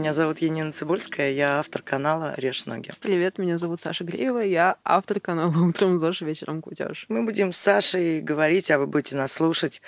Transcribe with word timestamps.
меня 0.00 0.14
зовут 0.14 0.38
Енина 0.38 0.72
Цибульская, 0.72 1.30
я 1.30 1.58
автор 1.58 1.82
канала 1.82 2.32
«Режь 2.38 2.64
ноги». 2.64 2.90
Привет, 3.02 3.36
меня 3.36 3.58
зовут 3.58 3.82
Саша 3.82 4.02
Греева, 4.02 4.38
я 4.38 4.78
автор 4.82 5.20
канала 5.20 5.54
«Утром 5.54 5.98
ЗОЖ, 5.98 6.22
вечером 6.22 6.62
кутеж». 6.62 7.04
Мы 7.10 7.22
будем 7.22 7.52
с 7.52 7.58
Сашей 7.58 8.22
говорить, 8.22 8.70
а 8.70 8.78
вы 8.78 8.86
будете 8.86 9.16
нас 9.16 9.30
слушать, 9.30 9.82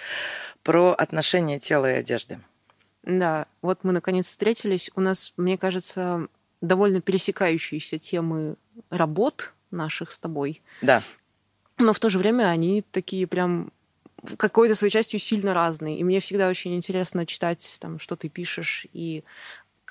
про 0.63 0.93
отношения 0.93 1.59
тела 1.59 1.91
и 1.91 1.95
одежды. 1.95 2.41
Да, 3.05 3.47
вот 3.63 3.85
мы 3.85 3.93
наконец 3.93 4.27
встретились. 4.27 4.91
У 4.97 5.01
нас, 5.01 5.33
мне 5.39 5.57
кажется, 5.57 6.29
довольно 6.61 7.01
пересекающиеся 7.01 7.99
темы 7.99 8.57
работ 8.91 9.55
наших 9.71 10.11
с 10.13 10.19
тобой. 10.19 10.61
Да. 10.83 11.03
Но 11.79 11.95
в 11.95 11.99
то 11.99 12.11
же 12.11 12.19
время 12.19 12.51
они 12.51 12.85
такие 12.93 13.27
прям 13.27 13.73
какой-то 14.37 14.75
своей 14.75 14.91
частью 14.91 15.19
сильно 15.19 15.55
разные. 15.55 15.99
И 15.99 16.05
мне 16.05 16.21
всегда 16.21 16.49
очень 16.49 16.75
интересно 16.77 17.27
читать, 17.27 17.79
там, 17.81 17.99
что 17.99 18.15
ты 18.17 18.29
пишешь 18.29 18.87
и 18.93 19.25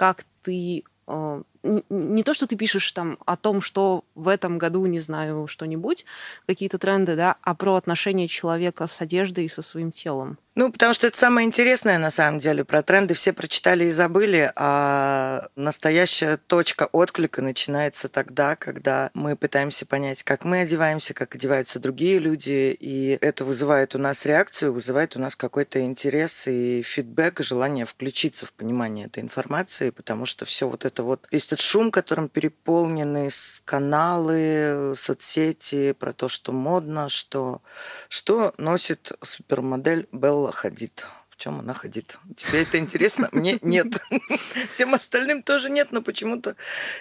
как 0.02 0.26
ты 0.42 0.84
э, 1.06 1.44
не 1.64 2.24
то, 2.24 2.34
что 2.34 2.48
ты 2.48 2.56
пишешь 2.56 2.92
там 2.92 3.18
о 3.26 3.38
том, 3.38 3.62
что 3.62 4.04
в 4.16 4.28
этом 4.28 4.58
году, 4.58 4.86
не 4.86 5.00
знаю, 5.00 5.48
что-нибудь, 5.48 6.06
какие-то 6.48 6.78
тренды, 6.78 7.16
да, 7.16 7.36
а 7.42 7.56
про 7.56 7.76
отношение 7.76 8.28
человека 8.28 8.88
с 8.88 9.02
одеждой 9.02 9.46
и 9.46 9.50
со 9.50 9.62
своим 9.62 9.92
телом. 9.92 10.38
Ну, 10.54 10.70
потому 10.70 10.94
что 10.94 11.08
это 11.08 11.18
самое 11.18 11.48
интересное, 11.48 11.98
на 11.98 12.10
самом 12.10 12.40
деле. 12.40 12.66
Про 12.66 12.84
тренды 12.84 13.14
все 13.14 13.32
прочитали 13.32 13.86
и 13.86 13.92
забыли, 13.92 14.52
а 14.56 15.48
настоящая 15.56 16.36
точка 16.36 16.90
отклика 16.92 17.42
начинается 17.42 18.10
тогда, 18.10 18.58
когда 18.58 19.12
мы 19.14 19.38
пытаемся 19.38 19.86
понять, 19.86 20.24
как 20.24 20.44
мы 20.44 20.62
одеваемся, 20.62 21.14
как 21.14 21.36
одеваются 21.36 21.80
другие 21.80 22.20
люди, 22.20 22.76
и 22.78 23.18
это 23.22 23.46
вызывает 23.46 23.96
у 23.96 23.98
нас 23.98 24.26
реакцию, 24.26 24.74
вызывает 24.74 25.16
у 25.16 25.20
нас 25.20 25.38
какой-то 25.38 25.80
интерес 25.80 26.46
и 26.48 26.82
фидбэк, 26.82 27.40
и 27.40 27.44
желание 27.44 27.86
включиться 27.86 28.46
в 28.46 28.52
понимание 28.52 29.06
этой 29.06 29.24
информации, 29.24 29.90
потому 29.90 30.26
что 30.26 30.44
все 30.44 30.68
вот 30.68 30.84
это 30.84 31.04
вот, 31.04 31.28
весь 31.32 31.46
этот 31.52 31.66
шум, 31.66 31.92
которым 31.92 32.30
переполнены 32.30 33.30
каналы, 33.66 34.94
соцсети, 34.96 35.92
про 35.92 36.14
то, 36.14 36.30
что 36.30 36.54
модно, 36.54 37.10
что, 37.10 37.62
что 38.08 38.54
носит 38.58 39.12
супермодель 39.22 40.08
Белла 40.14 40.54
Хадид. 40.54 41.06
В 41.28 41.36
чем 41.36 41.60
она 41.60 41.74
ходит? 41.74 42.20
Тебе 42.38 42.62
это 42.62 42.78
интересно? 42.78 43.28
Мне 43.34 43.60
нет. 43.62 44.02
Всем 44.70 44.94
остальным 44.94 45.44
тоже 45.44 45.70
нет, 45.70 45.92
но 45.92 46.02
почему-то 46.02 46.56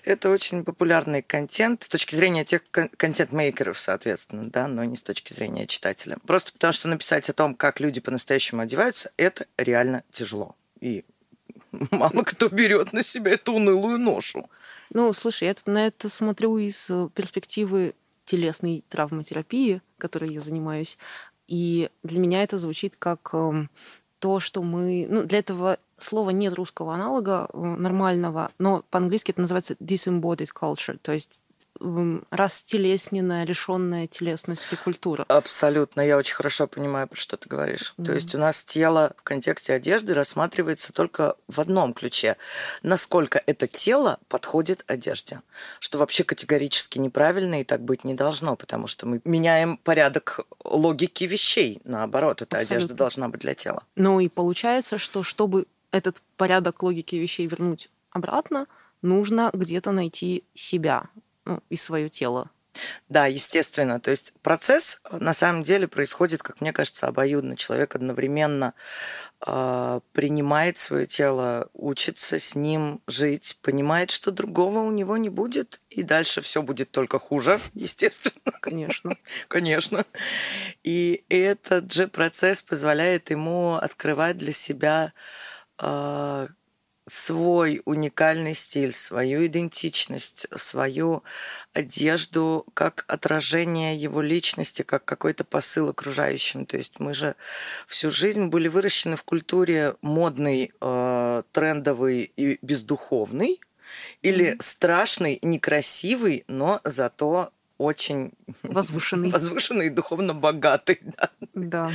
это 0.05 0.31
очень 0.31 0.65
популярный 0.65 1.23
контент 1.23 1.85
с 1.85 1.89
точки 1.89 2.17
зрения 2.17 2.45
тех 2.45 2.63
контент-мейкеров, 2.71 3.79
соответственно, 3.79 4.51
да, 4.51 4.67
но 4.67 4.83
не 4.83 4.97
с 4.97 5.03
точки 5.03 5.33
зрения 5.33 5.69
читателя. 5.69 6.17
Просто 6.27 6.53
потому 6.53 6.73
что 6.73 6.89
написать 6.89 7.31
о 7.31 7.35
том, 7.35 7.55
как 7.55 7.79
люди 7.79 8.01
по-настоящему 8.01 8.63
одеваются, 8.63 9.13
это 9.17 9.47
реально 9.57 10.03
тяжело. 10.11 10.57
И 10.81 11.05
мало 11.91 12.23
кто 12.25 12.49
берет 12.49 12.93
на 12.93 13.03
себя 13.03 13.33
эту 13.33 13.53
унылую 13.53 13.99
ношу. 13.99 14.49
Ну, 14.93 15.13
слушай, 15.13 15.45
я 15.45 15.55
тут 15.55 15.67
на 15.69 15.87
это 15.87 16.09
смотрю 16.09 16.59
из 16.59 16.91
э, 16.91 17.09
перспективы 17.15 17.95
телесной 18.25 18.85
травматерапии, 18.89 19.83
которой 19.99 20.33
я 20.33 20.41
занимаюсь. 20.41 20.99
И 21.47 21.91
для 22.03 22.21
меня 22.21 22.43
это 22.43 22.59
звучит 22.59 22.95
как 22.99 23.31
эм, 23.33 23.71
то, 24.19 24.41
что 24.41 24.63
мы... 24.63 25.07
Ну, 25.09 25.25
для 25.25 25.39
этого 25.39 25.79
слова 25.99 26.31
нет 26.31 26.55
русского 26.55 26.95
аналога 26.95 27.49
э, 27.53 27.59
нормального, 27.59 28.51
но 28.59 28.85
по-английски 28.91 29.31
это 29.33 29.41
называется 29.41 29.75
disembodied 29.75 30.51
culture, 30.55 30.99
то 31.01 31.13
есть 31.13 31.43
растелесненная, 32.31 33.45
лишенная 33.45 34.07
телесности 34.07 34.77
культура. 34.83 35.25
Абсолютно. 35.29 36.01
Я 36.03 36.17
очень 36.17 36.35
хорошо 36.35 36.67
понимаю, 36.67 37.09
про 37.09 37.19
что 37.19 37.37
ты 37.37 37.49
говоришь. 37.49 37.95
Mm. 37.97 38.05
То 38.05 38.13
есть 38.13 38.35
у 38.35 38.39
нас 38.39 38.63
тело 38.65 39.13
в 39.17 39.23
контексте 39.23 39.73
одежды 39.73 40.15
рассматривается 40.15 40.93
только 40.93 41.37
в 41.49 41.61
одном 41.61 41.95
ключе. 41.95 42.37
Насколько 42.83 43.43
это 43.47 43.67
тело 43.67 44.19
подходит 44.29 44.85
одежде. 44.87 45.41
Что 45.79 45.99
вообще 45.99 46.25
категорически 46.25 46.99
неправильно 46.99 47.61
и 47.61 47.65
так 47.65 47.81
быть 47.81 48.05
не 48.05 48.15
должно, 48.15 48.57
потому 48.57 48.87
что 48.87 49.07
мы 49.07 49.21
меняем 49.25 49.79
порядок 49.79 50.41
логики 50.65 51.25
вещей. 51.25 51.81
Наоборот, 51.85 52.43
эта 52.43 52.59
Абсолютно. 52.59 52.77
одежда 52.77 52.95
должна 52.95 53.29
быть 53.29 53.41
для 53.41 53.55
тела. 53.55 53.85
Ну 53.97 54.21
и 54.21 54.29
получается, 54.29 54.99
что 54.99 55.23
чтобы 55.23 55.67
этот 55.91 56.17
порядок 56.37 56.83
логики 56.83 57.17
вещей 57.17 57.47
вернуть 57.47 57.89
обратно, 58.11 58.67
нужно 59.03 59.51
где-то 59.53 59.93
найти 59.93 60.45
себя, 60.55 61.09
ну, 61.45 61.63
и 61.69 61.77
свое 61.77 62.09
тело. 62.09 62.51
Да, 63.09 63.27
естественно. 63.27 64.01
То 64.01 64.11
есть 64.11 64.35
процесс 64.43 65.01
э, 65.05 65.19
на 65.19 65.33
самом 65.33 65.63
деле 65.63 65.89
происходит, 65.89 66.43
как 66.43 66.61
мне 66.61 66.73
кажется, 66.73 67.07
обоюдно. 67.07 67.57
Человек 67.57 67.97
одновременно 67.97 68.75
э, 69.47 70.01
принимает 70.13 70.79
свое 70.79 71.07
тело, 71.07 71.69
учится 71.75 72.39
с 72.39 72.55
ним 72.55 73.03
жить, 73.07 73.59
понимает, 73.63 74.11
что 74.11 74.31
другого 74.31 74.79
у 74.81 74.91
него 74.91 75.17
не 75.17 75.29
будет, 75.29 75.81
и 75.91 76.03
дальше 76.03 76.41
все 76.41 76.63
будет 76.63 76.91
только 76.91 77.19
хуже, 77.19 77.61
естественно. 77.75 78.53
Конечно. 78.61 79.17
Конечно. 79.49 80.05
И 80.85 81.25
этот 81.29 81.93
же 81.93 82.07
процесс 82.09 82.63
позволяет 82.63 83.31
ему 83.31 83.75
открывать 83.75 84.39
для 84.39 84.53
себя 84.53 85.13
э, 85.79 86.49
свой 87.11 87.83
уникальный 87.85 88.55
стиль, 88.55 88.93
свою 88.93 89.47
идентичность, 89.47 90.47
свою 90.57 91.23
одежду 91.73 92.67
как 92.75 93.05
отражение 93.09 93.97
его 93.97 94.21
личности, 94.21 94.83
как 94.83 95.05
какой-то 95.05 95.45
посыл 95.45 95.89
окружающим. 95.89 96.67
То 96.67 96.77
есть 96.77 97.01
мы 97.01 97.13
же 97.13 97.35
всю 97.87 98.11
жизнь 98.11 98.47
были 98.47 98.69
выращены 98.69 99.17
в 99.17 99.25
культуре 99.25 99.97
модной, 100.03 100.73
э, 100.81 101.43
трендовой 101.53 102.33
и 102.37 102.59
бездуховной, 102.63 103.61
или 104.23 104.53
mm-hmm. 104.53 104.63
страшный, 104.63 105.39
некрасивый, 105.43 106.45
но 106.47 106.81
зато 106.85 107.53
очень 107.81 108.33
возвышенный, 108.63 109.31
возвышенный 109.31 109.87
и 109.87 109.91
духовно 109.91 110.35
богатый. 110.35 111.01
Да. 111.53 111.89
да. 111.89 111.93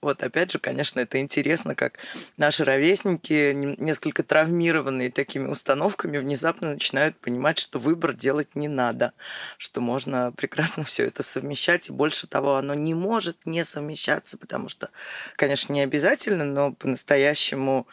Вот 0.00 0.22
опять 0.22 0.50
же, 0.50 0.58
конечно, 0.58 1.00
это 1.00 1.20
интересно, 1.20 1.74
как 1.74 1.98
наши 2.36 2.64
ровесники, 2.64 3.52
несколько 3.54 4.22
травмированные 4.22 5.10
такими 5.10 5.46
установками, 5.46 6.18
внезапно 6.18 6.72
начинают 6.72 7.16
понимать, 7.18 7.58
что 7.58 7.78
выбор 7.78 8.12
делать 8.12 8.56
не 8.56 8.68
надо, 8.68 9.12
что 9.58 9.80
можно 9.80 10.32
прекрасно 10.32 10.82
все 10.82 11.04
это 11.04 11.22
совмещать, 11.22 11.88
и 11.88 11.92
больше 11.92 12.26
того, 12.26 12.56
оно 12.56 12.74
не 12.74 12.94
может 12.94 13.46
не 13.46 13.64
совмещаться, 13.64 14.36
потому 14.36 14.68
что, 14.68 14.90
конечно, 15.36 15.72
не 15.72 15.82
обязательно, 15.82 16.44
но 16.44 16.72
по-настоящему 16.72 17.86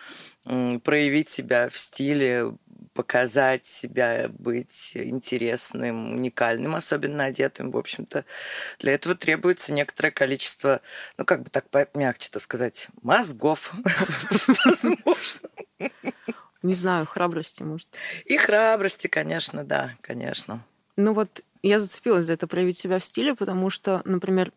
проявить 0.84 1.30
себя 1.30 1.70
в 1.70 1.78
стиле 1.78 2.54
показать 2.94 3.66
себя, 3.66 4.30
быть 4.30 4.96
интересным, 4.96 6.14
уникальным, 6.14 6.76
особенно 6.76 7.26
одетым, 7.26 7.72
в 7.72 7.78
общем-то, 7.78 8.26
для 8.80 8.94
этого 8.94 9.16
требуется 9.16 9.74
некоторое 9.74 10.12
количество, 10.12 10.82
ну, 11.18 11.26
как 11.26 11.44
бы 11.44 11.50
так 11.50 11.66
мягче-то 11.94 12.40
сказать, 12.40 12.88
мозгов, 13.02 13.74
возможно. 14.66 15.50
Не 16.62 16.74
знаю, 16.74 17.06
храбрости, 17.06 17.62
может. 17.64 17.90
И 18.26 18.38
храбрости, 18.38 19.08
конечно, 19.08 19.64
да, 19.64 19.96
конечно. 20.02 20.64
Ну 20.96 21.14
вот 21.14 21.44
я 21.62 21.80
зацепилась 21.80 22.26
за 22.26 22.34
это 22.34 22.48
проявить 22.48 22.78
себя 22.78 23.00
в 23.00 23.04
стиле, 23.04 23.36
потому 23.36 23.70
что, 23.70 24.02
например, 24.06 24.52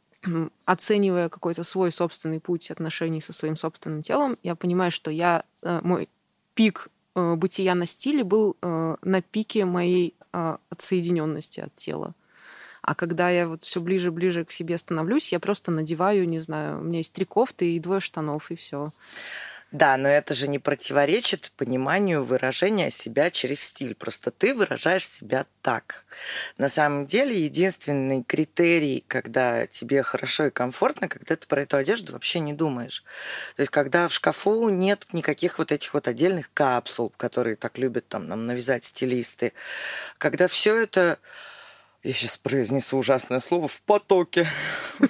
оценивая 0.64 1.28
какой-то 1.28 1.62
свой 1.62 1.92
собственный 1.92 2.40
путь 2.40 2.70
отношений 2.70 3.20
со 3.20 3.32
своим 3.32 3.56
собственным 3.56 4.02
телом, 4.02 4.38
я 4.42 4.54
понимаю, 4.54 4.90
что 4.90 5.10
я 5.10 5.44
э, 5.62 5.80
мой 5.82 6.08
пик 6.54 6.88
бытия 7.16 7.74
на 7.74 7.86
стиле 7.86 8.24
был 8.24 8.56
э, 8.60 8.96
на 9.02 9.22
пике 9.22 9.64
моей 9.64 10.14
э, 10.32 10.56
отсоединенности 10.70 11.60
от 11.60 11.74
тела. 11.74 12.14
А 12.82 12.94
когда 12.94 13.30
я 13.30 13.48
вот 13.48 13.64
все 13.64 13.80
ближе 13.80 14.12
ближе 14.12 14.44
к 14.44 14.52
себе 14.52 14.78
становлюсь, 14.78 15.32
я 15.32 15.40
просто 15.40 15.72
надеваю, 15.72 16.28
не 16.28 16.38
знаю, 16.38 16.80
у 16.80 16.84
меня 16.84 16.98
есть 16.98 17.12
три 17.12 17.24
кофты 17.24 17.74
и 17.74 17.80
двое 17.80 18.00
штанов, 18.00 18.50
и 18.52 18.54
все. 18.54 18.92
Да, 19.76 19.98
но 19.98 20.08
это 20.08 20.32
же 20.32 20.48
не 20.48 20.58
противоречит 20.58 21.52
пониманию 21.54 22.24
выражения 22.24 22.88
себя 22.88 23.30
через 23.30 23.60
стиль. 23.60 23.94
Просто 23.94 24.30
ты 24.30 24.54
выражаешь 24.54 25.06
себя 25.06 25.44
так. 25.60 26.06
На 26.56 26.70
самом 26.70 27.06
деле, 27.06 27.38
единственный 27.38 28.22
критерий, 28.22 29.04
когда 29.06 29.66
тебе 29.66 30.02
хорошо 30.02 30.46
и 30.46 30.50
комфортно, 30.50 31.08
когда 31.08 31.36
ты 31.36 31.46
про 31.46 31.60
эту 31.60 31.76
одежду 31.76 32.14
вообще 32.14 32.38
не 32.38 32.54
думаешь. 32.54 33.04
То 33.54 33.60
есть, 33.60 33.70
когда 33.70 34.08
в 34.08 34.14
шкафу 34.14 34.70
нет 34.70 35.08
никаких 35.12 35.58
вот 35.58 35.70
этих 35.70 35.92
вот 35.92 36.08
отдельных 36.08 36.50
капсул, 36.54 37.12
которые 37.14 37.56
так 37.56 37.76
любят 37.76 38.08
там 38.08 38.28
нам 38.28 38.46
навязать 38.46 38.86
стилисты. 38.86 39.52
Когда 40.16 40.48
все 40.48 40.74
это 40.74 41.18
я 42.06 42.12
сейчас 42.12 42.36
произнесу 42.38 42.98
ужасное 42.98 43.40
слово, 43.40 43.66
в 43.66 43.82
потоке. 43.82 44.46
То 45.00 45.08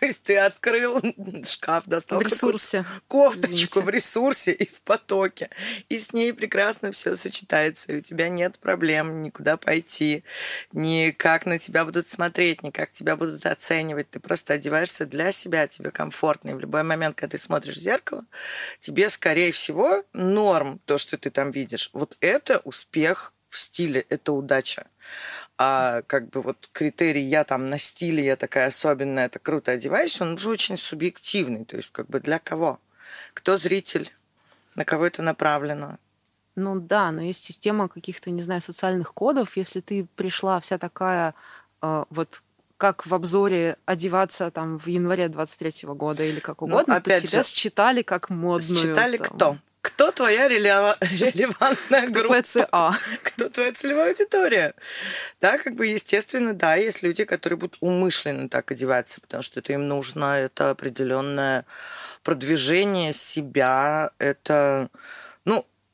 есть 0.00 0.22
ты 0.22 0.38
открыл 0.38 1.02
шкаф, 1.44 1.84
достал 1.84 2.18
в 2.18 2.22
ресурсе. 2.22 2.84
кофточку 3.06 3.82
в 3.82 3.90
ресурсе 3.90 4.52
и 4.52 4.66
в 4.66 4.80
потоке. 4.80 5.50
И 5.90 5.98
с 5.98 6.14
ней 6.14 6.32
прекрасно 6.32 6.92
все 6.92 7.14
сочетается. 7.14 7.92
И 7.92 7.98
у 7.98 8.00
тебя 8.00 8.30
нет 8.30 8.58
проблем 8.58 9.22
никуда 9.22 9.58
пойти, 9.58 10.24
ни 10.72 11.10
как 11.10 11.44
на 11.44 11.58
тебя 11.58 11.84
будут 11.84 12.08
смотреть, 12.08 12.62
ни 12.62 12.70
как 12.70 12.90
тебя 12.92 13.16
будут 13.16 13.44
оценивать. 13.44 14.08
Ты 14.10 14.18
просто 14.18 14.54
одеваешься 14.54 15.04
для 15.04 15.30
себя, 15.32 15.66
тебе 15.66 15.90
комфортно. 15.90 16.50
И 16.50 16.54
в 16.54 16.60
любой 16.60 16.84
момент, 16.84 17.16
когда 17.16 17.32
ты 17.32 17.42
смотришь 17.42 17.76
в 17.76 17.80
зеркало, 17.80 18.24
тебе, 18.80 19.10
скорее 19.10 19.52
всего, 19.52 20.04
норм 20.14 20.80
то, 20.86 20.96
что 20.96 21.18
ты 21.18 21.30
там 21.30 21.50
видишь. 21.50 21.90
Вот 21.92 22.16
это 22.20 22.60
успех 22.64 23.34
в 23.54 23.58
стиле, 23.58 24.04
это 24.08 24.32
удача. 24.32 24.86
А 25.56 26.02
как 26.02 26.28
бы 26.30 26.42
вот 26.42 26.68
критерий 26.72 27.22
«я 27.22 27.44
там 27.44 27.70
на 27.70 27.78
стиле, 27.78 28.24
я 28.24 28.36
такая 28.36 28.66
особенная, 28.66 29.26
это 29.26 29.38
круто 29.38 29.72
одеваюсь», 29.72 30.20
он 30.20 30.34
уже 30.34 30.50
очень 30.50 30.76
субъективный. 30.76 31.64
То 31.64 31.76
есть 31.76 31.90
как 31.90 32.06
бы 32.08 32.20
для 32.20 32.38
кого? 32.38 32.80
Кто 33.32 33.56
зритель? 33.56 34.12
На 34.74 34.84
кого 34.84 35.06
это 35.06 35.22
направлено? 35.22 35.98
Ну 36.56 36.80
да, 36.80 37.10
но 37.12 37.22
есть 37.22 37.42
система 37.42 37.88
каких-то, 37.88 38.30
не 38.30 38.42
знаю, 38.42 38.60
социальных 38.60 39.14
кодов. 39.14 39.56
Если 39.56 39.80
ты 39.80 40.06
пришла 40.16 40.58
вся 40.60 40.78
такая 40.78 41.34
э, 41.82 42.04
вот 42.10 42.42
как 42.76 43.06
в 43.06 43.14
обзоре 43.14 43.76
одеваться 43.86 44.50
там 44.50 44.78
в 44.78 44.86
январе 44.88 45.28
23 45.28 45.88
года 45.94 46.24
или 46.24 46.40
как 46.40 46.62
угодно, 46.62 46.94
ну, 46.94 46.94
опять 46.94 47.22
то 47.22 47.28
тебя 47.28 47.42
же, 47.42 47.48
считали 47.48 48.02
как 48.02 48.30
модную. 48.30 48.76
Считали 48.76 49.16
там. 49.16 49.26
кто? 49.26 49.56
Кто 49.84 50.10
твоя 50.12 50.48
релевантная 50.48 52.08
группа? 52.08 52.42
ЦА. 52.42 52.92
Кто 53.22 53.50
твоя 53.50 53.72
целевая 53.72 54.08
аудитория? 54.08 54.74
Да, 55.42 55.58
как 55.58 55.74
бы, 55.74 55.86
естественно, 55.86 56.54
да, 56.54 56.74
есть 56.76 57.02
люди, 57.02 57.24
которые 57.24 57.58
будут 57.58 57.76
умышленно 57.80 58.48
так 58.48 58.70
одеваться, 58.70 59.20
потому 59.20 59.42
что 59.42 59.60
это 59.60 59.74
им 59.74 59.86
нужно, 59.86 60.38
это 60.38 60.70
определенное 60.70 61.66
продвижение 62.22 63.12
себя, 63.12 64.10
это, 64.18 64.88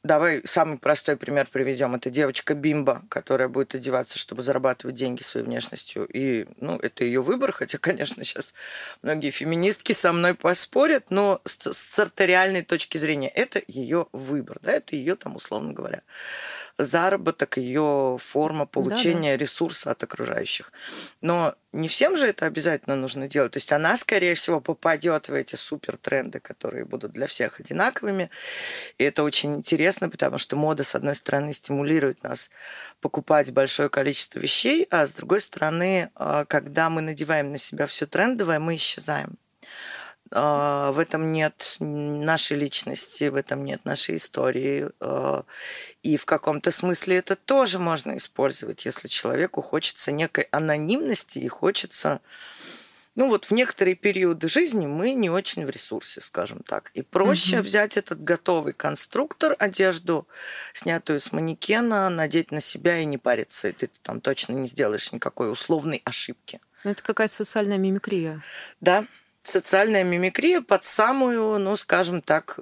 Давай 0.02 0.40
самый 0.46 0.78
простой 0.78 1.18
пример 1.18 1.46
приведем. 1.52 1.94
Это 1.94 2.08
девочка 2.08 2.54
Бимба, 2.54 3.02
которая 3.10 3.48
будет 3.48 3.74
одеваться, 3.74 4.18
чтобы 4.18 4.42
зарабатывать 4.42 4.96
деньги 4.96 5.22
своей 5.22 5.44
внешностью. 5.44 6.06
И, 6.06 6.46
ну, 6.56 6.78
это 6.78 7.04
ее 7.04 7.20
выбор, 7.20 7.52
хотя, 7.52 7.76
конечно, 7.76 8.24
сейчас 8.24 8.54
многие 9.02 9.28
феминистки 9.28 9.92
со 9.92 10.14
мной 10.14 10.34
поспорят, 10.34 11.10
но 11.10 11.42
с, 11.44 11.70
с 11.74 11.98
артериальной 11.98 12.62
точки 12.62 12.96
зрения 12.96 13.28
это 13.28 13.60
ее 13.68 14.06
выбор, 14.12 14.58
да, 14.62 14.72
это 14.72 14.96
ее 14.96 15.16
там, 15.16 15.36
условно 15.36 15.74
говоря, 15.74 16.00
заработок, 16.84 17.58
ее 17.58 18.16
форма 18.20 18.66
получения 18.66 19.32
да, 19.32 19.38
да. 19.38 19.42
ресурса 19.44 19.90
от 19.90 20.02
окружающих. 20.02 20.72
Но 21.20 21.54
не 21.72 21.88
всем 21.88 22.16
же 22.16 22.26
это 22.26 22.46
обязательно 22.46 22.96
нужно 22.96 23.28
делать. 23.28 23.52
То 23.52 23.58
есть 23.58 23.72
она, 23.72 23.96
скорее 23.96 24.34
всего, 24.34 24.60
попадет 24.60 25.28
в 25.28 25.34
эти 25.34 25.56
супер 25.56 25.96
тренды, 25.96 26.40
которые 26.40 26.84
будут 26.84 27.12
для 27.12 27.26
всех 27.26 27.60
одинаковыми. 27.60 28.30
И 28.98 29.04
это 29.04 29.22
очень 29.22 29.54
интересно, 29.54 30.08
потому 30.08 30.38
что 30.38 30.56
мода, 30.56 30.82
с 30.82 30.94
одной 30.94 31.14
стороны, 31.14 31.52
стимулирует 31.52 32.22
нас 32.22 32.50
покупать 33.00 33.52
большое 33.52 33.88
количество 33.88 34.38
вещей, 34.38 34.86
а 34.90 35.06
с 35.06 35.12
другой 35.12 35.40
стороны, 35.40 36.10
а, 36.14 36.44
когда 36.44 36.90
мы 36.90 37.02
надеваем 37.02 37.52
на 37.52 37.58
себя 37.58 37.86
все 37.86 38.06
трендовое, 38.06 38.58
мы 38.58 38.74
исчезаем. 38.74 39.38
А, 40.32 40.92
в 40.92 40.98
этом 40.98 41.32
нет 41.32 41.76
нашей 41.80 42.56
личности, 42.56 43.24
в 43.24 43.34
этом 43.34 43.64
нет 43.64 43.84
нашей 43.84 44.16
истории. 44.16 44.88
А, 45.00 45.44
и 46.02 46.16
в 46.16 46.24
каком-то 46.24 46.70
смысле 46.70 47.16
это 47.16 47.36
тоже 47.36 47.78
можно 47.78 48.16
использовать, 48.16 48.86
если 48.86 49.08
человеку 49.08 49.62
хочется 49.62 50.12
некой 50.12 50.44
анонимности 50.50 51.38
и 51.38 51.48
хочется... 51.48 52.20
Ну 53.16 53.28
вот 53.28 53.46
в 53.46 53.50
некоторые 53.50 53.96
периоды 53.96 54.48
жизни 54.48 54.86
мы 54.86 55.14
не 55.14 55.28
очень 55.28 55.66
в 55.66 55.70
ресурсе, 55.70 56.20
скажем 56.20 56.62
так. 56.62 56.92
И 56.94 57.02
проще 57.02 57.56
угу. 57.56 57.64
взять 57.64 57.96
этот 57.96 58.22
готовый 58.22 58.72
конструктор, 58.72 59.56
одежду, 59.58 60.28
снятую 60.72 61.18
с 61.18 61.32
манекена, 61.32 62.08
надеть 62.08 62.52
на 62.52 62.60
себя 62.60 62.98
и 62.98 63.04
не 63.04 63.18
париться. 63.18 63.68
И 63.68 63.72
ты 63.72 63.90
там 64.02 64.20
точно 64.20 64.52
не 64.52 64.68
сделаешь 64.68 65.12
никакой 65.12 65.50
условной 65.50 66.02
ошибки. 66.04 66.60
Ну, 66.84 66.92
это 66.92 67.02
какая-то 67.02 67.34
социальная 67.34 67.78
мимикрия. 67.78 68.42
Да, 68.80 69.04
социальная 69.42 70.04
мимикрия 70.04 70.60
под 70.60 70.84
самую, 70.84 71.58
ну, 71.58 71.76
скажем 71.76 72.20
так, 72.22 72.60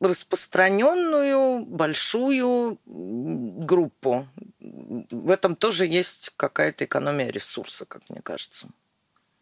распространенную 0.00 1.64
большую 1.64 2.78
группу. 2.84 4.26
В 4.60 5.30
этом 5.30 5.56
тоже 5.56 5.86
есть 5.86 6.32
какая-то 6.36 6.84
экономия 6.84 7.30
ресурса, 7.30 7.86
как 7.86 8.08
мне 8.10 8.20
кажется. 8.22 8.68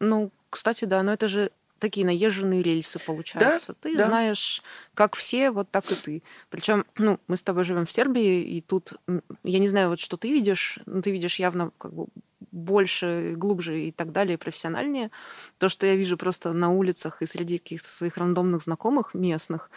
Ну, 0.01 0.31
кстати, 0.51 0.85
да, 0.85 1.03
но 1.03 1.13
это 1.13 1.29
же 1.29 1.51
такие 1.79 2.07
наезженные 2.07 2.63
рельсы 2.63 3.01
получаются. 3.01 3.73
Да, 3.73 3.79
ты 3.81 3.97
да. 3.97 4.07
знаешь, 4.07 4.63
как 4.95 5.17
все, 5.17 5.51
вот 5.51 5.69
так 5.71 5.91
и 5.91 5.97
ты. 5.97 6.23
Причем, 6.49 6.87
ну, 6.97 7.19
мы 7.27 7.37
с 7.37 7.43
тобой 7.43 7.65
живем 7.65 7.87
в 7.87 7.91
Сербии, 7.91 8.43
и 8.43 8.61
тут 8.61 8.95
я 9.43 9.59
не 9.59 9.67
знаю, 9.67 9.89
вот 9.89 9.99
что 9.99 10.17
ты 10.17 10.31
видишь, 10.31 10.79
но 10.87 11.03
ты 11.03 11.11
видишь 11.11 11.41
явно 11.41 11.73
как 11.79 11.93
бы 11.93 12.07
больше, 12.53 13.35
глубже 13.37 13.81
и 13.81 13.93
так 13.93 14.13
далее, 14.13 14.39
профессиональнее. 14.39 15.11
То, 15.59 15.69
что 15.69 15.87
я 15.87 15.97
вижу 15.97 16.17
просто 16.17 16.53
на 16.53 16.71
улицах 16.71 17.23
и 17.23 17.27
среди 17.27 17.59
каких-то 17.59 17.89
своих 17.89 18.17
рандомных 18.19 18.63
знакомых 18.63 19.15
местных, 19.15 19.71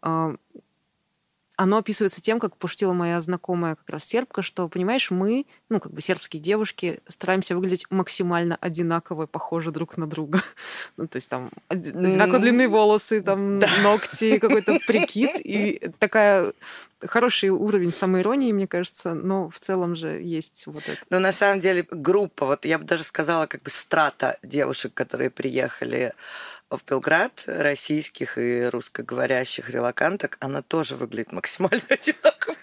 а, 0.00 0.34
оно 1.56 1.78
описывается 1.78 2.20
тем, 2.20 2.40
как 2.40 2.56
пошутила 2.56 2.92
моя 2.92 3.20
знакомая 3.20 3.76
как 3.76 3.88
раз 3.88 4.04
сербка, 4.04 4.42
что, 4.42 4.68
понимаешь, 4.68 5.10
мы, 5.10 5.46
ну, 5.68 5.80
как 5.80 5.92
бы 5.92 6.00
сербские 6.00 6.42
девушки, 6.42 7.00
стараемся 7.08 7.54
выглядеть 7.54 7.86
максимально 7.90 8.56
одинаково, 8.60 9.26
похожи 9.26 9.70
друг 9.70 9.96
на 9.96 10.08
друга. 10.08 10.40
ну, 10.96 11.06
то 11.06 11.16
есть 11.16 11.28
там 11.28 11.50
одинаково 11.68 12.38
длинные 12.38 12.68
волосы, 12.68 13.20
там 13.20 13.58
да. 13.60 13.68
ногти, 13.82 14.38
какой-то 14.38 14.78
прикид. 14.86 15.30
И 15.36 15.90
такая 15.98 16.52
хороший 17.00 17.50
уровень 17.50 17.92
самоиронии, 17.92 18.52
мне 18.52 18.66
кажется, 18.66 19.14
но 19.14 19.48
в 19.50 19.60
целом 19.60 19.94
же 19.94 20.20
есть 20.22 20.64
вот 20.66 20.88
это. 20.88 21.00
Ну, 21.10 21.18
на 21.18 21.32
самом 21.32 21.60
деле, 21.60 21.86
группа, 21.90 22.46
вот 22.46 22.64
я 22.64 22.78
бы 22.78 22.84
даже 22.84 23.04
сказала, 23.04 23.46
как 23.46 23.62
бы 23.62 23.70
страта 23.70 24.38
девушек, 24.42 24.94
которые 24.94 25.30
приехали 25.30 26.12
в 26.76 26.84
Белград 26.84 27.44
российских 27.46 28.38
и 28.38 28.64
русскоговорящих 28.66 29.70
релаканток, 29.70 30.36
она 30.40 30.62
тоже 30.62 30.96
выглядит 30.96 31.32
максимально 31.32 31.82
одинаково. 31.88 32.56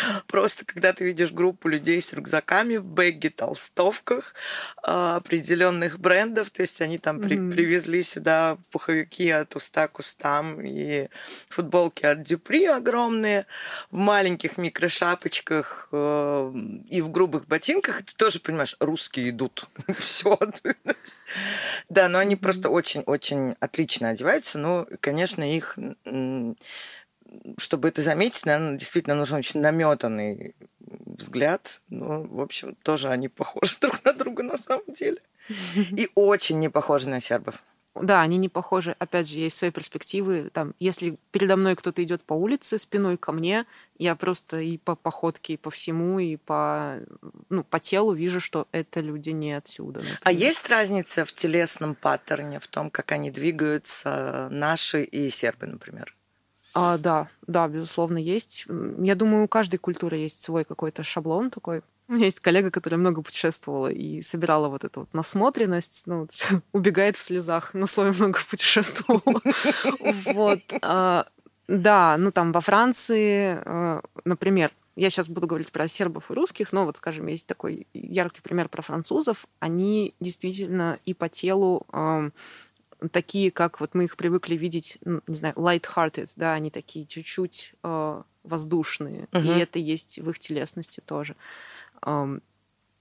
Просто 0.26 0.64
когда 0.64 0.92
ты 0.92 1.04
видишь 1.04 1.32
группу 1.32 1.68
людей 1.68 2.00
с 2.00 2.12
рюкзаками 2.12 2.76
в 2.76 2.86
бэге, 2.86 3.30
толстовках 3.30 4.34
а, 4.82 5.16
определенных 5.16 5.98
брендов, 5.98 6.50
то 6.50 6.62
есть 6.62 6.80
они 6.80 6.98
там 6.98 7.20
при, 7.20 7.36
mm-hmm. 7.36 7.52
привезли 7.52 8.02
сюда 8.02 8.58
пуховики 8.70 9.30
от 9.30 9.54
уста 9.56 9.88
к 9.88 9.98
устам 9.98 10.60
и 10.60 11.08
футболки 11.48 12.04
от 12.06 12.22
Дюпри 12.22 12.66
огромные, 12.66 13.46
в 13.90 13.96
маленьких 13.96 14.58
микрошапочках 14.58 15.88
э, 15.92 16.52
и 16.88 17.00
в 17.00 17.10
грубых 17.10 17.46
ботинках, 17.46 18.02
ты 18.02 18.14
тоже 18.14 18.40
понимаешь, 18.40 18.76
русские 18.80 19.30
идут. 19.30 19.66
Все. 19.98 20.38
Да, 21.88 22.08
но 22.08 22.18
они 22.18 22.36
просто 22.36 22.68
очень-очень 22.70 23.56
отлично 23.60 24.10
одеваются. 24.10 24.58
Ну, 24.58 24.86
конечно, 25.00 25.42
их 25.56 25.78
чтобы 27.58 27.88
это 27.88 28.02
заметить, 28.02 28.46
наверное, 28.46 28.76
действительно 28.78 29.16
нужен 29.16 29.38
очень 29.38 29.60
наметанный 29.60 30.54
взгляд. 30.78 31.80
Ну, 31.88 32.26
в 32.26 32.40
общем, 32.40 32.76
тоже 32.82 33.08
они 33.08 33.28
похожи 33.28 33.76
друг 33.80 34.04
на 34.04 34.12
друга 34.12 34.42
на 34.42 34.56
самом 34.56 34.92
деле. 34.92 35.20
И 35.76 36.10
очень 36.14 36.58
не 36.58 36.68
похожи 36.68 37.08
на 37.08 37.20
сербов. 37.20 37.62
Да, 38.02 38.20
они 38.20 38.36
не 38.36 38.48
похожи. 38.48 38.94
Опять 38.98 39.28
же, 39.28 39.38
есть 39.38 39.56
свои 39.56 39.70
перспективы. 39.70 40.50
Там, 40.52 40.74
если 40.78 41.16
передо 41.30 41.56
мной 41.56 41.76
кто-то 41.76 42.02
идет 42.02 42.22
по 42.22 42.34
улице 42.34 42.78
спиной 42.78 43.16
ко 43.16 43.32
мне, 43.32 43.64
я 43.98 44.14
просто 44.16 44.58
и 44.60 44.76
по 44.76 44.94
походке, 44.94 45.54
и 45.54 45.56
по 45.56 45.70
всему, 45.70 46.18
и 46.18 46.36
по, 46.36 46.98
ну, 47.48 47.64
по 47.64 47.80
телу 47.80 48.12
вижу, 48.12 48.40
что 48.40 48.68
это 48.72 49.00
люди 49.00 49.30
не 49.30 49.54
отсюда. 49.54 50.00
Например. 50.00 50.20
А 50.22 50.32
есть 50.32 50.68
разница 50.68 51.24
в 51.24 51.32
телесном 51.32 51.94
паттерне, 51.94 52.60
в 52.60 52.66
том, 52.66 52.90
как 52.90 53.12
они 53.12 53.30
двигаются, 53.30 54.48
наши 54.50 55.02
и 55.02 55.30
сербы, 55.30 55.66
например? 55.66 56.15
А, 56.78 56.98
да, 56.98 57.28
да, 57.46 57.68
безусловно, 57.68 58.18
есть. 58.18 58.66
Я 58.98 59.14
думаю, 59.14 59.44
у 59.44 59.48
каждой 59.48 59.78
культуры 59.78 60.18
есть 60.18 60.42
свой 60.42 60.62
какой-то 60.62 61.02
шаблон 61.02 61.50
такой. 61.50 61.80
У 62.06 62.12
меня 62.12 62.26
есть 62.26 62.40
коллега, 62.40 62.70
которая 62.70 63.00
много 63.00 63.22
путешествовала 63.22 63.88
и 63.88 64.20
собирала 64.20 64.68
вот 64.68 64.84
эту 64.84 65.00
вот 65.00 65.14
насмотренность, 65.14 66.02
ну, 66.04 66.28
убегает 66.72 67.16
в 67.16 67.22
слезах, 67.22 67.72
на 67.72 67.86
слове 67.86 68.12
много 68.12 68.38
путешествовала. 68.50 69.40
Вот. 70.26 70.60
А, 70.82 71.26
да, 71.66 72.16
ну 72.18 72.30
там 72.30 72.52
во 72.52 72.60
Франции, 72.60 73.58
а, 73.64 74.02
например, 74.26 74.70
я 74.96 75.08
сейчас 75.08 75.30
буду 75.30 75.46
говорить 75.46 75.72
про 75.72 75.88
сербов 75.88 76.30
и 76.30 76.34
русских, 76.34 76.72
но 76.72 76.84
вот, 76.84 76.98
скажем, 76.98 77.26
есть 77.26 77.48
такой 77.48 77.86
яркий 77.94 78.42
пример 78.42 78.68
про 78.68 78.82
французов. 78.82 79.46
Они 79.60 80.14
действительно 80.20 80.98
и 81.06 81.14
по 81.14 81.30
телу 81.30 81.86
такие, 83.08 83.50
как 83.50 83.80
вот 83.80 83.94
мы 83.94 84.04
их 84.04 84.16
привыкли 84.16 84.54
видеть, 84.56 84.98
ну, 85.04 85.20
не 85.26 85.34
знаю, 85.34 85.54
light-hearted, 85.54 86.32
да, 86.36 86.54
они 86.54 86.70
такие 86.70 87.06
чуть-чуть 87.06 87.74
э, 87.82 88.22
воздушные, 88.42 89.28
uh-huh. 89.32 89.56
и 89.56 89.60
это 89.60 89.78
есть 89.78 90.18
в 90.18 90.30
их 90.30 90.38
телесности 90.38 91.00
тоже. 91.04 91.36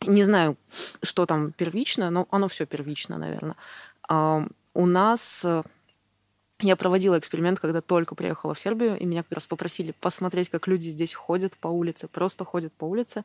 Не 0.01 0.23
знаю, 0.23 0.57
что 1.01 1.25
там 1.25 1.51
первично, 1.53 2.09
но 2.09 2.27
оно 2.29 2.47
все 2.47 2.65
первично, 2.65 3.17
наверное. 3.17 3.55
У 4.75 4.85
нас 4.85 5.45
э, 5.45 5.63
я 6.59 6.75
проводила 6.75 7.19
эксперимент, 7.19 7.59
когда 7.59 7.81
только 7.81 8.15
приехала 8.15 8.53
в 8.53 8.59
Сербию, 8.59 8.97
и 8.97 9.05
меня 9.05 9.23
как 9.23 9.33
раз 9.33 9.47
попросили 9.47 9.93
посмотреть, 9.99 10.49
как 10.49 10.67
люди 10.67 10.89
здесь 10.89 11.13
ходят 11.13 11.57
по 11.57 11.67
улице, 11.67 12.07
просто 12.07 12.45
ходят 12.45 12.73
по 12.73 12.85
улице. 12.85 13.23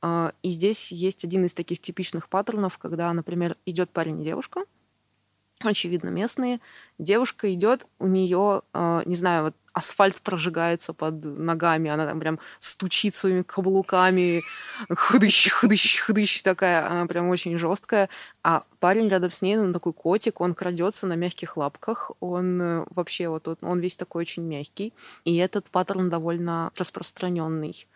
А, 0.00 0.32
и 0.42 0.50
здесь 0.50 0.92
есть 0.92 1.24
один 1.24 1.44
из 1.44 1.54
таких 1.54 1.80
типичных 1.80 2.28
паттернов, 2.28 2.78
когда, 2.78 3.12
например, 3.12 3.56
идет 3.66 3.90
парень 3.90 4.20
и 4.20 4.24
девушка, 4.24 4.64
очевидно, 5.70 6.08
местные. 6.08 6.60
Девушка 6.98 7.52
идет, 7.52 7.86
у 7.98 8.06
нее, 8.06 8.62
а, 8.72 9.02
не 9.04 9.14
знаю, 9.14 9.44
вот 9.44 9.54
асфальт 9.72 10.16
прожигается 10.20 10.92
под 10.92 11.24
ногами, 11.24 11.90
она 11.90 12.06
там 12.06 12.20
прям 12.20 12.38
стучит 12.60 13.14
своими 13.14 13.42
каблуками, 13.42 14.42
хыдыщ, 14.88 15.50
хыдыщ, 15.50 15.98
хыдыщ 15.98 16.42
такая, 16.42 16.88
она 16.88 17.06
прям 17.06 17.28
очень 17.28 17.58
жесткая. 17.58 18.08
А 18.42 18.62
парень 18.78 19.08
рядом 19.08 19.32
с 19.32 19.42
ней, 19.42 19.58
он 19.58 19.72
такой 19.72 19.92
котик, 19.92 20.40
он 20.40 20.54
крадется 20.54 21.06
на 21.06 21.14
мягких 21.14 21.56
лапках, 21.56 22.12
он 22.20 22.62
э, 22.62 22.84
вообще 22.90 23.28
вот 23.28 23.58
он 23.60 23.80
весь 23.80 23.96
такой 23.96 24.22
очень 24.22 24.44
мягкий. 24.44 24.94
И 25.24 25.36
этот 25.36 25.68
паттерн 25.70 26.08
довольно 26.08 26.70
распространенный. 26.76 27.86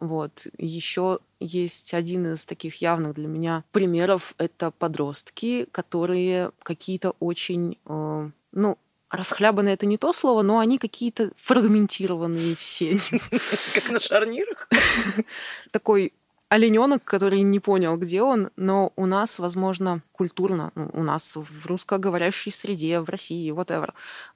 Вот. 0.00 0.46
Еще 0.58 1.20
есть 1.40 1.94
один 1.94 2.32
из 2.32 2.46
таких 2.46 2.76
явных 2.82 3.14
для 3.14 3.28
меня 3.28 3.64
примеров. 3.72 4.34
Это 4.38 4.70
подростки, 4.70 5.66
которые 5.70 6.50
какие-то 6.62 7.14
очень, 7.20 7.78
э, 7.86 8.30
ну, 8.52 8.78
расхлябанные 9.10 9.74
это 9.74 9.86
не 9.86 9.98
то 9.98 10.12
слово, 10.12 10.42
но 10.42 10.58
они 10.58 10.78
какие-то 10.78 11.30
фрагментированные 11.36 12.56
все. 12.56 12.98
Как 13.74 13.90
на 13.90 13.98
шарнирах? 13.98 14.68
Такой 15.70 16.12
олененок, 16.48 17.02
который 17.04 17.42
не 17.42 17.58
понял, 17.58 17.96
где 17.96 18.22
он, 18.22 18.50
но 18.56 18.92
у 18.96 19.06
нас, 19.06 19.38
возможно, 19.38 20.02
культурно, 20.12 20.70
ну, 20.74 20.88
у 20.92 21.02
нас 21.02 21.36
в 21.36 21.66
русскоговорящей 21.66 22.52
среде, 22.52 23.00
в 23.00 23.08
России, 23.08 23.52
whatever, 23.52 23.92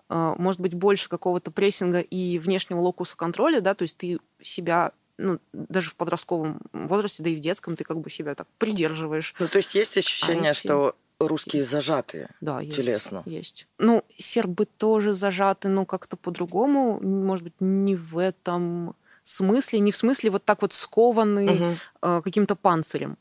э, 0.09 0.35
может 0.37 0.61
быть 0.61 0.75
больше 0.75 1.09
какого-то 1.09 1.50
прессинга 1.50 2.00
и 2.00 2.38
внешнего 2.38 2.81
локуса 2.81 3.17
контроля, 3.17 3.61
да, 3.61 3.75
то 3.75 3.83
есть 3.83 3.97
ты 3.97 4.19
себя 4.43 4.93
ну, 5.18 5.38
даже 5.52 5.90
в 5.90 5.96
подростковом 5.96 6.60
возрасте, 6.72 7.22
да 7.22 7.30
и 7.30 7.37
в 7.37 7.40
детском, 7.40 7.76
ты 7.76 7.84
как 7.84 7.98
бы 7.98 8.08
себя 8.08 8.34
так 8.34 8.46
придерживаешь. 8.58 9.34
Ну, 9.38 9.48
то 9.48 9.58
есть 9.58 9.75
есть 9.75 9.98
ощущение, 9.98 10.50
а 10.50 10.52
эти... 10.52 10.58
что 10.58 10.94
русские 11.18 11.64
зажатые 11.64 12.28
да, 12.40 12.60
есть, 12.60 12.76
телесно. 12.76 13.22
Есть. 13.26 13.66
Ну, 13.78 14.04
сербы 14.16 14.66
тоже 14.66 15.12
зажаты, 15.12 15.68
но 15.68 15.84
как-то 15.84 16.16
по-другому. 16.16 17.00
Может 17.00 17.44
быть, 17.44 17.54
не 17.60 17.96
в 17.96 18.18
этом 18.18 18.94
смысле, 19.25 19.80
не 19.80 19.90
в 19.90 19.96
смысле 19.96 20.30
вот 20.30 20.44
так 20.44 20.62
вот 20.62 20.72
скованы 20.72 21.50
угу. 21.50 21.76
э, 22.02 22.22
каким-то 22.22 22.54
панцирем. 22.54 23.18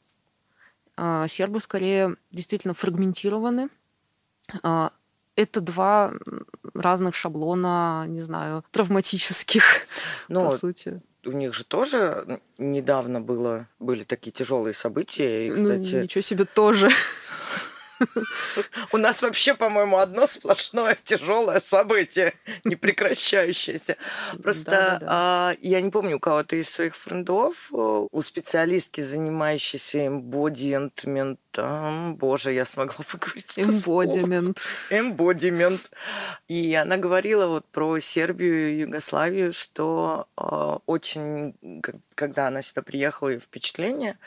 Э, 0.96 1.26
сербы 1.28 1.60
скорее 1.60 2.16
действительно 2.32 2.74
фрагментированы. 2.74 3.70
Э, 4.64 4.90
это 5.36 5.62
два 5.62 6.14
разных 6.74 7.16
шаблона, 7.16 8.06
не 8.08 8.22
знаю, 8.22 8.64
травматических, 8.72 9.88
ну, 10.28 10.46
по 10.46 10.50
сути 10.50 11.02
у 11.28 11.32
них 11.32 11.54
же 11.54 11.64
тоже 11.64 12.40
недавно 12.58 13.22
было, 13.22 13.68
были 13.80 14.04
такие 14.04 14.32
тяжелые 14.32 14.74
события. 14.74 15.48
И, 15.48 15.50
ну, 15.52 15.56
кстати... 15.56 15.96
Ну, 15.96 16.02
ничего 16.04 16.22
себе 16.22 16.46
тоже. 16.46 16.90
У 18.92 18.98
нас 18.98 19.22
вообще, 19.22 19.54
по-моему, 19.54 19.98
одно 19.98 20.28
сплошное 20.28 20.98
тяжелое 21.04 21.60
событие, 21.60 22.34
непрекращающееся. 22.64 23.98
Просто 24.42 24.72
да, 24.72 24.78
да, 24.78 25.00
да. 25.00 25.08
А, 25.10 25.56
я 25.62 25.82
не 25.82 25.90
помню 25.90 26.18
у 26.18 26.20
кого-то 26.20 26.56
из 26.56 26.70
своих 26.70 26.96
френдов, 26.96 27.70
у 27.72 28.22
специалистки, 28.22 29.02
занимающейся 29.02 30.08
эмбодиентментом, 30.08 32.16
боже, 32.16 32.54
я 32.54 32.66
смогла 32.66 33.04
выговорить 33.12 33.58
Эмбодимент. 33.58 34.62
Эмбодимент. 34.90 35.92
И 36.48 36.74
она 36.76 36.98
говорила 36.98 37.48
вот 37.48 37.66
про 37.66 38.00
Сербию 38.00 38.72
и 38.72 38.80
Югославию, 38.82 39.54
что 39.54 40.28
э, 40.38 40.78
очень, 40.86 41.56
когда 42.18 42.48
она 42.48 42.62
сюда 42.62 42.82
приехала, 42.82 43.30
и 43.30 43.40
впечатление 43.40 44.18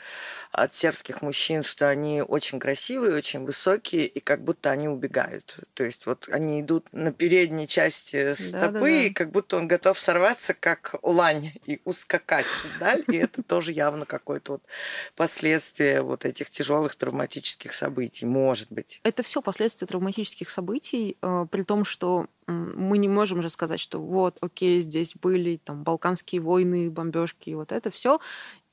от 0.51 0.73
сербских 0.73 1.21
мужчин, 1.21 1.61
что 1.61 1.89
они 1.89 2.21
очень 2.21 2.59
красивые, 2.59 3.15
очень 3.15 3.43
высокие, 3.45 4.07
и 4.07 4.19
как 4.19 4.43
будто 4.43 4.71
они 4.71 4.87
убегают. 4.87 5.59
То 5.73 5.83
есть 5.83 6.05
вот 6.05 6.27
они 6.31 6.61
идут 6.61 6.87
на 6.93 7.11
передней 7.11 7.67
части 7.67 8.33
стопы, 8.33 8.59
да, 8.59 8.71
да, 8.71 8.79
да. 8.79 8.89
и 8.89 9.09
как 9.09 9.31
будто 9.31 9.57
он 9.57 9.67
готов 9.67 9.99
сорваться, 9.99 10.53
как 10.53 10.95
лань, 11.03 11.53
и 11.65 11.81
ускакать 11.83 12.45
вдаль. 12.75 13.03
И 13.07 13.17
это 13.17 13.43
тоже 13.43 13.73
явно 13.73 14.05
какое-то 14.05 14.53
вот 14.53 14.63
последствие 15.15 16.01
вот 16.01 16.25
этих 16.25 16.49
тяжелых 16.49 16.95
травматических 16.95 17.73
событий, 17.73 18.25
может 18.25 18.71
быть. 18.71 19.01
Это 19.03 19.21
все 19.21 19.41
последствия 19.41 19.87
травматических 19.87 20.49
событий, 20.49 21.17
э, 21.21 21.45
при 21.51 21.63
том, 21.63 21.83
что 21.83 22.27
мы 22.47 22.97
не 22.97 23.07
можем 23.07 23.41
же 23.41 23.49
сказать, 23.49 23.79
что 23.79 23.99
вот, 23.99 24.37
окей, 24.41 24.81
здесь 24.81 25.15
были 25.15 25.57
там 25.57 25.83
балканские 25.83 26.41
войны, 26.41 26.89
бомбежки, 26.89 27.51
вот 27.51 27.71
это 27.71 27.89
все, 27.89 28.19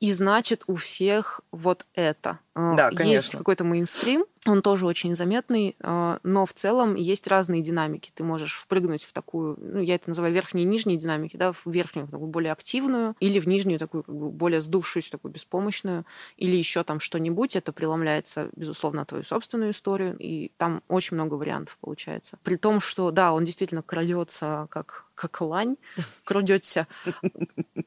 и 0.00 0.12
значит 0.12 0.62
у 0.66 0.76
всех 0.76 1.40
вот 1.50 1.86
это. 1.94 2.38
А, 2.54 2.74
да, 2.74 2.90
конечно. 2.90 3.12
Есть 3.12 3.36
какой-то 3.36 3.64
мейнстрим, 3.64 4.24
он 4.48 4.62
тоже 4.62 4.86
очень 4.86 5.14
заметный, 5.14 5.76
а, 5.80 6.18
но 6.22 6.46
в 6.46 6.52
целом 6.52 6.94
есть 6.94 7.26
разные 7.28 7.62
динамики. 7.62 8.10
Ты 8.14 8.24
можешь 8.24 8.54
впрыгнуть 8.54 9.04
в 9.04 9.12
такую, 9.12 9.56
ну, 9.60 9.80
я 9.80 9.94
это 9.94 10.08
называю 10.08 10.32
верхние 10.32 10.64
и 10.64 10.68
нижние 10.68 10.96
динамики, 10.96 11.36
да, 11.36 11.52
в 11.52 11.66
верхнюю 11.66 12.08
такую 12.08 12.28
более 12.28 12.52
активную, 12.52 13.16
или 13.20 13.38
в 13.38 13.46
нижнюю 13.46 13.78
такую 13.78 14.02
как 14.02 14.14
бы 14.14 14.30
более 14.30 14.60
сдувшуюся, 14.60 15.12
такую 15.12 15.32
беспомощную, 15.32 16.04
или 16.36 16.56
еще 16.56 16.84
там 16.84 17.00
что-нибудь. 17.00 17.56
Это 17.56 17.72
преломляется, 17.72 18.50
безусловно, 18.56 19.04
твою 19.04 19.24
собственную 19.24 19.72
историю, 19.72 20.16
и 20.18 20.52
там 20.56 20.82
очень 20.88 21.16
много 21.16 21.34
вариантов 21.34 21.78
получается. 21.80 22.38
При 22.42 22.56
том, 22.56 22.80
что, 22.80 23.10
да, 23.10 23.32
он 23.32 23.44
действительно 23.44 23.82
крадется 23.82 24.66
как 24.70 25.08
как 25.18 25.40
лань, 25.40 25.76
крадется 26.24 26.86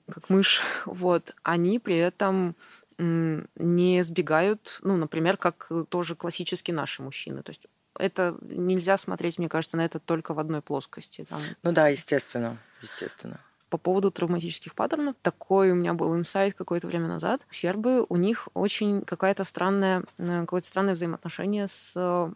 как 0.09 0.29
мышь, 0.29 0.61
вот, 0.85 1.33
они 1.43 1.79
при 1.79 1.97
этом 1.97 2.55
не 3.01 4.03
сбегают, 4.03 4.79
ну, 4.84 4.98
например, 4.98 5.38
как 5.38 5.72
тоже 5.89 6.15
классические 6.15 6.75
наши 6.75 7.01
мужчины. 7.01 7.41
То 7.43 7.50
есть 7.50 7.67
это 7.98 8.38
нельзя 8.41 8.98
смотреть, 8.98 9.38
мне 9.38 9.50
кажется, 9.50 9.77
на 9.77 9.86
это 9.86 10.00
только 10.00 10.34
в 10.34 10.39
одной 10.39 10.62
плоскости. 10.62 11.25
Там. 11.29 11.39
Ну 11.63 11.72
да, 11.72 11.88
естественно, 11.88 12.58
естественно. 12.81 13.39
По 13.70 13.77
поводу 13.77 14.12
травматических 14.12 14.75
паттернов, 14.75 15.15
такой 15.22 15.72
у 15.72 15.75
меня 15.75 15.93
был 15.93 16.15
инсайт 16.15 16.55
какое-то 16.55 16.88
время 16.88 17.08
назад. 17.08 17.46
Сербы, 17.50 18.05
у 18.10 18.17
них 18.17 18.50
очень 18.53 19.01
какая-то 19.01 19.46
странная, 19.46 20.03
э, 20.17 20.41
какое-то 20.41 20.67
странное 20.67 20.93
взаимоотношение 20.93 21.70
с 21.70 21.93
э, 21.96 22.31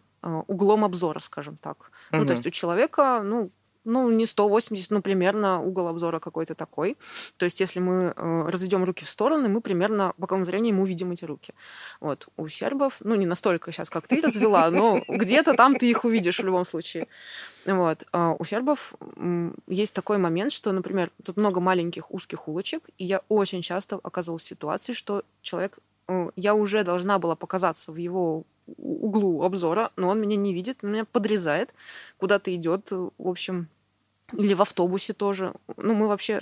углом 0.46 0.84
обзора, 0.84 1.18
скажем 1.18 1.58
так. 1.58 1.90
Угу. 2.10 2.20
Ну, 2.20 2.26
то 2.26 2.32
есть 2.32 2.46
у 2.46 2.50
человека, 2.50 3.20
ну, 3.22 3.50
ну, 3.86 4.10
не 4.10 4.26
180, 4.26 4.90
но 4.90 5.00
примерно 5.00 5.60
угол 5.60 5.88
обзора 5.88 6.18
какой-то 6.20 6.54
такой. 6.54 6.96
То 7.36 7.44
есть, 7.44 7.60
если 7.60 7.80
мы 7.80 8.12
э, 8.14 8.48
разведем 8.48 8.84
руки 8.84 9.04
в 9.04 9.08
стороны, 9.08 9.48
мы 9.48 9.60
примерно 9.60 10.12
боковым 10.18 10.44
зрением 10.44 10.76
мы 10.76 10.82
увидим 10.82 11.12
эти 11.12 11.24
руки. 11.24 11.54
Вот. 12.00 12.28
У 12.36 12.48
сербов, 12.48 12.98
ну, 13.00 13.14
не 13.14 13.26
настолько 13.26 13.72
сейчас, 13.72 13.88
как 13.88 14.06
ты 14.06 14.20
развела, 14.20 14.70
но 14.70 15.00
где-то 15.08 15.54
там 15.54 15.76
ты 15.76 15.88
их 15.88 16.04
увидишь 16.04 16.40
в 16.40 16.44
любом 16.44 16.64
случае. 16.64 17.06
Вот. 17.64 18.04
А 18.12 18.32
у 18.38 18.44
сербов 18.44 18.94
есть 19.66 19.94
такой 19.94 20.18
момент, 20.18 20.52
что, 20.52 20.72
например, 20.72 21.10
тут 21.24 21.36
много 21.36 21.60
маленьких 21.60 22.12
узких 22.12 22.48
улочек, 22.48 22.82
и 22.98 23.04
я 23.04 23.22
очень 23.28 23.62
часто 23.62 23.98
оказывалась 24.02 24.42
в 24.42 24.46
ситуации, 24.46 24.92
что 24.92 25.22
человек, 25.42 25.78
э, 26.08 26.30
я 26.36 26.54
уже 26.54 26.84
должна 26.84 27.18
была 27.18 27.36
показаться 27.36 27.92
в 27.92 27.96
его 27.96 28.44
углу 28.66 29.42
обзора, 29.42 29.92
но 29.96 30.08
он 30.08 30.20
меня 30.20 30.36
не 30.36 30.52
видит, 30.52 30.82
меня 30.82 31.04
подрезает, 31.04 31.74
куда-то 32.18 32.54
идет, 32.54 32.90
в 32.90 33.28
общем, 33.28 33.68
или 34.32 34.54
в 34.54 34.62
автобусе 34.62 35.12
тоже. 35.12 35.52
Ну, 35.76 35.94
мы 35.94 36.08
вообще, 36.08 36.40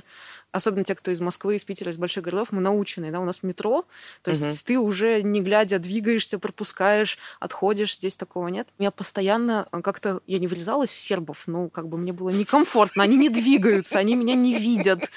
особенно 0.52 0.84
те, 0.84 0.94
кто 0.94 1.10
из 1.10 1.20
Москвы, 1.20 1.56
из 1.56 1.64
Питера, 1.64 1.90
из 1.90 1.98
больших 1.98 2.24
городов, 2.24 2.52
мы 2.52 2.60
научены, 2.60 3.10
да, 3.10 3.20
у 3.20 3.24
нас 3.24 3.42
метро, 3.42 3.84
то 4.22 4.30
есть 4.30 4.46
угу. 4.46 4.54
ты 4.66 4.78
уже 4.78 5.22
не 5.22 5.40
глядя 5.40 5.78
двигаешься, 5.78 6.38
пропускаешь, 6.38 7.18
отходишь, 7.40 7.94
здесь 7.94 8.16
такого 8.16 8.48
нет. 8.48 8.68
Я 8.78 8.90
постоянно 8.90 9.68
э, 9.70 9.80
как-то, 9.82 10.20
я 10.26 10.38
не 10.38 10.46
врезалась 10.46 10.92
в 10.92 10.98
сербов, 10.98 11.44
ну, 11.46 11.68
как 11.68 11.88
бы 11.88 11.98
мне 11.98 12.12
было 12.12 12.30
некомфортно, 12.30 13.02
они 13.02 13.16
не 13.16 13.28
двигаются, 13.28 13.98
они 13.98 14.16
меня 14.16 14.34
не 14.34 14.58
видят. 14.58 15.10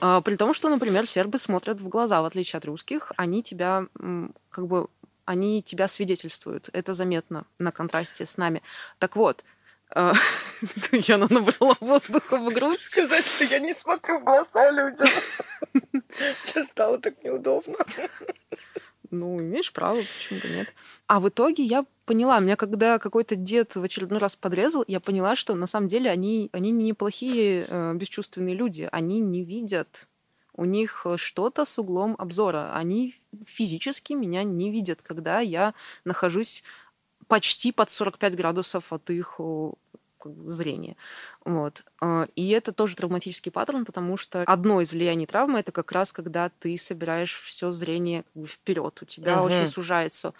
А, 0.00 0.20
при 0.20 0.36
том, 0.36 0.54
что, 0.54 0.68
например, 0.68 1.06
сербы 1.06 1.38
смотрят 1.38 1.80
в 1.80 1.88
глаза, 1.88 2.22
в 2.22 2.24
отличие 2.24 2.58
от 2.58 2.64
русских, 2.64 3.12
они 3.16 3.42
тебя 3.42 3.86
как 4.50 4.66
бы 4.66 4.88
они 5.24 5.62
тебя 5.62 5.88
свидетельствуют. 5.88 6.68
Это 6.72 6.94
заметно 6.94 7.46
на 7.58 7.72
контрасте 7.72 8.26
с 8.26 8.36
нами. 8.36 8.62
Так 8.98 9.16
вот, 9.16 9.44
а, 9.90 10.12
Яна 10.92 11.26
набрала 11.30 11.76
воздуха 11.80 12.38
в 12.38 12.52
грудь. 12.52 12.80
Сказать, 12.80 13.26
что 13.26 13.44
я 13.44 13.58
не 13.58 13.72
смотрю 13.72 14.20
в 14.20 14.24
глаза 14.24 14.70
людям. 14.70 15.08
Сейчас 16.44 16.66
стало 16.66 16.98
так 16.98 17.22
неудобно. 17.22 17.76
Ну, 19.10 19.40
имеешь 19.40 19.72
право, 19.72 20.02
почему 20.16 20.40
бы 20.40 20.48
нет. 20.48 20.74
А 21.06 21.20
в 21.20 21.28
итоге 21.28 21.62
я 21.62 21.84
поняла, 22.04 22.40
меня 22.40 22.56
когда 22.56 22.98
какой-то 22.98 23.36
дед 23.36 23.76
в 23.76 23.82
очередной 23.82 24.18
раз 24.18 24.34
подрезал, 24.34 24.84
я 24.88 24.98
поняла, 25.00 25.36
что 25.36 25.54
на 25.54 25.66
самом 25.66 25.86
деле 25.86 26.10
они, 26.10 26.50
они 26.52 26.72
неплохие 26.72 27.66
э, 27.68 27.94
бесчувственные 27.94 28.56
люди. 28.56 28.88
Они 28.90 29.20
не 29.20 29.44
видят 29.44 30.08
у 30.56 30.64
них 30.64 31.06
что-то 31.16 31.64
с 31.64 31.78
углом 31.78 32.14
обзора. 32.18 32.74
Они 32.74 33.16
физически 33.44 34.12
меня 34.12 34.44
не 34.44 34.70
видят, 34.70 35.02
когда 35.02 35.40
я 35.40 35.74
нахожусь 36.04 36.62
почти 37.28 37.72
под 37.72 37.90
45 37.90 38.36
градусов 38.36 38.92
от 38.92 39.10
их 39.10 39.40
зрения. 40.46 40.96
Вот. 41.44 41.84
А, 42.00 42.26
и 42.34 42.50
это 42.50 42.72
тоже 42.72 42.96
травматический 42.96 43.52
паттерн, 43.52 43.84
потому 43.84 44.16
что 44.16 44.42
одно 44.42 44.80
из 44.80 44.92
влияний 44.92 45.26
травмы 45.26 45.60
это 45.60 45.72
как 45.72 45.92
раз 45.92 46.12
когда 46.12 46.48
ты 46.48 46.76
собираешь 46.78 47.34
все 47.34 47.72
зрение 47.72 48.22
как 48.22 48.42
бы 48.42 48.48
вперед, 48.48 49.02
у 49.02 49.04
тебя 49.04 49.38
угу. 49.38 49.46
очень 49.46 49.66
сужается. 49.66 50.32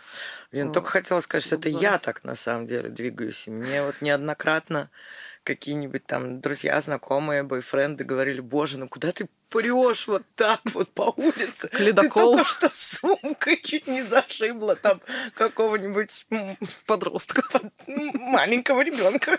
Я 0.53 0.69
только 0.71 0.91
хотела 0.91 1.21
сказать, 1.21 1.45
что 1.45 1.57
это 1.57 1.69
я 1.69 1.99
так 1.99 2.25
на 2.25 2.35
самом 2.35 2.67
деле 2.67 2.89
двигаюсь. 2.89 3.47
И 3.47 3.51
мне 3.51 3.85
вот 3.85 4.01
неоднократно 4.01 4.91
какие-нибудь 5.43 6.07
там 6.07 6.41
друзья, 6.41 6.81
знакомые, 6.81 7.43
бойфренды 7.43 8.05
говорили, 8.05 8.41
боже, 8.41 8.79
ну 8.79 8.89
куда 8.89 9.13
ты 9.13 9.29
прешь 9.55 10.09
вот 10.09 10.23
так 10.35 10.61
вот 10.73 10.91
по 10.91 11.15
улице? 11.17 11.71
Ледокол. 11.79 12.33
Ты 12.33 12.39
только 12.39 12.51
что 12.51 12.69
сумкой 12.73 13.61
чуть 13.63 13.87
не 13.87 14.03
зашибла 14.03 14.75
там 14.75 15.01
какого-нибудь 15.35 16.27
подростка. 16.87 17.43
Маленького 17.87 18.83
ребенка. 18.83 19.39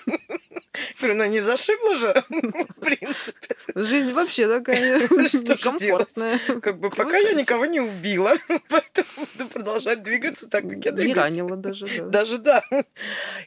Говорю, 0.99 1.17
ну 1.17 1.25
не 1.25 1.41
зашибла 1.41 1.95
же, 1.95 2.23
в 2.29 2.79
принципе. 2.79 3.55
Жизнь 3.75 4.13
вообще 4.13 4.47
такая 4.47 4.99
некомфортная. 5.01 6.39
Как 6.61 6.79
бы 6.79 6.89
пока 6.89 7.17
я 7.17 7.33
никого 7.33 7.65
не 7.65 7.81
убила, 7.81 8.33
поэтому 8.69 9.07
буду 9.37 9.49
продолжать 9.49 10.03
двигаться 10.03 10.47
так, 10.49 10.63
как 10.63 10.85
я 10.85 10.91
двигаюсь. 10.91 11.07
Не 11.07 11.13
ранила 11.13 11.57
даже, 11.57 11.87
да. 11.87 12.05
Даже 12.05 12.37
да. 12.37 12.63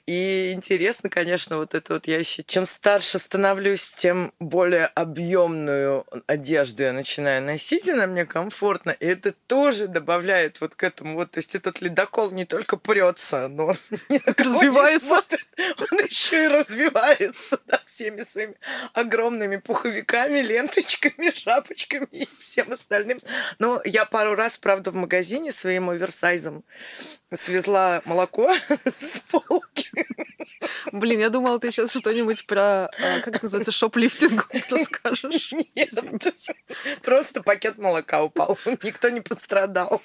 И 0.07 0.53
интересно, 0.53 1.09
конечно, 1.09 1.57
вот 1.57 1.75
это 1.75 1.95
вот 1.95 2.07
я 2.07 2.19
еще... 2.19 2.43
Чем 2.43 2.67
старше 2.67 3.19
становлюсь, 3.19 3.91
тем 3.91 4.33
более 4.39 4.87
объемную 4.87 6.05
одежду 6.27 6.58
я 6.65 6.93
начинаю 6.93 7.43
носить, 7.43 7.89
она 7.89 8.07
мне 8.07 8.25
комфортно. 8.25 8.91
И 8.91 9.07
это 9.07 9.33
тоже 9.47 9.87
добавляет 9.87 10.61
вот 10.61 10.75
к 10.75 10.83
этому. 10.83 11.15
Вот, 11.15 11.33
то 11.33 11.39
есть 11.39 11.55
этот 11.55 11.81
ледокол 11.81 12.31
не 12.31 12.45
только 12.45 12.77
прется, 12.77 13.49
но 13.49 13.67
он 13.67 13.77
развивается. 14.37 15.23
Он 15.79 15.99
еще 16.05 16.45
и 16.45 16.49
развивается 16.49 17.59
да, 17.67 17.81
всеми 17.85 18.23
своими 18.23 18.55
огромными 18.93 19.57
пуховиками, 19.57 20.41
ленточками, 20.41 21.33
шапочками 21.35 22.09
и 22.13 22.29
всем 22.39 22.73
остальным. 22.73 23.21
Но 23.59 23.81
я 23.85 24.05
пару 24.05 24.35
раз, 24.35 24.57
правда, 24.57 24.91
в 24.91 24.95
магазине 24.95 25.53
своим 25.53 25.91
оверсайзом 25.91 26.65
свезла 27.35 28.03
молоко 28.05 28.55
с 28.85 29.21
полки. 29.31 30.07
Блин, 30.93 31.21
я 31.21 31.31
думала, 31.31 31.59
ты 31.59 31.71
сейчас 31.71 31.93
что-нибудь 31.93 32.47
про, 32.47 32.87
а, 32.87 33.21
как 33.21 33.37
это 33.37 33.45
называется, 33.45 33.73
шоплифтинг 33.73 34.49
расскажешь. 34.71 35.53
Нет, 35.75 35.91
просто 37.03 37.43
пакет 37.43 37.79
молока 37.79 38.23
упал. 38.23 38.59
Никто 38.83 39.09
не 39.09 39.21
пострадал. 39.21 40.03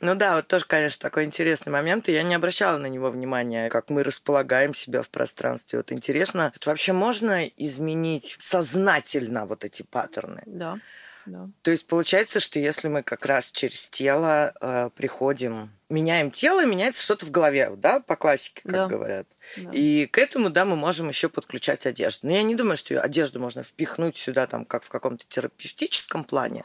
Ну 0.00 0.14
да, 0.14 0.36
вот 0.36 0.48
тоже, 0.48 0.64
конечно, 0.66 1.00
такой 1.00 1.24
интересный 1.24 1.70
момент, 1.70 2.08
и 2.08 2.12
я 2.12 2.22
не 2.22 2.34
обращала 2.34 2.78
на 2.78 2.86
него 2.86 3.10
внимания, 3.10 3.68
как 3.68 3.90
мы 3.90 4.02
располагаем 4.02 4.74
себя 4.74 5.02
в 5.02 5.08
пространстве. 5.10 5.78
Вот 5.78 5.92
интересно, 5.92 6.52
вообще 6.64 6.92
можно 6.92 7.46
изменить 7.46 8.36
сознательно 8.40 9.46
вот 9.46 9.64
эти 9.64 9.82
паттерны? 9.82 10.42
Да. 10.46 10.78
Да. 11.26 11.48
То 11.62 11.70
есть 11.70 11.86
получается, 11.86 12.40
что 12.40 12.58
если 12.58 12.88
мы 12.88 13.02
как 13.02 13.26
раз 13.26 13.52
через 13.52 13.86
тело 13.88 14.52
э, 14.60 14.90
приходим, 14.94 15.70
меняем 15.88 16.30
тело, 16.30 16.66
меняется 16.66 17.02
что-то 17.02 17.26
в 17.26 17.30
голове, 17.30 17.70
да, 17.76 18.00
по 18.00 18.16
классике, 18.16 18.62
как 18.62 18.72
да. 18.72 18.86
говорят. 18.86 19.26
Да. 19.56 19.70
И 19.72 20.06
к 20.06 20.18
этому, 20.18 20.50
да, 20.50 20.64
мы 20.64 20.74
можем 20.74 21.08
еще 21.08 21.28
подключать 21.28 21.86
одежду. 21.86 22.26
Но 22.26 22.32
я 22.32 22.42
не 22.42 22.56
думаю, 22.56 22.76
что 22.76 23.00
одежду 23.00 23.38
можно 23.38 23.62
впихнуть 23.62 24.16
сюда, 24.16 24.46
там, 24.46 24.64
как 24.64 24.84
в 24.84 24.88
каком-то 24.88 25.24
терапевтическом 25.28 26.24
плане, 26.24 26.64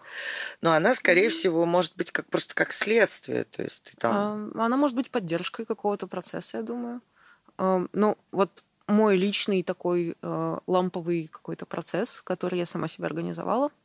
но 0.62 0.74
она, 0.74 0.96
скорее 0.96 1.28
mm-hmm. 1.28 1.30
всего, 1.30 1.66
может 1.66 1.96
быть 1.96 2.12
как 2.12 2.28
просто 2.28 2.56
как 2.56 2.72
следствие. 2.72 3.44
То 3.44 3.64
есть 3.64 3.84
ты 3.84 3.92
там... 3.98 4.52
она 4.56 4.78
может 4.78 4.96
быть 4.96 5.12
поддержкой 5.12 5.66
какого-то 5.66 6.08
процесса, 6.08 6.58
я 6.58 6.64
думаю. 6.64 7.02
Ну, 7.58 8.18
вот 8.32 8.64
мой 8.86 9.18
личный 9.18 9.64
такой 9.64 10.16
э, 10.22 10.58
ламповый 10.68 11.28
какой-то 11.28 11.66
процесс, 11.66 12.22
который 12.22 12.60
я 12.60 12.66
сама 12.66 12.88
себе 12.88 13.08
организовала– 13.08 13.70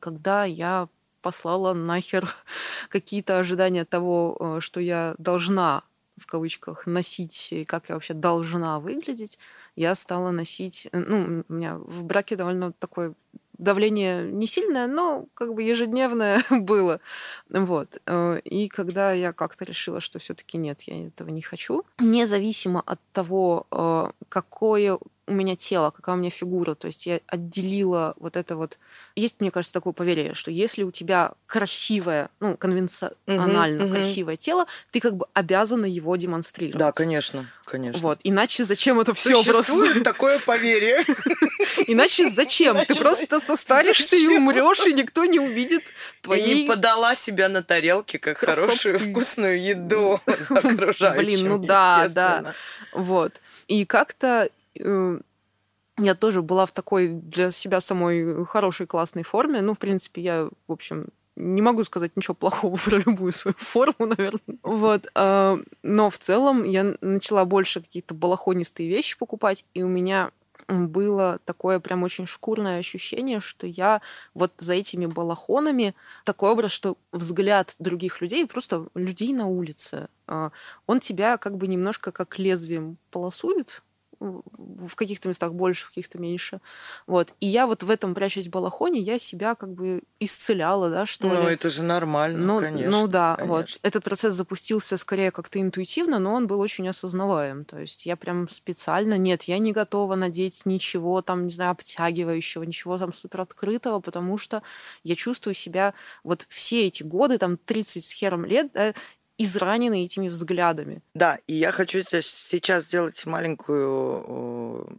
когда 0.00 0.44
я 0.44 0.88
послала 1.20 1.72
нахер 1.74 2.34
какие-то 2.88 3.38
ожидания 3.38 3.84
того, 3.84 4.36
э, 4.38 4.60
что 4.60 4.80
я 4.80 5.14
должна 5.18 5.82
в 6.16 6.26
кавычках 6.26 6.86
носить, 6.86 7.52
и 7.52 7.64
как 7.64 7.88
я 7.88 7.94
вообще 7.94 8.12
должна 8.12 8.78
выглядеть, 8.78 9.38
я 9.74 9.94
стала 9.94 10.30
носить, 10.30 10.88
э, 10.92 10.98
ну, 10.98 11.44
у 11.48 11.52
меня 11.52 11.76
в 11.76 12.04
браке 12.04 12.36
довольно 12.36 12.72
такое 12.72 13.14
давление 13.56 14.30
не 14.30 14.46
сильное, 14.46 14.86
но 14.86 15.26
как 15.34 15.54
бы 15.54 15.62
ежедневное 15.62 16.42
было. 16.50 17.00
Вот. 17.48 18.00
Э, 18.06 18.40
и 18.44 18.68
когда 18.68 19.12
я 19.12 19.32
как-то 19.32 19.64
решила, 19.64 20.00
что 20.00 20.18
все-таки 20.18 20.58
нет, 20.58 20.82
я 20.82 21.06
этого 21.06 21.30
не 21.30 21.42
хочу, 21.42 21.84
независимо 21.98 22.82
от 22.84 23.00
того, 23.12 24.14
какое 24.28 24.98
у 25.30 25.32
меня 25.32 25.54
тело, 25.54 25.90
какая 25.90 26.16
у 26.16 26.18
меня 26.18 26.28
фигура. 26.28 26.74
То 26.74 26.88
есть 26.88 27.06
я 27.06 27.20
отделила 27.28 28.14
вот 28.18 28.36
это 28.36 28.56
вот... 28.56 28.78
Есть, 29.14 29.40
мне 29.40 29.52
кажется, 29.52 29.72
такое 29.72 29.92
поверье, 29.92 30.34
что 30.34 30.50
если 30.50 30.82
у 30.82 30.90
тебя 30.90 31.32
красивое, 31.46 32.30
ну, 32.40 32.56
конвенционально 32.56 33.84
угу, 33.84 33.94
красивое 33.94 34.34
угу. 34.34 34.40
тело, 34.40 34.66
ты 34.90 34.98
как 34.98 35.16
бы 35.16 35.26
обязана 35.32 35.86
его 35.86 36.16
демонстрировать. 36.16 36.78
Да, 36.78 36.90
конечно, 36.90 37.48
конечно. 37.64 38.00
Вот. 38.02 38.18
Иначе 38.24 38.64
зачем 38.64 38.98
это 38.98 39.14
все 39.14 39.42
просто? 39.44 40.02
такое 40.02 40.40
поверье. 40.40 41.04
Иначе 41.86 42.28
зачем? 42.28 42.76
Ты 42.84 42.96
просто 42.96 43.38
состаришься 43.38 44.16
и 44.16 44.26
умрешь, 44.26 44.84
и 44.86 44.92
никто 44.92 45.24
не 45.26 45.38
увидит 45.38 45.84
твои... 46.22 46.40
И 46.40 46.62
не 46.62 46.66
подала 46.66 47.14
себя 47.14 47.48
на 47.48 47.62
тарелке, 47.62 48.18
как 48.18 48.38
хорошую 48.38 48.98
вкусную 48.98 49.62
еду 49.62 50.20
окружающим, 50.48 51.16
Блин, 51.24 51.48
ну 51.48 51.58
да, 51.58 52.08
да. 52.08 52.54
Вот. 52.92 53.40
И 53.68 53.84
как-то 53.84 54.50
я 54.74 56.14
тоже 56.14 56.42
была 56.42 56.66
в 56.66 56.72
такой 56.72 57.08
для 57.08 57.50
себя 57.50 57.80
самой 57.80 58.44
хорошей, 58.46 58.86
классной 58.86 59.22
форме. 59.22 59.60
Ну, 59.60 59.74
в 59.74 59.78
принципе, 59.78 60.22
я, 60.22 60.48
в 60.66 60.72
общем, 60.72 61.08
не 61.36 61.62
могу 61.62 61.84
сказать 61.84 62.16
ничего 62.16 62.34
плохого 62.34 62.76
про 62.84 62.98
любую 62.98 63.32
свою 63.32 63.54
форму, 63.56 64.06
наверное. 64.06 64.58
Вот. 64.62 65.08
А, 65.14 65.58
но 65.82 66.10
в 66.10 66.18
целом 66.18 66.64
я 66.64 66.96
начала 67.00 67.44
больше 67.44 67.80
какие-то 67.80 68.14
балахонистые 68.14 68.88
вещи 68.88 69.18
покупать, 69.18 69.64
и 69.74 69.82
у 69.82 69.88
меня 69.88 70.30
было 70.68 71.40
такое 71.44 71.80
прям 71.80 72.04
очень 72.04 72.26
шкурное 72.26 72.78
ощущение, 72.78 73.40
что 73.40 73.66
я 73.66 74.00
вот 74.34 74.52
за 74.58 74.74
этими 74.74 75.06
балахонами 75.06 75.94
такой 76.24 76.50
образ, 76.50 76.70
что 76.70 76.96
взгляд 77.10 77.74
других 77.80 78.20
людей, 78.20 78.46
просто 78.46 78.86
людей 78.94 79.32
на 79.32 79.46
улице, 79.46 80.08
а, 80.26 80.52
он 80.86 81.00
тебя 81.00 81.38
как 81.38 81.56
бы 81.56 81.66
немножко 81.66 82.12
как 82.12 82.38
лезвием 82.38 82.98
полосует, 83.10 83.82
в 84.20 84.94
каких-то 84.96 85.28
местах 85.28 85.54
больше, 85.54 85.86
в 85.86 85.88
каких-то 85.88 86.18
меньше. 86.18 86.60
Вот. 87.06 87.32
И 87.40 87.46
я 87.46 87.66
вот 87.66 87.82
в 87.82 87.90
этом, 87.90 88.14
прячась 88.14 88.46
в 88.46 88.50
балахоне, 88.50 89.00
я 89.00 89.18
себя 89.18 89.54
как 89.54 89.72
бы 89.72 90.02
исцеляла, 90.20 90.90
да, 90.90 91.06
что 91.06 91.26
Ну, 91.28 91.48
ли. 91.48 91.54
это 91.54 91.70
же 91.70 91.82
нормально, 91.82 92.38
ну, 92.38 92.60
конечно. 92.60 92.90
Ну 92.90 93.08
да, 93.08 93.36
конечно. 93.36 93.54
вот. 93.56 93.78
Этот 93.82 94.04
процесс 94.04 94.34
запустился 94.34 94.96
скорее 94.98 95.30
как-то 95.30 95.60
интуитивно, 95.60 96.18
но 96.18 96.34
он 96.34 96.46
был 96.46 96.60
очень 96.60 96.86
осознаваем. 96.88 97.64
То 97.64 97.78
есть 97.78 98.04
я 98.04 98.16
прям 98.16 98.48
специально, 98.48 99.16
нет, 99.16 99.44
я 99.44 99.58
не 99.58 99.72
готова 99.72 100.14
надеть 100.16 100.66
ничего 100.66 101.22
там, 101.22 101.44
не 101.44 101.50
знаю, 101.50 101.70
обтягивающего, 101.70 102.62
ничего 102.64 102.98
там 102.98 103.14
супер 103.14 103.40
открытого, 103.40 104.00
потому 104.00 104.36
что 104.36 104.62
я 105.02 105.16
чувствую 105.16 105.54
себя 105.54 105.94
вот 106.24 106.46
все 106.50 106.86
эти 106.86 107.02
годы, 107.02 107.38
там 107.38 107.56
30 107.56 108.04
с 108.04 108.12
хером 108.12 108.44
лет, 108.44 108.70
да, 108.72 108.92
изранены 109.42 110.04
этими 110.04 110.28
взглядами. 110.28 111.02
Да, 111.14 111.38
и 111.46 111.54
я 111.54 111.72
хочу 111.72 112.02
сейчас 112.02 112.84
сделать 112.84 113.24
маленькую 113.26 114.98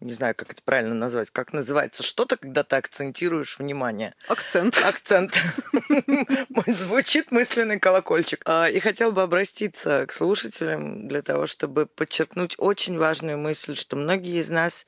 не 0.00 0.12
знаю, 0.12 0.34
как 0.36 0.52
это 0.52 0.62
правильно 0.62 0.94
назвать, 0.94 1.30
как 1.30 1.52
называется 1.52 2.02
что-то, 2.02 2.36
когда 2.36 2.62
ты 2.62 2.76
акцентируешь 2.76 3.58
внимание. 3.58 4.14
Акцент. 4.28 4.80
Акцент. 4.86 5.42
Звучит 6.66 7.32
мысленный 7.32 7.80
колокольчик. 7.80 8.40
А, 8.44 8.68
и 8.68 8.78
хотел 8.78 9.10
бы 9.10 9.22
обратиться 9.22 10.06
к 10.06 10.12
слушателям 10.12 11.08
для 11.08 11.22
того, 11.22 11.46
чтобы 11.46 11.86
подчеркнуть 11.86 12.54
очень 12.58 12.96
важную 12.96 13.38
мысль, 13.38 13.74
что 13.74 13.96
многие 13.96 14.40
из 14.40 14.48
нас 14.48 14.86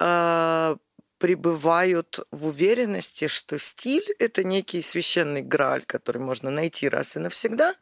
а, 0.00 0.76
пребывают 1.22 2.18
в 2.32 2.48
уверенности, 2.48 3.28
что 3.28 3.56
стиль– 3.56 4.12
это 4.18 4.42
некий 4.42 4.82
священный 4.82 5.40
грааль, 5.40 5.84
который 5.84 6.18
можно 6.18 6.50
найти 6.50 6.88
раз 6.88 7.14
и 7.14 7.20
навсегда, 7.20 7.76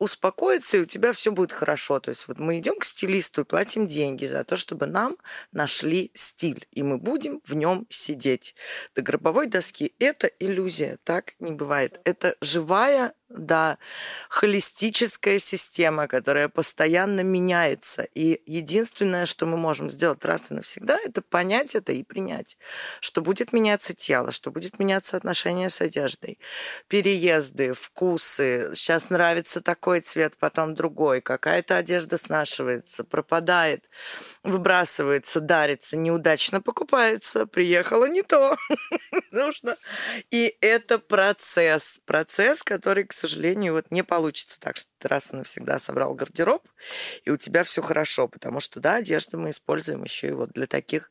успокоиться, 0.00 0.76
и 0.76 0.80
у 0.80 0.86
тебя 0.86 1.12
все 1.12 1.30
будет 1.30 1.52
хорошо. 1.52 2.00
То 2.00 2.08
есть 2.08 2.26
вот 2.26 2.40
мы 2.40 2.58
идем 2.58 2.76
к 2.80 2.84
стилисту 2.84 3.42
и 3.42 3.44
платим 3.44 3.86
деньги 3.86 4.26
за 4.26 4.42
то, 4.42 4.56
чтобы 4.56 4.86
нам 4.86 5.16
нашли 5.52 6.10
стиль, 6.14 6.66
и 6.72 6.82
мы 6.82 6.98
будем 6.98 7.40
в 7.44 7.54
нем 7.54 7.86
сидеть. 7.90 8.56
До 8.96 9.02
гробовой 9.02 9.46
доски– 9.46 9.94
это 10.00 10.26
иллюзия, 10.26 10.98
так 11.04 11.34
не 11.38 11.52
бывает. 11.52 12.00
Это 12.02 12.34
живая 12.40 13.14
да, 13.30 13.78
холистическая 14.28 15.38
система, 15.38 16.08
которая 16.08 16.48
постоянно 16.48 17.20
меняется. 17.20 18.02
И 18.14 18.42
единственное, 18.44 19.24
что 19.24 19.46
мы 19.46 19.56
можем 19.56 19.90
сделать 19.90 20.24
раз 20.24 20.50
и 20.50 20.54
навсегда, 20.54 20.98
это 21.04 21.22
понять 21.22 21.74
это 21.74 21.92
и 21.92 22.02
принять, 22.02 22.58
что 23.00 23.22
будет 23.22 23.52
меняться 23.52 23.94
тело, 23.94 24.32
что 24.32 24.50
будет 24.50 24.78
меняться 24.78 25.16
отношение 25.16 25.70
с 25.70 25.80
одеждой, 25.80 26.38
переезды, 26.88 27.72
вкусы. 27.72 28.70
Сейчас 28.74 29.10
нравится 29.10 29.60
такой 29.60 30.00
цвет, 30.00 30.36
потом 30.36 30.74
другой. 30.74 31.20
Какая-то 31.20 31.76
одежда 31.76 32.18
снашивается, 32.18 33.04
пропадает, 33.04 33.84
выбрасывается, 34.42 35.40
дарится, 35.40 35.96
неудачно 35.96 36.60
покупается, 36.60 37.46
приехала 37.46 38.06
не 38.06 38.22
то. 38.22 38.56
Нужно. 39.30 39.76
И 40.30 40.56
это 40.60 40.98
процесс. 40.98 42.00
Процесс, 42.04 42.62
который, 42.64 43.04
к 43.04 43.12
сожалению, 43.20 43.74
вот 43.74 43.90
не 43.90 44.02
получится 44.02 44.58
так, 44.60 44.76
что 44.76 44.88
ты 44.98 45.08
раз 45.08 45.32
и 45.32 45.36
навсегда 45.36 45.78
собрал 45.78 46.14
гардероб, 46.14 46.66
и 47.24 47.30
у 47.30 47.36
тебя 47.36 47.64
все 47.64 47.82
хорошо, 47.82 48.28
потому 48.28 48.60
что, 48.60 48.80
да, 48.80 48.96
одежду 48.96 49.38
мы 49.38 49.50
используем 49.50 50.02
еще 50.04 50.28
и 50.28 50.32
вот 50.32 50.50
для 50.50 50.66
таких 50.66 51.10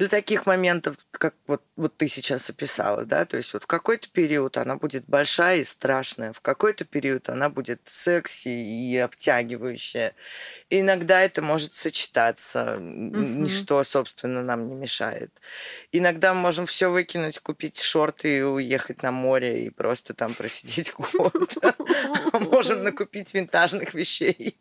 для 0.00 0.08
таких 0.08 0.46
моментов, 0.46 0.96
как 1.10 1.34
вот, 1.46 1.62
вот 1.76 1.94
ты 1.98 2.08
сейчас 2.08 2.48
описала, 2.48 3.04
да, 3.04 3.26
то 3.26 3.36
есть 3.36 3.52
вот 3.52 3.64
в 3.64 3.66
какой-то 3.66 4.08
период 4.08 4.56
она 4.56 4.76
будет 4.76 5.04
большая 5.06 5.58
и 5.58 5.64
страшная, 5.64 6.32
в 6.32 6.40
какой-то 6.40 6.86
период 6.86 7.28
она 7.28 7.50
будет 7.50 7.82
секси 7.84 8.48
и 8.48 8.96
обтягивающая. 8.96 10.14
И 10.70 10.80
иногда 10.80 11.20
это 11.20 11.42
может 11.42 11.74
сочетаться, 11.74 12.76
угу. 12.76 12.82
ничто, 12.82 13.84
собственно, 13.84 14.42
нам 14.42 14.68
не 14.68 14.74
мешает. 14.74 15.38
Иногда 15.92 16.32
мы 16.32 16.40
можем 16.40 16.64
все 16.64 16.90
выкинуть, 16.90 17.38
купить 17.38 17.78
шорты 17.78 18.38
и 18.38 18.42
уехать 18.42 19.02
на 19.02 19.12
море 19.12 19.66
и 19.66 19.68
просто 19.68 20.14
там 20.14 20.32
просидеть 20.32 20.94
год. 21.12 21.58
Можем 22.50 22.84
накупить 22.84 23.34
винтажных 23.34 23.92
вещей 23.92 24.56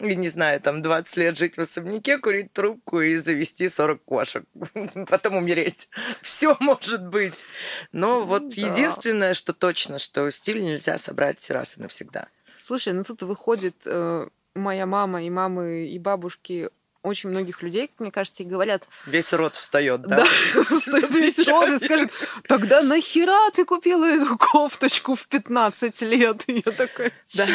и, 0.00 0.16
не 0.16 0.28
знаю, 0.28 0.60
там 0.60 0.82
20 0.82 1.16
лет 1.16 1.38
жить 1.38 1.56
в 1.56 1.62
особняке, 1.62 2.18
курить 2.18 2.52
трубку 2.52 3.00
и 3.00 3.16
завести 3.16 3.70
40 3.70 4.04
кошек. 4.04 4.44
потом 5.08 5.36
умереть. 5.36 5.88
Все 6.22 6.56
может 6.60 7.06
быть. 7.06 7.44
Но 7.92 8.22
вот 8.22 8.48
да. 8.48 8.68
единственное, 8.68 9.34
что 9.34 9.52
точно, 9.52 9.98
что 9.98 10.30
стиль 10.30 10.62
нельзя 10.62 10.98
собрать 10.98 11.50
раз 11.50 11.78
и 11.78 11.82
навсегда. 11.82 12.28
Слушай, 12.56 12.92
ну 12.92 13.04
тут 13.04 13.22
выходит 13.22 13.76
э, 13.84 14.28
моя 14.54 14.86
мама 14.86 15.22
и 15.22 15.30
мамы 15.30 15.86
и 15.86 15.98
бабушки 15.98 16.70
очень 17.06 17.30
многих 17.30 17.62
людей, 17.62 17.90
мне 17.98 18.10
кажется, 18.10 18.42
и 18.42 18.46
говорят... 18.46 18.88
Весь 19.06 19.32
род 19.32 19.54
встает, 19.54 20.02
да? 20.02 20.16
Да, 20.16 20.24
весь 21.10 21.46
род 21.46 21.68
и 21.68 21.84
скажет, 21.84 22.10
тогда 22.48 22.82
нахера 22.82 23.50
ты 23.52 23.64
купила 23.64 24.04
эту 24.04 24.36
кофточку 24.36 25.14
в 25.14 25.28
15 25.28 26.02
лет? 26.02 26.44
И 26.48 26.64
я 26.66 26.72
такая, 26.72 27.12
да, 27.34 27.46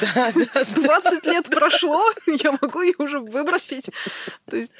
да, 0.00 0.32
да, 0.32 0.64
20 0.64 1.26
лет 1.26 1.44
прошло, 1.50 2.02
я 2.26 2.52
могу 2.60 2.80
ее 2.80 2.94
уже 2.98 3.20
выбросить. 3.20 3.90
То 4.48 4.56
есть 4.56 4.72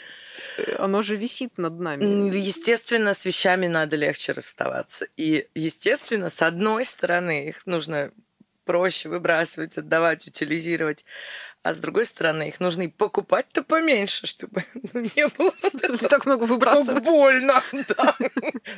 оно 0.79 1.03
же 1.03 1.17
висит 1.17 1.59
над 1.59 1.79
нами. 1.79 2.05
Естественно, 2.37 3.14
с 3.14 3.25
вещами 3.25 3.67
надо 3.67 3.97
легче 3.97 4.33
расставаться. 4.33 5.07
И, 5.17 5.49
естественно, 5.55 6.29
с 6.29 6.43
одной 6.43 6.85
стороны, 6.85 7.49
их 7.49 7.67
нужно 7.67 8.12
проще 8.64 9.09
выбрасывать, 9.09 9.79
отдавать, 9.79 10.27
утилизировать 10.27 11.05
а 11.64 11.72
с 11.72 11.79
другой 11.79 12.05
стороны, 12.05 12.48
их 12.48 12.61
нужно 12.61 12.83
и 12.83 12.88
покупать-то 12.88 13.62
поменьше, 13.62 14.27
чтобы 14.27 14.64
ну, 14.92 15.00
не 15.00 15.27
было 15.29 15.50
вот 15.88 16.00
так 16.11 16.27
много 16.27 16.44
выбрасывать. 16.44 17.03
Больно, 17.03 17.55
да. 17.88 18.14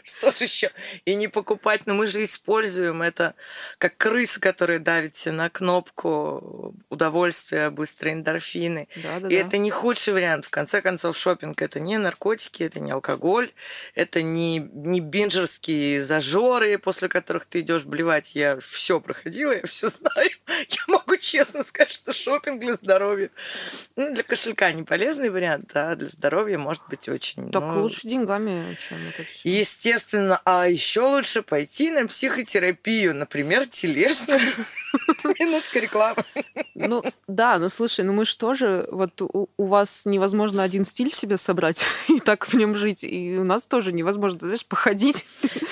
Что 0.05 0.31
же 0.31 0.45
еще? 0.45 0.71
И 1.05 1.17
не 1.17 1.27
покупать, 1.27 1.83
но 1.87 1.95
мы 1.95 2.07
же 2.07 2.23
используем 2.23 3.03
это 3.03 3.35
как 3.79 3.97
крысы, 3.97 4.39
которые 4.39 4.79
давите 4.79 5.33
на 5.33 5.51
кнопку 5.51 6.77
удовольствия, 6.89 7.71
быстрые 7.71 8.15
эндорфины. 8.15 8.87
Да, 9.03 9.19
да, 9.19 9.27
и 9.27 9.31
да. 9.31 9.47
это 9.49 9.59
не 9.59 9.73
худший 9.73 10.15
вариант. 10.15 10.45
В 10.47 10.51
конце 10.51 10.81
концов, 10.81 11.17
шопинг 11.17 11.61
это 11.63 11.81
не 11.81 11.99
наркотики, 11.99 12.63
это 12.63 12.79
не 12.79 12.93
алкоголь, 12.93 13.51
это 13.97 14.23
не, 14.23 14.59
не 14.59 15.01
бинджерские 15.01 16.01
зажоры, 16.01 16.79
после 16.79 17.09
которых 17.09 17.47
ты 17.47 17.61
идешь 17.61 17.85
блевать. 17.85 18.37
Я 18.37 18.61
все 18.61 19.01
проходила, 19.01 19.51
я 19.51 19.67
все 19.67 19.89
знаю. 19.89 20.31
Я 20.69 20.83
могу 20.87 21.17
честно 21.17 21.65
сказать, 21.65 21.91
что 21.91 22.13
шопинг 22.13 22.61
для 22.61 22.76
здоровья. 22.77 23.31
Ну, 23.97 24.13
для 24.13 24.23
кошелька 24.23 24.73
не 24.73 24.83
полезный 24.83 25.31
вариант, 25.31 25.73
а 25.75 25.97
для 25.97 26.07
здоровья 26.09 26.59
может 26.59 26.83
быть 26.89 27.09
очень. 27.09 27.51
Так 27.51 27.63
ну, 27.63 27.83
лучше 27.83 28.09
деньгами, 28.09 28.77
чем 28.81 28.99
это 29.09 29.25
все. 29.25 29.59
Естественно, 29.59 30.41
а 30.45 30.69
еще 30.69 31.01
лучше 31.01 31.43
пойти 31.43 31.91
на 31.91 32.07
психотерапию, 32.07 33.15
например, 33.15 33.67
телесную. 33.67 34.41
Минутка 35.39 35.79
рекламы. 35.79 36.25
Ну, 36.75 37.03
да, 37.27 37.59
ну 37.59 37.69
слушай, 37.69 38.05
ну 38.05 38.13
мы 38.13 38.25
же 38.25 38.37
тоже, 38.37 38.89
вот 38.91 39.21
у, 39.23 39.49
у 39.57 39.67
вас 39.67 40.03
невозможно 40.05 40.63
один 40.63 40.85
стиль 40.85 41.11
себе 41.11 41.37
собрать 41.37 41.85
и 42.09 42.21
так 42.21 42.47
в 42.47 42.55
нем 42.55 42.75
жить, 42.75 43.05
и 43.05 43.37
у 43.39 43.45
нас 43.45 43.67
тоже 43.67 43.93
невозможно, 43.93 44.41
знаешь, 44.41 44.67
походить. 44.67 45.27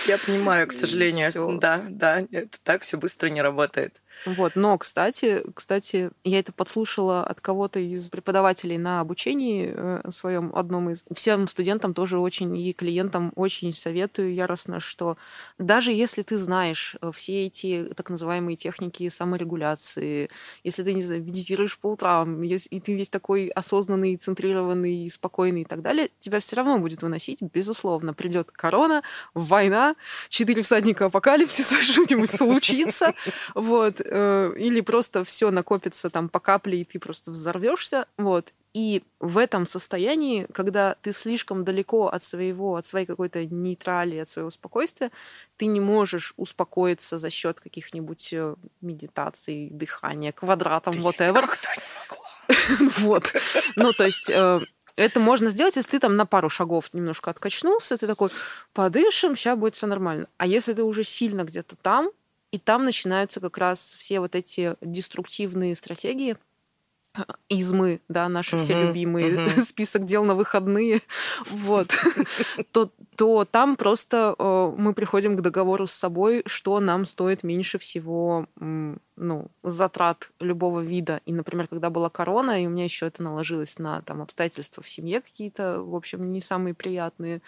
Я 0.07 0.19
понимаю, 0.19 0.67
к 0.67 0.73
сожалению, 0.73 1.59
да, 1.59 1.83
да, 1.89 2.25
это 2.31 2.59
так 2.63 2.83
все 2.83 2.97
быстро 2.97 3.29
не 3.29 3.43
работает. 3.43 4.01
Вот. 4.27 4.53
Но, 4.57 4.77
кстати, 4.79 5.43
кстати, 5.55 6.11
я 6.25 6.39
это 6.39 6.53
подслушала 6.53 7.25
от 7.25 7.41
кого-то 7.41 7.79
из 7.79 8.11
преподавателей 8.11 8.79
на 8.79 9.01
обучении 9.01 9.73
э, 9.75 10.11
своем 10.11 10.53
одном 10.55 10.91
из. 10.91 11.05
Всем 11.13 11.49
студентам 11.49 11.95
тоже 11.95 12.19
очень 12.19 12.57
и 12.57 12.73
клиентам 12.73 13.33
очень 13.37 13.73
советую 13.73 14.35
яростно, 14.35 14.81
что 14.81 15.17
даже 15.59 15.93
если 15.93 16.23
ты 16.23 16.39
знаешь 16.39 16.97
э, 17.01 17.11
все 17.15 17.47
эти 17.47 17.91
так 17.97 18.11
называемые 18.11 18.57
техники 18.57 19.09
саморегуляции, 19.09 20.31
если 20.63 20.83
ты, 20.83 20.95
не 20.95 21.03
знаю, 21.03 21.23
медитируешь 21.23 21.79
по 21.79 21.89
утрам, 21.89 22.43
и 22.43 22.81
ты 22.81 22.95
весь 22.95 23.11
такой 23.11 23.49
осознанный, 23.49 24.17
центрированный, 24.17 25.11
спокойный 25.11 25.63
и 25.63 25.65
так 25.65 25.83
далее, 25.83 26.11
тебя 26.19 26.41
все 26.41 26.57
равно 26.57 26.79
будет 26.79 27.03
выносить, 27.03 27.43
безусловно. 27.43 28.15
Придет 28.15 28.51
корона, 28.51 29.03
война, 29.35 29.97
четыре 30.29 30.63
всадника 30.63 31.07
апокалипсиса, 31.07 31.75
что-нибудь 31.83 32.31
случится. 32.31 33.15
Вот 33.55 34.01
Э, 34.05 34.53
или 34.57 34.81
просто 34.81 35.25
все 35.25 35.51
накопится 35.51 36.11
там 36.11 36.29
по 36.29 36.41
капле, 36.41 36.81
и 36.81 36.85
ты 36.85 36.99
просто 36.99 37.31
взорвешься. 37.31 38.07
Вот. 38.19 38.53
И 38.75 39.05
в 39.21 39.39
этом 39.39 39.67
состоянии, 39.67 40.47
когда 40.53 40.97
ты 41.01 41.13
слишком 41.13 41.65
далеко 41.65 42.09
от 42.09 42.23
своего, 42.23 42.77
от 42.77 42.85
своей 42.85 43.07
какой-то 43.07 43.45
нейтрали, 43.47 44.17
от 44.17 44.29
своего 44.29 44.51
спокойствия, 44.51 45.11
ты 45.57 45.67
не 45.67 45.81
можешь 45.81 46.35
успокоиться 46.37 47.19
за 47.19 47.31
счет 47.31 47.61
каких-нибудь 47.61 48.33
э, 48.33 48.57
медитаций, 48.81 49.69
дыхания, 49.71 50.33
квадратом, 50.33 50.95
whatever. 50.95 51.45
Вот. 52.99 53.33
Ну, 53.77 53.93
то 53.95 54.05
есть 54.05 54.29
э, 54.29 54.61
это 54.97 55.19
можно 55.19 55.49
сделать, 55.49 55.77
если 55.77 55.93
ты 55.93 55.99
там 55.99 56.17
на 56.17 56.27
пару 56.27 56.51
шагов 56.51 56.93
немножко 56.93 57.31
откачнулся, 57.31 57.97
ты 57.97 58.07
такой, 58.07 58.31
подышим, 58.75 59.35
сейчас 59.35 59.59
будет 59.59 59.75
все 59.75 59.87
нормально. 59.87 60.29
А 60.37 60.47
если 60.47 60.75
ты 60.75 60.83
уже 60.83 61.05
сильно 61.05 61.45
где-то 61.45 61.77
там, 61.77 62.11
и 62.55 62.59
там 62.59 62.85
начинаются 62.85 63.41
как 63.41 63.59
раз 63.59 63.97
все 63.99 64.21
вот 64.21 64.37
эти 64.37 64.77
деструктивные 64.81 65.75
стратегии, 65.75 66.37
измы, 67.49 68.01
да, 68.09 68.29
наши 68.29 68.55
uh-huh, 68.55 68.61
все 68.61 68.87
любимые, 68.87 69.35
uh-huh. 69.35 69.61
список 69.65 70.05
дел 70.05 70.25
на 70.25 70.37
выходные, 70.37 71.01
вот, 71.51 71.93
то, 72.71 72.93
то 73.17 73.45
там 73.45 73.75
просто 73.77 74.37
э, 74.39 74.73
мы 74.77 74.95
приходим 74.95 75.37
к 75.37 75.41
договору 75.41 75.89
с 75.89 75.93
собой, 75.93 76.45
что 76.47 76.79
нам 76.79 77.05
стоит 77.05 77.43
меньше 77.43 77.79
всего 77.79 78.47
ну, 79.17 79.47
затрат 79.63 80.33
любого 80.41 80.81
вида. 80.81 81.21
И, 81.25 81.33
например, 81.33 81.69
когда 81.69 81.91
была 81.91 82.09
корона, 82.09 82.63
и 82.63 82.67
у 82.67 82.71
меня 82.71 82.85
еще 82.85 83.07
это 83.07 83.23
наложилось 83.23 83.79
на 83.79 84.03
там, 84.03 84.23
обстоятельства 84.23 84.83
в 84.83 84.89
семье 84.89 85.21
какие-то, 85.21 85.81
в 85.83 85.95
общем, 85.95 86.33
не 86.33 86.41
самые 86.41 86.75
приятные. 86.75 87.43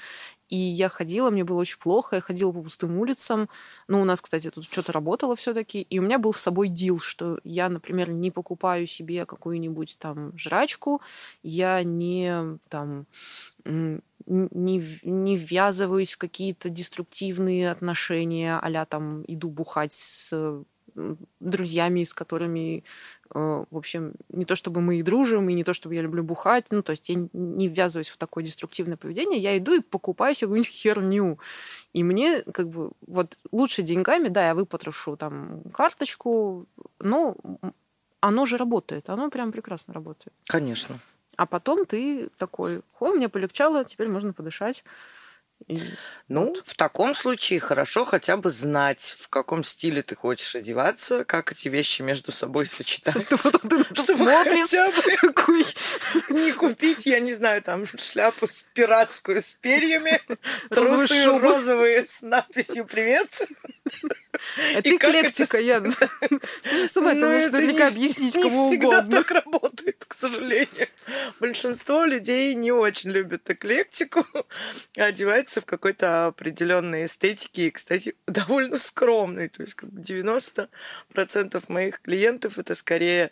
И 0.48 0.56
я 0.56 0.88
ходила, 0.88 1.30
мне 1.30 1.44
было 1.44 1.60
очень 1.60 1.78
плохо, 1.78 2.16
я 2.16 2.22
ходила 2.22 2.52
по 2.52 2.62
пустым 2.62 2.98
улицам. 2.98 3.48
Ну, 3.88 4.00
у 4.00 4.04
нас, 4.04 4.20
кстати, 4.20 4.50
тут 4.50 4.64
что-то 4.64 4.92
работало 4.92 5.34
все-таки. 5.34 5.82
И 5.82 5.98
у 5.98 6.02
меня 6.02 6.18
был 6.18 6.32
с 6.32 6.40
собой 6.40 6.68
дил, 6.68 7.00
что 7.00 7.40
я, 7.42 7.68
например, 7.68 8.10
не 8.10 8.30
покупаю 8.30 8.86
себе 8.86 9.26
какую-нибудь 9.26 9.96
там 9.98 10.36
жрачку, 10.38 11.00
я 11.42 11.82
не 11.82 12.58
там 12.68 13.06
не, 13.64 14.82
не 15.02 15.36
ввязываюсь 15.36 16.14
в 16.14 16.18
какие-то 16.18 16.68
деструктивные 16.68 17.70
отношения, 17.70 18.58
а 18.60 18.84
там 18.84 19.24
иду 19.26 19.50
бухать 19.50 19.92
с 19.92 20.64
друзьями, 21.40 22.04
с 22.04 22.14
которыми, 22.14 22.84
э, 23.34 23.64
в 23.70 23.76
общем, 23.76 24.12
не 24.28 24.44
то 24.44 24.56
чтобы 24.56 24.80
мы 24.80 24.98
и 24.98 25.02
дружим, 25.02 25.48
и 25.48 25.54
не 25.54 25.64
то 25.64 25.72
чтобы 25.72 25.94
я 25.94 26.02
люблю 26.02 26.22
бухать, 26.22 26.66
ну, 26.70 26.82
то 26.82 26.90
есть 26.90 27.08
я 27.08 27.28
не 27.32 27.68
ввязываюсь 27.68 28.08
в 28.08 28.16
такое 28.16 28.44
деструктивное 28.44 28.96
поведение, 28.96 29.40
я 29.40 29.56
иду 29.56 29.74
и 29.74 29.80
покупаю 29.80 30.34
себе 30.34 30.46
какую-нибудь 30.46 30.70
херню. 30.70 31.38
И 31.92 32.02
мне, 32.02 32.42
как 32.42 32.68
бы, 32.68 32.90
вот 33.06 33.38
лучше 33.52 33.82
деньгами, 33.82 34.28
да, 34.28 34.48
я 34.48 34.54
выпотрошу 34.54 35.16
там 35.16 35.62
карточку, 35.72 36.66
но 36.98 37.36
оно 38.20 38.46
же 38.46 38.56
работает, 38.56 39.08
оно 39.08 39.30
прям 39.30 39.52
прекрасно 39.52 39.94
работает. 39.94 40.32
Конечно. 40.46 40.98
А 41.36 41.46
потом 41.46 41.84
ты 41.84 42.30
такой, 42.38 42.80
ой, 42.98 43.16
мне 43.16 43.28
полегчало, 43.28 43.84
теперь 43.84 44.08
можно 44.08 44.32
подышать 44.32 44.84
Ну, 46.28 46.54
в 46.64 46.74
таком 46.74 47.14
случае 47.14 47.60
хорошо 47.60 48.04
хотя 48.04 48.36
бы 48.36 48.50
знать, 48.50 49.16
в 49.18 49.28
каком 49.28 49.64
стиле 49.64 50.02
ты 50.02 50.14
хочешь 50.14 50.54
одеваться, 50.54 51.24
как 51.24 51.52
эти 51.52 51.68
вещи 51.68 52.02
между 52.02 52.30
собой 52.30 52.66
сочетаются. 52.66 53.36
Чтобы 53.94 54.26
хотя 54.26 54.90
бы. 54.90 55.02
Такой, 55.20 55.66
не 56.30 56.52
купить, 56.52 57.06
я 57.06 57.20
не 57.20 57.32
знаю, 57.32 57.62
там 57.62 57.86
шляпу 57.86 58.48
пиратскую 58.74 59.40
с 59.40 59.54
перьями, 59.54 60.20
трусы 60.68 61.38
розовые 61.38 62.06
с 62.06 62.22
надписью 62.22 62.84
«Привет». 62.86 63.28
это 64.74 64.96
эклектика, 64.96 65.58
Ян. 65.58 65.92
Ты 66.62 66.76
же 66.76 66.86
сама 66.88 67.12
это 67.12 67.20
можешь 67.20 67.48
это 67.48 67.60
не 67.60 67.66
наверняка 67.66 67.86
объяснить 67.88 68.34
кому 68.34 68.68
всегда 68.68 68.88
угодно. 68.88 69.22
так 69.22 69.30
работает, 69.30 70.04
к 70.06 70.14
сожалению. 70.14 70.88
Большинство 71.40 72.04
людей 72.04 72.54
не 72.54 72.72
очень 72.72 73.10
любят 73.10 73.48
эклектику, 73.48 74.26
одеваются 74.96 75.60
в 75.60 75.66
какой-то 75.66 76.26
определенной 76.26 77.04
эстетике, 77.04 77.68
и, 77.68 77.70
кстати, 77.70 78.14
довольно 78.26 78.78
скромной. 78.78 79.48
То 79.48 79.62
есть 79.62 79.74
как 79.74 79.90
бы 79.90 80.00
90% 80.00 80.68
моих 81.68 82.00
клиентов 82.02 82.58
это 82.58 82.74
скорее 82.74 83.30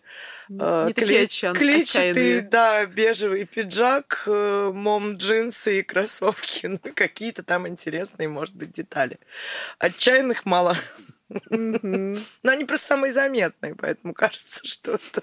э, 0.48 0.90
клетчатый, 0.94 2.40
да, 2.42 2.86
бежевый 2.86 3.44
пиджак, 3.44 4.24
э, 4.26 4.70
мом 4.72 5.16
джинсы 5.16 5.80
и 5.80 5.82
кроссовки, 5.82 6.66
ну 6.66 6.78
какие-то 6.94 7.42
там 7.42 7.66
интересные, 7.66 8.28
может 8.28 8.54
быть, 8.54 8.72
детали. 8.72 9.18
Отчаянных 9.78 10.43
мало. 10.44 10.76
Но 11.50 12.50
они 12.50 12.64
просто 12.64 12.86
самые 12.88 13.12
заметные, 13.12 13.74
поэтому 13.74 14.12
кажется, 14.14 14.66
что 14.66 14.92
это 14.92 15.22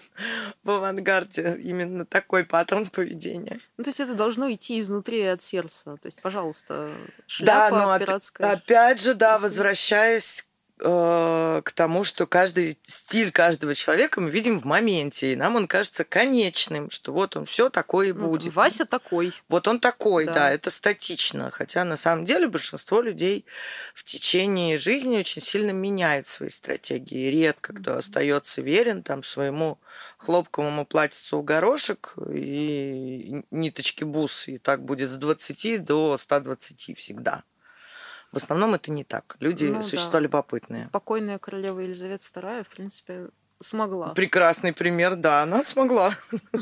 в 0.64 0.72
авангарде 0.72 1.58
именно 1.64 2.06
такой 2.06 2.44
паттерн 2.44 2.88
поведения. 2.88 3.60
Ну, 3.78 3.84
то 3.84 3.90
есть 3.92 4.00
это 4.00 4.14
должно 4.14 4.52
идти 4.52 4.80
изнутри 4.80 5.22
от 5.24 5.42
сердца. 5.42 5.98
То 6.02 6.08
есть, 6.08 6.22
пожалуйста, 6.22 6.90
Да, 6.90 7.24
шляпа 7.28 7.78
но 7.78 7.96
опя- 7.96 8.00
пиратская. 8.00 8.52
опять 8.52 9.00
же, 9.00 9.14
да, 9.14 9.38
возвращаясь 9.38 10.48
э, 10.82 11.62
к 11.64 11.72
тому, 11.72 12.04
что 12.04 12.28
каждый 12.28 12.78
стиль 12.86 13.32
каждого 13.32 13.76
человека 13.76 14.20
мы 14.20 14.30
видим 14.30 14.60
в 14.60 14.66
моменте, 14.66 15.34
и 15.34 15.36
нам 15.36 15.56
он 15.56 15.68
кажется 15.68 16.04
конечным, 16.04 16.90
что 16.90 17.14
вот 17.14 17.36
он 17.38 17.46
все 17.46 17.70
такое 17.70 18.10
и 18.10 18.12
будет. 18.12 18.54
Вася 18.54 18.86
такой. 18.86 19.32
Вот 19.48 19.68
он 19.68 19.80
такой, 19.80 20.26
Да. 20.26 20.34
да. 20.34 20.52
это 20.52 20.70
статично. 20.70 21.52
Хотя 21.52 21.84
на 21.86 21.96
самом 21.96 22.26
деле 22.26 22.48
большинство 22.48 23.02
людей 23.02 23.46
в 23.94 24.04
течение 24.04 24.78
жизни 24.78 25.18
очень 25.18 25.42
сильно 25.42 25.72
меняют 25.72 26.28
свои 26.28 26.50
стратегии. 26.50 27.30
Редко 27.30 27.74
кто 27.74 27.96
остается 27.96 28.62
верен 28.62 29.04
там 29.04 29.24
своему 29.24 29.80
хлопковому 30.18 30.86
платьицу 30.86 31.40
у 31.40 31.44
горошек 31.44 32.16
и 32.34 33.44
ниточки 33.52 34.04
бус. 34.04 34.48
И 34.48 34.58
так 34.58 34.84
будет 34.84 35.10
с 35.10 35.16
20 35.16 35.84
до 35.84 36.18
120 36.18 36.98
всегда. 36.98 37.44
В 38.32 38.38
основном 38.38 38.74
это 38.74 38.92
не 38.92 39.04
так. 39.04 39.36
Люди 39.40 39.66
Ну 39.66 39.76
да. 39.76 39.82
существа 39.82 40.20
любопытные. 40.20 40.90
Покойная 40.92 41.38
королева 41.38 41.80
Елизавета 41.80 42.24
II, 42.34 42.64
в 42.64 42.70
принципе, 42.70 43.28
смогла. 43.60 44.14
Прекрасный 44.14 44.74
пример, 44.74 45.16
да, 45.16 45.44
она 45.44 45.62
смогла, 45.64 46.16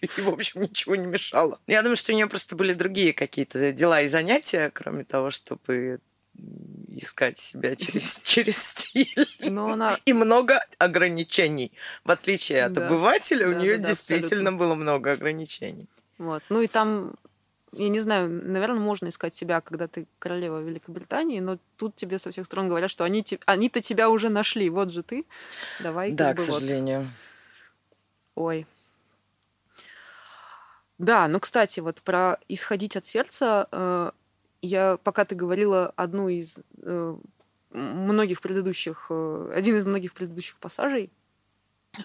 ей, 0.00 0.10
в 0.24 0.28
общем, 0.28 0.62
ничего 0.62 0.96
не 0.96 1.06
мешало. 1.06 1.58
Я 1.66 1.82
думаю, 1.82 1.96
что 1.96 2.12
у 2.12 2.14
нее 2.16 2.26
просто 2.26 2.56
были 2.56 2.72
другие 2.72 3.12
какие-то 3.12 3.72
дела 3.72 4.00
и 4.02 4.08
занятия, 4.08 4.70
кроме 4.74 5.04
того, 5.04 5.30
чтобы 5.30 6.00
искать 6.96 7.38
себя 7.38 7.74
через, 7.76 8.20
через 8.22 8.56
стиль. 8.58 9.28
Но 9.40 9.72
она 9.72 9.98
И 10.06 10.12
много 10.12 10.64
ограничений. 10.78 11.72
В 12.04 12.10
отличие 12.10 12.64
от 12.64 12.72
Да. 12.72 12.86
обывателя, 12.86 13.48
у 13.48 13.52
Да, 13.52 13.58
нее 13.60 13.76
да, 13.76 13.82
да, 13.82 13.88
действительно 13.88 14.50
абсолютно. 14.50 14.58
было 14.58 14.74
много 14.74 15.12
ограничений. 15.12 15.88
Вот. 16.18 16.42
Ну 16.48 16.62
и 16.62 16.66
там, 16.68 17.14
я 17.72 17.88
не 17.88 18.00
знаю, 18.00 18.28
наверное, 18.28 18.80
можно 18.80 19.08
искать 19.08 19.34
себя, 19.34 19.60
когда 19.60 19.88
ты 19.88 20.06
королева 20.18 20.60
Великобритании, 20.60 21.40
но 21.40 21.58
тут 21.76 21.94
тебе 21.96 22.18
со 22.18 22.30
всех 22.30 22.46
сторон 22.46 22.68
говорят, 22.68 22.90
что 22.90 23.04
они, 23.04 23.24
они-то 23.46 23.80
тебя 23.80 24.10
уже 24.10 24.28
нашли, 24.28 24.70
вот 24.70 24.90
же 24.90 25.02
ты, 25.02 25.24
давай. 25.80 26.12
да, 26.12 26.34
к 26.34 26.36
бы 26.36 26.44
вот. 26.44 26.62
сожалению. 26.62 27.08
Ой. 28.34 28.66
Да, 30.98 31.28
ну, 31.28 31.38
кстати, 31.40 31.80
вот 31.80 32.02
про 32.02 32.38
исходить 32.48 32.96
от 32.96 33.04
сердца, 33.04 33.68
э, 33.70 34.10
я, 34.62 34.96
пока 34.96 35.24
ты 35.24 35.34
говорила 35.36 35.92
одну 35.96 36.28
из 36.28 36.58
э, 36.82 37.16
многих 37.70 38.40
предыдущих, 38.40 39.06
э, 39.10 39.52
один 39.54 39.76
из 39.76 39.84
многих 39.84 40.12
предыдущих 40.12 40.56
пассажей, 40.58 41.10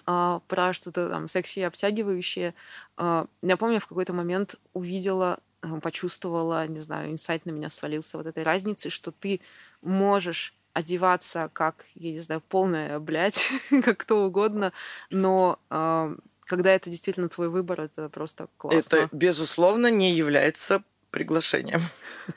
а, 0.06 0.40
про 0.48 0.72
что-то 0.72 1.08
там 1.08 1.28
секси 1.28 1.60
обтягивающее. 1.60 2.54
А, 2.96 3.26
Я 3.42 3.56
помню, 3.56 3.80
в 3.80 3.86
какой-то 3.86 4.12
момент 4.12 4.56
увидела, 4.72 5.40
почувствовала, 5.82 6.66
не 6.66 6.80
знаю, 6.80 7.10
инсайт 7.10 7.46
на 7.46 7.50
меня 7.50 7.68
свалился 7.68 8.18
вот 8.18 8.26
этой 8.26 8.42
разницы, 8.42 8.90
что 8.90 9.10
ты 9.10 9.40
можешь 9.82 10.54
одеваться 10.72 11.50
как, 11.52 11.86
я 11.94 12.12
не 12.12 12.20
знаю, 12.20 12.42
полная, 12.48 12.98
блядь, 12.98 13.50
как 13.84 13.98
кто 13.98 14.26
угодно, 14.26 14.72
но 15.10 15.58
а, 15.70 16.14
когда 16.44 16.72
это 16.72 16.90
действительно 16.90 17.28
твой 17.28 17.48
выбор, 17.48 17.80
это 17.80 18.08
просто 18.08 18.48
классно. 18.56 18.78
Это, 18.78 19.08
безусловно, 19.12 19.88
не 19.90 20.12
является 20.12 20.82
приглашением. 21.10 21.80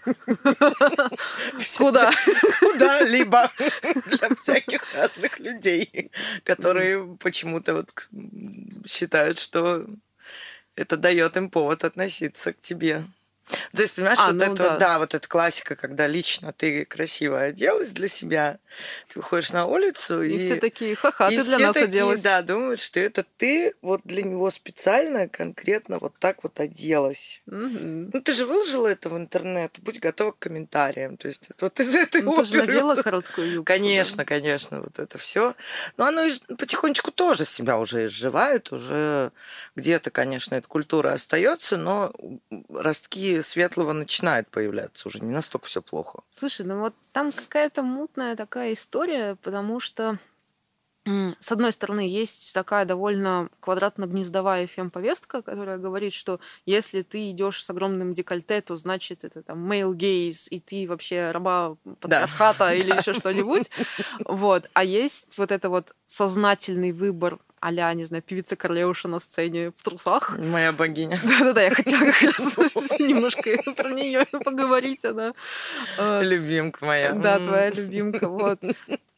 Куда? 1.77 2.11
Куда-либо 2.59 3.51
для 4.05 4.35
всяких 4.35 4.93
разных 4.93 5.39
людей, 5.39 6.11
которые 6.43 7.17
почему-то 7.17 7.73
вот 7.73 8.09
считают, 8.85 9.39
что 9.39 9.87
это 10.75 10.95
дает 10.95 11.35
им 11.37 11.49
повод 11.49 11.83
относиться 11.83 12.53
к 12.53 12.61
тебе. 12.61 13.03
То 13.73 13.81
есть, 13.81 13.95
понимаешь, 13.95 14.19
А, 14.21 14.27
вот 14.27 14.35
ну 14.35 14.53
это, 14.53 14.55
да. 14.63 14.77
да. 14.77 14.99
вот 14.99 15.13
эта 15.15 15.27
классика, 15.27 15.75
когда 15.75 16.05
лично 16.07 16.51
ты 16.53 16.83
красиво 16.85 17.39
оделась 17.39 17.91
для 17.91 18.07
себя, 18.09 18.59
ты 19.07 19.19
выходишь 19.19 19.51
на 19.51 19.65
улицу 19.65 20.21
И, 20.21 20.35
и, 20.35 20.39
все 20.39 20.57
такие, 20.57 20.95
ха-ха, 20.95 21.29
ты 21.29 21.35
для 21.35 21.43
все 21.43 21.57
нас 21.59 21.73
такие, 21.73 21.87
оделась. 21.87 22.21
да, 22.21 22.41
думают, 22.41 22.79
что 22.79 22.99
это 22.99 23.23
ты 23.37 23.73
вот 23.81 24.01
для 24.03 24.23
него 24.23 24.49
специально, 24.49 25.27
конкретно 25.29 25.97
вот 25.99 26.13
так 26.19 26.43
вот 26.43 26.59
оделась. 26.59 27.41
Мгм. 27.45 28.09
Ну, 28.13 28.21
ты 28.21 28.33
же 28.33 28.45
выложила 28.45 28.87
это 28.87 29.09
в 29.09 29.17
интернет, 29.17 29.71
будь 29.79 29.99
готова 29.99 30.31
к 30.31 30.39
комментариям. 30.39 31.15
То 31.17 31.29
есть, 31.29 31.49
вот 31.61 31.79
из 31.79 31.95
этой 31.95 32.21
Ну, 32.23 32.35
ты 32.35 32.43
же 32.43 32.57
оперы 32.57 32.67
надела 32.67 33.01
короткую 33.01 33.51
юбку. 33.51 33.65
Конечно, 33.65 34.25
конечно, 34.25 34.81
вот 34.81 34.99
это 34.99 35.17
все. 35.17 35.55
Но 35.95 36.05
оно 36.05 36.23
из- 36.23 36.39
потихонечку 36.39 37.11
тоже 37.11 37.45
себя 37.45 37.77
уже 37.77 38.05
изживает, 38.05 38.71
уже 38.73 39.31
где-то, 39.75 40.11
конечно, 40.11 40.55
эта 40.55 40.67
культура 40.67 41.13
остается, 41.13 41.77
но 41.77 42.11
ростки 42.69 43.36
светлого 43.41 43.93
начинают 43.93 44.47
появляться 44.49 45.07
уже, 45.07 45.19
не 45.19 45.31
настолько 45.31 45.67
все 45.67 45.81
плохо. 45.81 46.19
Слушай, 46.31 46.65
ну 46.65 46.79
вот 46.79 46.93
там 47.11 47.31
какая-то 47.31 47.83
мутная 47.83 48.35
такая 48.35 48.73
история, 48.73 49.35
потому 49.41 49.79
что 49.79 50.19
с 51.39 51.51
одной 51.51 51.71
стороны, 51.71 52.07
есть 52.07 52.53
такая 52.53 52.85
довольно 52.85 53.49
квадратно-гнездовая 53.61 54.67
фем-повестка, 54.67 55.41
которая 55.41 55.77
говорит, 55.77 56.13
что 56.13 56.39
если 56.65 57.01
ты 57.01 57.31
идешь 57.31 57.63
с 57.63 57.69
огромным 57.69 58.13
декольте, 58.13 58.61
то 58.61 58.75
значит 58.75 59.23
это 59.23 59.41
там 59.41 59.71
male 59.71 59.93
gaze, 59.93 60.47
и 60.49 60.59
ты 60.59 60.87
вообще 60.87 61.31
раба 61.31 61.75
патриархата 61.99 62.73
или 62.73 62.91
еще 62.97 63.13
что-нибудь. 63.13 63.69
Вот. 64.25 64.69
А 64.73 64.83
есть 64.83 65.37
вот 65.37 65.51
это 65.51 65.69
вот 65.69 65.95
сознательный 66.05 66.91
выбор 66.91 67.39
а 67.59 67.93
не 67.93 68.03
знаю, 68.03 68.23
певица 68.23 68.55
Карлеуша 68.55 69.07
на 69.07 69.19
сцене 69.19 69.71
в 69.75 69.83
трусах. 69.83 70.37
Моя 70.37 70.71
богиня. 70.71 71.19
Да-да-да, 71.23 71.63
я 71.63 71.71
хотела 71.71 72.05
как 72.05 72.21
раз 72.21 72.57
немножко 72.99 73.49
про 73.73 73.89
нее 73.91 74.25
поговорить. 74.43 75.03
Она 75.05 75.33
э, 75.97 76.23
Любимка 76.23 76.85
моя. 76.85 77.13
да, 77.13 77.39
твоя 77.39 77.71
любимка, 77.71 78.27
вот. 78.29 78.59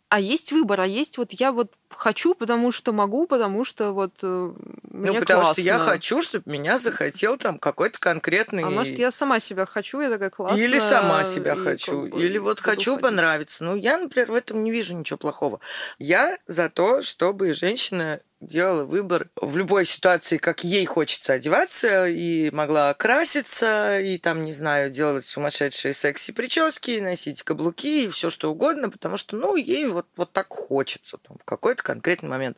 А 0.10 0.20
есть 0.20 0.52
выбор, 0.52 0.82
а 0.82 0.88
есть 0.88 1.20
вот 1.20 1.34
я 1.34 1.52
вот 1.52 1.72
хочу, 1.90 2.34
потому 2.34 2.72
что 2.72 2.92
могу, 2.94 3.28
потому 3.28 3.64
что 3.64 3.92
вот 3.92 4.14
э, 4.24 4.52
мне 4.90 5.12
Ну, 5.12 5.20
потому 5.20 5.46
что 5.46 5.62
я 5.62 5.76
классно. 5.76 5.94
хочу, 5.94 6.22
чтобы 6.24 6.52
меня 6.52 6.80
захотел 6.80 7.38
там 7.38 7.60
какой-то 7.60 8.00
конкретный... 8.00 8.64
А 8.64 8.70
может, 8.72 8.98
я 8.98 9.12
сама 9.12 9.40
себя 9.40 9.68
хочу, 9.68 10.02
я 10.02 10.10
такая 10.10 10.32
классная. 10.32 10.64
Или 10.64 10.80
сама 10.80 11.24
себя 11.26 11.54
и 11.54 11.58
хочу, 11.58 12.02
как 12.02 12.12
бы 12.12 12.24
или 12.24 12.40
вот 12.40 12.60
хочу 12.60 12.96
ходить. 12.96 13.04
понравиться. 13.04 13.64
Ну, 13.64 13.76
я, 13.76 14.00
например, 14.00 14.32
в 14.32 14.36
этом 14.36 14.64
не 14.64 14.72
вижу 14.72 14.96
ничего 14.96 15.18
плохого. 15.18 15.60
Я 16.00 16.40
за 16.48 16.70
то, 16.70 17.04
чтобы 17.04 17.54
женщина 17.54 18.20
делала 18.42 18.84
выбор 18.84 19.30
в 19.36 19.58
любой 19.58 19.86
ситуации, 19.86 20.38
как 20.38 20.64
ей 20.64 20.86
хочется 20.86 21.34
одеваться, 21.34 22.08
и 22.08 22.50
могла 22.52 22.94
краситься, 22.94 24.00
и 24.00 24.18
там, 24.18 24.46
не 24.46 24.54
знаю, 24.54 24.90
делать 24.90 25.26
сумасшедшие 25.26 25.94
секси-прически, 25.94 27.00
носить 27.00 27.44
каблуки 27.44 28.06
и 28.06 28.10
все 28.10 28.30
что 28.30 28.52
угодно, 28.52 28.90
потому 28.90 29.18
что, 29.18 29.36
ну, 29.36 29.56
ей 29.56 29.88
вот, 29.88 30.08
вот 30.16 30.32
так 30.32 30.48
хочется 30.50 31.18
там, 31.18 31.38
в 31.38 31.44
какой-то 31.44 31.84
конкретный 31.84 32.30
момент. 32.30 32.58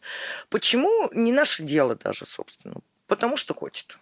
Почему? 0.50 1.10
Не 1.14 1.32
наше 1.32 1.64
дело 1.64 1.96
даже, 1.96 2.26
собственно. 2.26 2.76
Потому 3.08 3.38
что 3.38 3.54
хочет. 3.54 3.98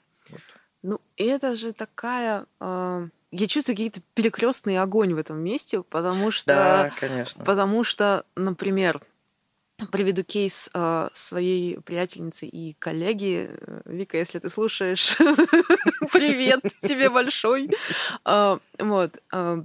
Ну, 0.82 1.02
это 1.18 1.56
же 1.56 1.74
такая... 1.74 2.46
э, 2.60 3.08
я 3.32 3.48
чувствую 3.48 3.76
какие-то 3.76 4.02
перекрестный 4.14 4.78
огонь 4.80 5.14
в 5.14 5.18
этом 5.18 5.40
месте, 5.40 5.84
потому 5.84 6.32
что... 6.32 6.54
Да, 6.54 6.92
конечно. 7.00 7.44
Потому 7.44 7.84
что, 7.84 8.26
например, 8.36 9.02
приведу 9.92 10.24
кейс 10.24 10.70
э, 10.74 11.10
своей 11.14 11.80
приятельницы 11.80 12.46
и 12.48 12.74
коллеги. 12.74 13.50
Вика, 13.86 14.18
если 14.18 14.40
ты 14.40 14.50
слушаешь, 14.50 15.18
привет 16.12 16.62
тебе 16.82 17.10
большой. 17.10 17.70
Э, 18.26 18.58
вот. 18.80 19.22
Э, 19.32 19.64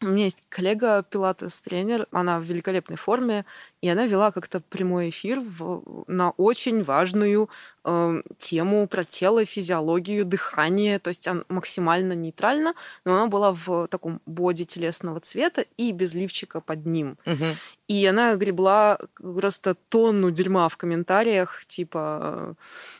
у 0.00 0.06
меня 0.06 0.26
есть 0.26 0.44
коллега, 0.48 1.02
пилатес-тренер, 1.02 2.06
она 2.12 2.38
в 2.38 2.44
великолепной 2.44 2.96
форме, 2.96 3.44
и 3.80 3.88
она 3.88 4.06
вела 4.06 4.32
как-то 4.32 4.60
прямой 4.60 5.10
эфир 5.10 5.40
в, 5.40 6.04
на 6.08 6.30
очень 6.30 6.82
важную 6.82 7.48
э, 7.84 8.22
тему 8.38 8.88
про 8.88 9.04
тело, 9.04 9.44
физиологию, 9.44 10.24
дыхание. 10.24 10.98
То 10.98 11.08
есть 11.08 11.28
она 11.28 11.44
максимально 11.48 12.14
нейтрально, 12.14 12.74
но 13.04 13.14
она 13.14 13.26
была 13.26 13.52
в 13.52 13.86
таком 13.86 14.20
боди 14.26 14.64
телесного 14.64 15.20
цвета 15.20 15.64
и 15.76 15.92
без 15.92 16.14
лифчика 16.14 16.60
под 16.60 16.86
ним. 16.86 17.18
Угу. 17.24 17.44
И 17.86 18.04
она 18.04 18.34
гребла 18.34 18.98
просто 19.16 19.74
тонну 19.74 20.30
дерьма 20.30 20.68
в 20.68 20.76
комментариях, 20.76 21.64
типа, 21.66 22.56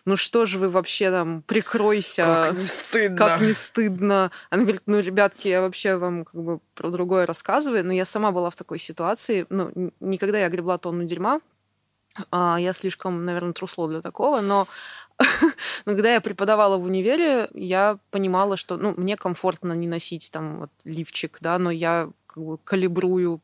ну 0.07 0.17
что 0.17 0.47
же 0.47 0.59
вы 0.59 0.71
вообще 0.71 1.11
там, 1.11 1.43
прикройся. 1.43 2.25
Как 2.25 2.57
не 2.57 2.67
стыдно. 2.67 3.17
Как 3.17 3.41
не 3.41 3.53
стыдно. 3.53 4.31
Она 4.49 4.62
говорит, 4.62 4.83
ну, 4.87 5.01
ребятки, 5.01 5.49
я 5.49 5.61
вообще 5.61 5.97
вам 5.97 6.25
как 6.25 6.41
бы 6.41 6.61
про 6.75 6.91
другое 6.91 7.27
рассказываю, 7.27 7.85
но 7.85 7.93
я 7.93 8.05
сама 8.05 8.31
была 8.31 8.49
в 8.49 8.57
такой 8.57 8.79
ситуации, 8.79 9.45
ну, 9.51 9.93
никогда 10.01 10.38
я 10.38 10.49
гребла 10.49 10.68
тонну 10.77 11.05
дерьма, 11.05 11.41
а, 12.31 12.59
я 12.61 12.73
слишком, 12.73 13.25
наверное, 13.25 13.53
трусло 13.53 13.89
для 13.89 14.03
такого, 14.03 14.41
но 14.41 14.67
но 15.87 15.93
когда 15.95 16.13
я 16.13 16.21
преподавала 16.21 16.77
в 16.77 16.85
универе, 16.85 17.49
я 17.55 17.99
понимала, 18.11 18.57
что 18.57 18.77
ну, 18.77 18.95
мне 18.97 19.17
комфортно 19.17 19.73
не 19.73 19.89
носить 19.89 20.31
там 20.31 20.61
вот, 20.61 20.71
лифчик, 20.85 21.39
да, 21.41 21.59
но 21.59 21.71
я 21.71 22.11
как 22.27 22.45
бы 22.45 22.59
калибрую 22.59 23.41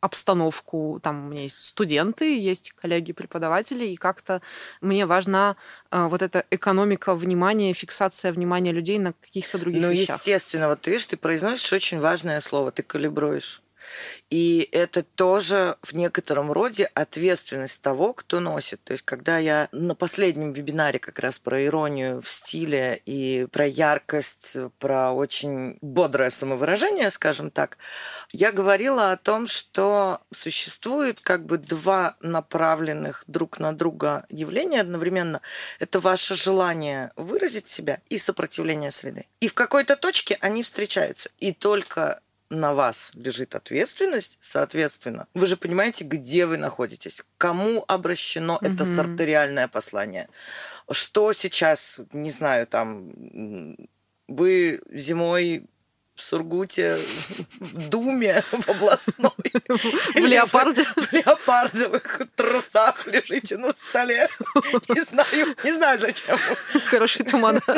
обстановку. 0.00 1.00
Там 1.02 1.26
у 1.26 1.30
меня 1.30 1.42
есть 1.42 1.60
студенты, 1.60 2.38
есть 2.38 2.72
коллеги-преподаватели, 2.72 3.84
и 3.84 3.96
как-то 3.96 4.40
мне 4.80 5.04
важна 5.04 5.56
э, 5.90 6.06
вот 6.06 6.22
эта 6.22 6.44
экономика 6.50 7.14
внимания, 7.14 7.72
фиксация 7.72 8.32
внимания 8.32 8.72
людей 8.72 8.98
на 8.98 9.12
каких-то 9.12 9.58
других 9.58 9.82
ну, 9.82 9.90
вещах. 9.90 10.08
Ну, 10.08 10.14
естественно, 10.16 10.68
вот 10.68 10.80
ты 10.80 10.92
видишь, 10.92 11.06
ты 11.06 11.16
произносишь 11.16 11.72
очень 11.72 12.00
важное 12.00 12.40
слово, 12.40 12.70
ты 12.70 12.82
калибруешь. 12.82 13.60
И 14.30 14.68
это 14.72 15.02
тоже 15.02 15.76
в 15.82 15.94
некотором 15.94 16.52
роде 16.52 16.84
ответственность 16.94 17.80
того, 17.82 18.12
кто 18.12 18.40
носит. 18.40 18.82
То 18.84 18.92
есть, 18.92 19.04
когда 19.04 19.38
я 19.38 19.68
на 19.72 19.94
последнем 19.94 20.52
вебинаре 20.52 20.98
как 20.98 21.18
раз 21.18 21.38
про 21.38 21.64
иронию 21.64 22.20
в 22.20 22.28
стиле 22.28 23.00
и 23.06 23.46
про 23.52 23.66
яркость, 23.66 24.56
про 24.78 25.12
очень 25.12 25.78
бодрое 25.80 26.30
самовыражение, 26.30 27.10
скажем 27.10 27.50
так, 27.50 27.78
я 28.32 28.52
говорила 28.52 29.12
о 29.12 29.16
том, 29.16 29.46
что 29.46 30.20
существует 30.32 31.20
как 31.20 31.46
бы 31.46 31.58
два 31.58 32.16
направленных 32.20 33.24
друг 33.26 33.58
на 33.58 33.72
друга 33.72 34.26
явления 34.28 34.80
одновременно. 34.80 35.40
Это 35.78 36.00
ваше 36.00 36.34
желание 36.34 37.12
выразить 37.16 37.68
себя 37.68 38.00
и 38.08 38.18
сопротивление 38.18 38.90
среды. 38.90 39.26
И 39.40 39.48
в 39.48 39.54
какой-то 39.54 39.96
точке 39.96 40.38
они 40.40 40.62
встречаются. 40.62 41.30
И 41.38 41.52
только 41.52 42.20
на 42.50 42.74
вас 42.74 43.12
лежит 43.14 43.54
ответственность, 43.54 44.38
соответственно, 44.40 45.26
вы 45.34 45.46
же 45.46 45.56
понимаете, 45.56 46.04
где 46.04 46.46
вы 46.46 46.56
находитесь, 46.56 47.22
кому 47.38 47.84
обращено 47.88 48.58
mm-hmm. 48.60 48.74
это 48.74 48.84
сартериальное 48.84 49.68
послание, 49.68 50.28
что 50.90 51.32
сейчас, 51.32 52.00
не 52.12 52.30
знаю, 52.30 52.66
там, 52.66 53.10
вы 54.28 54.80
зимой 54.92 55.66
в 56.16 56.22
Сургуте, 56.22 56.98
в 57.60 57.88
Думе, 57.88 58.42
в 58.50 58.68
областной. 58.68 59.30
В 59.68 60.16
леопарде. 60.16 60.84
В 60.84 61.12
леопардовых 61.12 62.22
трусах 62.34 63.06
лежите 63.06 63.58
на 63.58 63.72
столе. 63.72 64.28
Не 64.88 65.02
знаю, 65.02 65.54
не 65.62 65.72
знаю 65.72 65.98
зачем. 65.98 66.38
Хороший 66.86 67.24
туман. 67.26 67.60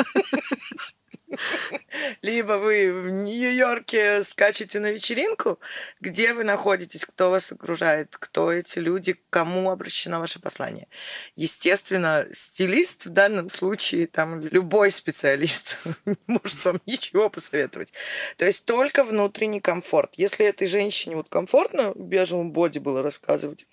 Либо 2.21 2.53
вы 2.53 2.93
в 2.93 3.09
Нью-Йорке 3.09 4.23
скачете 4.23 4.79
на 4.79 4.91
вечеринку, 4.91 5.59
где 5.99 6.33
вы 6.33 6.43
находитесь, 6.43 7.05
кто 7.05 7.29
вас 7.29 7.51
окружает, 7.51 8.15
кто 8.17 8.51
эти 8.51 8.79
люди, 8.79 9.15
кому 9.29 9.69
обращено 9.69 10.19
ваше 10.19 10.39
послание. 10.39 10.87
Естественно, 11.35 12.27
стилист 12.31 13.05
в 13.05 13.09
данном 13.09 13.49
случае, 13.49 14.07
там 14.07 14.41
любой 14.41 14.91
специалист 14.91 15.77
может 16.27 16.65
вам 16.65 16.81
ничего 16.85 17.29
посоветовать. 17.29 17.93
То 18.37 18.45
есть 18.45 18.65
только 18.65 19.03
внутренний 19.03 19.61
комфорт. 19.61 20.13
Если 20.17 20.45
этой 20.45 20.67
женщине 20.67 21.15
вот 21.15 21.29
комфортно 21.29 21.91
в 21.93 22.01
бежевом 22.01 22.51
боди 22.51 22.79
было 22.79 23.03
рассказывать, 23.03 23.65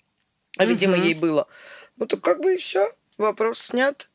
а, 0.57 0.65
видимо, 0.65 0.95
ей 0.97 1.13
было, 1.13 1.47
ну 1.97 2.05
то 2.05 2.17
как 2.17 2.41
бы 2.41 2.55
и 2.55 2.57
все, 2.57 2.91
вопрос 3.17 3.59
снят. 3.59 4.09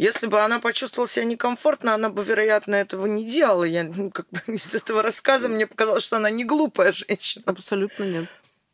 Если 0.00 0.28
бы 0.28 0.40
она 0.40 0.60
почувствовала 0.60 1.06
себя 1.06 1.26
некомфортно, 1.26 1.92
она 1.92 2.08
бы, 2.08 2.24
вероятно, 2.24 2.74
этого 2.74 3.04
не 3.04 3.22
делала. 3.22 3.64
Я, 3.64 3.84
ну, 3.84 4.10
как 4.10 4.26
бы 4.30 4.40
из 4.54 4.74
этого 4.74 5.02
рассказа 5.02 5.46
мне 5.50 5.66
показалось, 5.66 6.04
что 6.04 6.16
она 6.16 6.30
не 6.30 6.42
глупая 6.42 6.90
женщина. 6.92 7.44
Абсолютно 7.46 8.04
нет. 8.04 8.26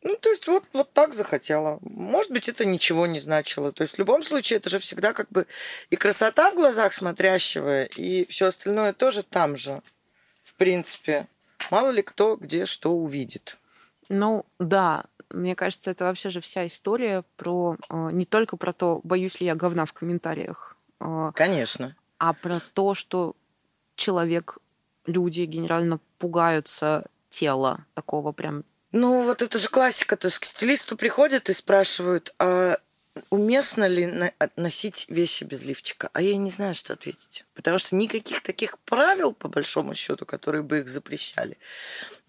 Ну, 0.03 0.15
то 0.15 0.29
есть 0.29 0.47
вот, 0.47 0.63
вот 0.71 0.93
так 0.93 1.13
захотела. 1.13 1.79
Может 1.81 2.31
быть, 2.31 2.47
это 2.47 2.63
ничего 2.63 3.07
не 3.07 3.19
значило. 3.19 3.73
То 3.73 3.81
есть 3.81 3.95
в 3.95 3.99
любом 3.99 4.23
случае 4.23 4.55
это 4.55 4.69
же 4.69 4.79
всегда 4.79 5.11
как 5.11 5.27
бы 5.29 5.47
и 5.89 5.97
красота 5.97 6.49
в 6.51 6.55
глазах 6.55 6.93
смотрящего, 6.93 7.83
и 7.83 8.25
все 8.27 8.45
остальное 8.45 8.93
тоже 8.93 9.23
там 9.23 9.57
же. 9.57 9.81
В 10.45 10.53
принципе. 10.53 11.27
Мало 11.71 11.89
ли 11.89 12.03
кто 12.03 12.37
где 12.37 12.65
что 12.65 12.93
увидит. 12.93 13.57
Ну, 14.07 14.45
да. 14.59 15.03
Мне 15.29 15.55
кажется, 15.55 15.91
это 15.91 16.05
вообще 16.05 16.29
же 16.29 16.39
вся 16.39 16.65
история 16.65 17.25
про 17.35 17.75
э, 17.89 18.11
не 18.13 18.23
только 18.23 18.55
про 18.55 18.71
то, 18.71 19.01
боюсь 19.03 19.41
ли 19.41 19.47
я 19.47 19.55
говна 19.55 19.85
в 19.85 19.91
комментариях, 19.91 20.76
Конечно. 21.33 21.95
А 22.17 22.33
про 22.33 22.59
то, 22.73 22.93
что 22.93 23.35
человек, 23.95 24.57
люди 25.05 25.41
генерально 25.41 25.99
пугаются 26.17 27.05
тела 27.29 27.85
такого 27.93 28.31
прям. 28.31 28.63
Ну, 28.91 29.23
вот 29.23 29.41
это 29.41 29.57
же 29.57 29.69
классика. 29.69 30.15
То 30.15 30.27
есть 30.27 30.39
к 30.39 30.45
стилисту 30.45 30.97
приходят 30.97 31.49
и 31.49 31.53
спрашивают, 31.53 32.33
а 32.39 32.77
уместно 33.29 33.87
ли 33.87 34.31
носить 34.55 35.07
вещи 35.09 35.43
без 35.43 35.63
лифчика? 35.63 36.09
А 36.13 36.21
я 36.21 36.35
не 36.37 36.51
знаю, 36.51 36.73
что 36.73 36.93
ответить. 36.93 37.45
Потому 37.53 37.77
что 37.77 37.95
никаких 37.95 38.41
таких 38.41 38.79
правил, 38.79 39.33
по 39.33 39.49
большому 39.49 39.93
счету, 39.93 40.25
которые 40.25 40.63
бы 40.63 40.79
их 40.79 40.89
запрещали, 40.89 41.57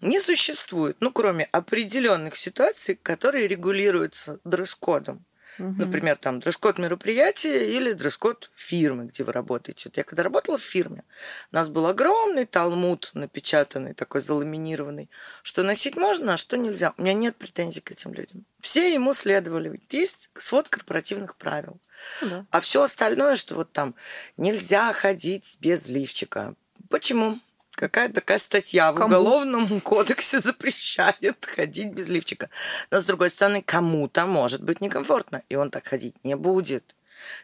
не 0.01 0.19
существует. 0.19 0.97
Ну, 0.99 1.11
кроме 1.11 1.45
определенных 1.45 2.35
ситуаций, 2.35 2.95
которые 2.95 3.47
регулируются 3.47 4.39
дресс-кодом. 4.43 5.25
Угу. 5.59 5.75
Например, 5.77 6.15
там 6.15 6.39
дресс-код 6.39 6.79
мероприятия 6.79 7.75
или 7.75 7.91
дресс-код 7.91 8.49
фирмы, 8.55 9.05
где 9.05 9.23
вы 9.23 9.33
работаете. 9.33 9.89
Вот 9.89 9.97
я 9.97 10.03
когда 10.03 10.23
работала 10.23 10.57
в 10.57 10.63
фирме, 10.63 11.03
у 11.51 11.55
нас 11.55 11.67
был 11.67 11.85
огромный 11.85 12.45
талмуд 12.45 13.11
напечатанный, 13.13 13.93
такой 13.93 14.21
заламинированный, 14.21 15.09
что 15.43 15.63
носить 15.63 15.97
можно, 15.97 16.33
а 16.33 16.37
что 16.37 16.57
нельзя. 16.57 16.93
У 16.97 17.03
меня 17.03 17.13
нет 17.13 17.35
претензий 17.35 17.81
к 17.81 17.91
этим 17.91 18.13
людям. 18.13 18.45
Все 18.61 18.93
ему 18.93 19.13
следовали. 19.13 19.81
Есть 19.89 20.29
свод 20.35 20.69
корпоративных 20.69 21.35
правил. 21.35 21.79
Ну 22.21 22.29
да. 22.29 22.45
А 22.51 22.59
все 22.61 22.83
остальное, 22.83 23.35
что 23.35 23.55
вот 23.55 23.71
там 23.71 23.95
нельзя 24.37 24.91
ходить 24.93 25.57
без 25.59 25.87
лифчика. 25.87 26.55
Почему? 26.89 27.39
Какая 27.79 28.09
такая 28.09 28.39
статья 28.39 28.91
в 28.91 29.01
Уголовном 29.01 29.79
кодексе 29.79 30.39
запрещает 30.39 31.45
ходить 31.45 31.93
без 31.93 32.09
лифчика. 32.09 32.49
Но, 32.91 32.99
с 32.99 33.05
другой 33.05 33.29
стороны, 33.29 33.61
кому-то 33.61 34.25
может 34.25 34.61
быть 34.61 34.81
некомфортно, 34.81 35.43
и 35.47 35.55
он 35.55 35.71
так 35.71 35.87
ходить 35.87 36.15
не 36.25 36.35
будет. 36.35 36.83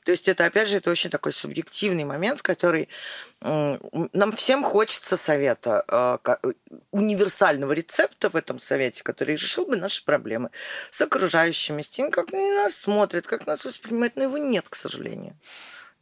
То 0.04 0.12
есть 0.12 0.28
это, 0.28 0.44
опять 0.46 0.68
же, 0.68 0.78
это 0.78 0.92
очень 0.92 1.10
такой 1.10 1.32
субъективный 1.32 2.04
момент, 2.04 2.42
который 2.42 2.90
нам 3.40 4.32
всем 4.34 4.62
хочется 4.62 5.16
совета, 5.16 5.86
э, 5.88 6.52
универсального 6.92 7.72
рецепта 7.72 8.30
в 8.30 8.36
этом 8.36 8.60
совете, 8.60 9.04
который 9.04 9.36
решил 9.36 9.66
бы 9.66 9.78
наши 9.78 10.04
проблемы 10.04 10.50
с 10.92 11.02
окружающими, 11.02 11.82
с 11.82 11.88
тем, 11.88 12.12
как 12.12 12.34
они 12.34 12.52
нас 12.52 12.76
смотрят, 12.76 13.26
как 13.26 13.48
нас 13.48 13.64
воспринимают, 13.64 14.18
но 14.18 14.24
его 14.24 14.38
нет, 14.38 14.66
к 14.68 14.76
сожалению. 14.76 15.38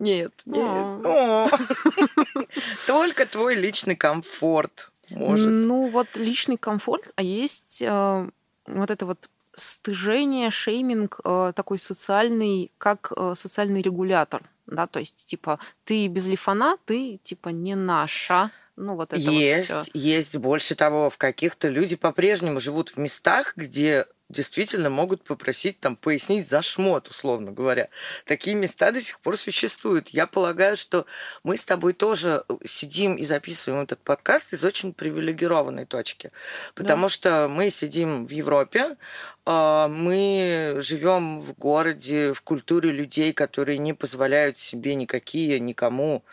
Нет, 0.04 0.34
нет. 0.46 1.02
Только 2.88 3.26
твой 3.26 3.56
личный 3.56 3.96
комфорт 3.96 4.92
может. 5.10 5.50
Ну, 5.50 5.88
вот 5.88 6.16
личный 6.16 6.58
комфорт, 6.58 7.12
а 7.16 7.24
есть 7.24 7.82
э, 7.82 8.30
вот 8.68 8.92
это 8.92 9.06
вот 9.06 9.30
стыжение, 9.56 10.50
шейминг 10.50 11.20
э, 11.24 11.54
такой 11.56 11.78
социальный, 11.78 12.72
как 12.78 13.14
э, 13.16 13.34
социальный 13.36 13.82
регулятор. 13.82 14.44
Да, 14.66 14.88
то 14.88 15.00
есть, 15.00 15.26
типа, 15.26 15.60
ты 15.84 16.08
без 16.08 16.26
лифана, 16.28 16.78
ты, 16.86 17.20
типа, 17.24 17.50
не 17.50 17.76
наша. 17.76 18.52
Ну, 18.76 18.96
вот 18.96 19.14
это 19.14 19.22
есть, 19.22 19.72
вот 19.72 19.90
есть. 19.94 20.38
Больше 20.38 20.76
того, 20.76 21.10
в 21.10 21.18
каких-то 21.18 21.68
люди 21.68 21.96
по-прежнему 21.96 22.60
живут 22.60 22.90
в 22.90 22.98
местах, 22.98 23.54
где 23.56 24.08
действительно 24.30 24.90
могут 24.90 25.24
попросить 25.24 25.80
там 25.80 25.96
пояснить 25.96 26.48
за 26.48 26.62
шмот, 26.62 27.08
условно 27.08 27.52
говоря. 27.52 27.90
Такие 28.26 28.56
места 28.56 28.92
до 28.92 29.02
сих 29.02 29.20
пор 29.20 29.38
существуют. 29.38 30.10
Я 30.10 30.28
полагаю, 30.28 30.76
что 30.76 31.06
мы 31.44 31.58
с 31.58 31.64
тобой 31.64 31.94
тоже 31.94 32.44
сидим 32.66 33.16
и 33.16 33.24
записываем 33.24 33.84
этот 33.84 34.00
подкаст 34.00 34.54
из 34.54 34.64
очень 34.64 34.94
привилегированной 34.94 35.86
точки. 35.86 36.32
Потому 36.74 37.04
да. 37.04 37.10
что 37.10 37.48
мы 37.50 37.70
сидим 37.70 38.26
в 38.26 38.32
Европе, 38.32 38.98
а, 39.46 39.88
мы 39.88 40.78
живем 40.80 41.42
в 41.42 41.54
городе, 41.54 42.34
в 42.34 42.42
культуре 42.42 42.92
людей, 42.92 43.34
которые 43.34 43.78
не 43.78 43.94
позволяют 43.94 44.58
себе 44.58 44.96
никакие 44.96 45.60
никому 45.60 46.24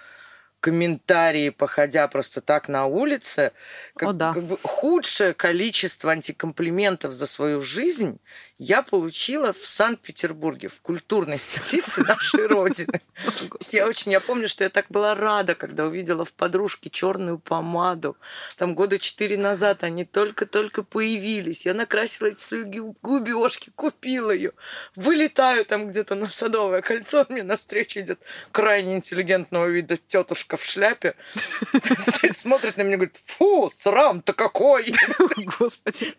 комментарии, 0.61 1.51
походя 1.51 2.07
просто 2.09 2.41
так 2.41 2.69
на 2.69 2.87
улице, 2.87 3.53
как, 3.97 4.09
О, 4.11 4.13
да. 4.13 4.35
как 4.35 4.45
бы 4.45 4.59
худшее 4.63 5.35
количество 5.35 6.13
антикомплиментов 6.13 7.13
за 7.13 7.27
свою 7.27 7.61
жизнь 7.61 8.21
я 8.63 8.83
получила 8.83 9.55
в 9.55 9.65
Санкт-Петербурге, 9.65 10.69
в 10.69 10.83
культурной 10.83 11.39
столице 11.39 12.03
нашей 12.07 12.47
Родины. 12.47 13.01
Я 13.71 13.87
очень, 13.87 14.13
я 14.13 14.21
помню, 14.21 14.49
что 14.49 14.65
я 14.65 14.69
так 14.69 14.85
была 14.91 15.15
рада, 15.15 15.55
когда 15.55 15.87
увидела 15.87 16.27
в 16.27 16.35
подружке 16.35 16.91
черную 16.91 17.39
помаду. 17.39 18.19
Там 18.59 18.75
года 18.75 18.99
четыре 18.99 19.39
назад 19.39 19.83
они 19.83 20.05
только-только 20.05 20.83
появились. 20.83 21.65
Я 21.65 21.73
накрасила 21.73 22.27
эти 22.27 22.41
свои 22.41 22.65
губежки, 22.65 23.73
купила 23.75 24.31
ее. 24.31 24.53
Вылетаю 24.95 25.65
там 25.65 25.89
где-то 25.89 26.15
на 26.15 26.29
Садовое 26.29 26.83
кольцо, 26.83 27.25
мне 27.31 27.43
навстречу 27.43 28.01
идет 28.01 28.21
крайне 28.53 28.97
интеллигентного 28.97 29.69
вида 29.69 29.97
тетушка 29.97 30.50
в 30.57 30.65
шляпе. 30.65 31.15
Стоит, 31.99 32.39
смотрит 32.39 32.77
на 32.77 32.83
меня 32.83 32.95
и 32.95 32.97
говорит, 32.97 33.21
фу, 33.25 33.71
срам-то 33.77 34.33
какой! 34.33 34.93
Господи. 35.59 36.15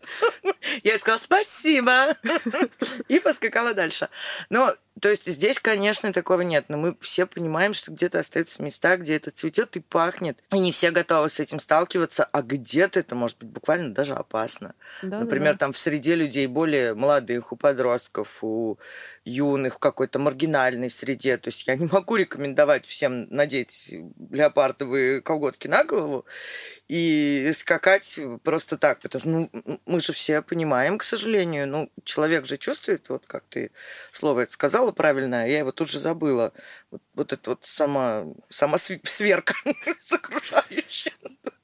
Я 0.84 0.98
сказала, 0.98 1.20
спасибо. 1.20 2.18
И 3.08 3.20
поскакала 3.20 3.74
дальше. 3.74 4.10
Но 4.50 4.76
то 5.02 5.10
есть 5.10 5.26
здесь, 5.26 5.60
конечно, 5.60 6.14
такого 6.14 6.42
нет, 6.42 6.66
но 6.68 6.78
мы 6.78 6.96
все 7.02 7.26
понимаем, 7.26 7.74
что 7.74 7.92
где-то 7.92 8.20
остаются 8.20 8.62
места, 8.62 8.98
где 8.98 9.16
это 9.16 9.32
цветет 9.32 9.76
и 9.76 9.80
пахнет, 9.80 10.38
и 10.52 10.60
не 10.60 10.72
все 10.72 10.92
готовы 10.92 11.28
с 11.28 11.40
этим 11.40 11.60
сталкиваться, 11.60 12.24
а 12.24 12.44
где-то 12.44 13.00
это 13.00 13.16
может 13.16 13.40
быть 13.40 13.50
буквально 13.50 13.96
даже 13.96 14.14
опасно. 14.14 14.76
Да, 15.02 15.22
Например, 15.22 15.54
да, 15.54 15.54
да. 15.54 15.58
там 15.58 15.74
в 15.74 15.78
среде 15.80 16.14
людей 16.14 16.46
более 16.46 16.94
молодых, 16.94 17.52
у 17.52 17.56
подростков, 17.56 18.44
у 18.44 18.78
юных, 19.26 19.76
в 19.76 19.80
какой-то 19.80 20.20
маргинальной 20.20 20.92
среде. 20.92 21.38
То 21.40 21.48
есть 21.48 21.66
я 21.66 21.76
не 21.76 21.88
могу 21.88 22.16
рекомендовать 22.16 22.86
всем 22.86 23.28
надеть 23.32 23.92
леопардовые 24.30 25.22
колготки 25.22 25.68
на 25.68 25.84
голову 25.84 26.26
и 26.92 27.52
скакать 27.54 28.20
просто 28.44 28.78
так, 28.78 29.00
потому 29.00 29.22
что 29.22 29.30
ну, 29.30 29.80
мы 29.86 30.02
же 30.02 30.12
все 30.12 30.42
понимаем, 30.42 30.98
к 30.98 31.04
сожалению, 31.04 31.66
ну, 31.66 31.90
человек 32.04 32.46
же 32.46 32.58
чувствует, 32.58 33.08
вот 33.08 33.26
как 33.26 33.46
ты 33.48 33.72
слово 34.12 34.42
это 34.42 34.52
сказала 34.52 34.92
правильно, 34.92 35.48
я 35.48 35.60
его 35.60 35.72
тут 35.72 35.90
же 35.90 36.02
забыла, 36.02 36.52
вот, 36.92 37.02
вот 37.14 37.32
это 37.32 37.52
вот 37.52 37.62
сама, 37.64 38.26
сама 38.50 38.78
сверка 38.78 39.54
окружающая. 40.12 41.14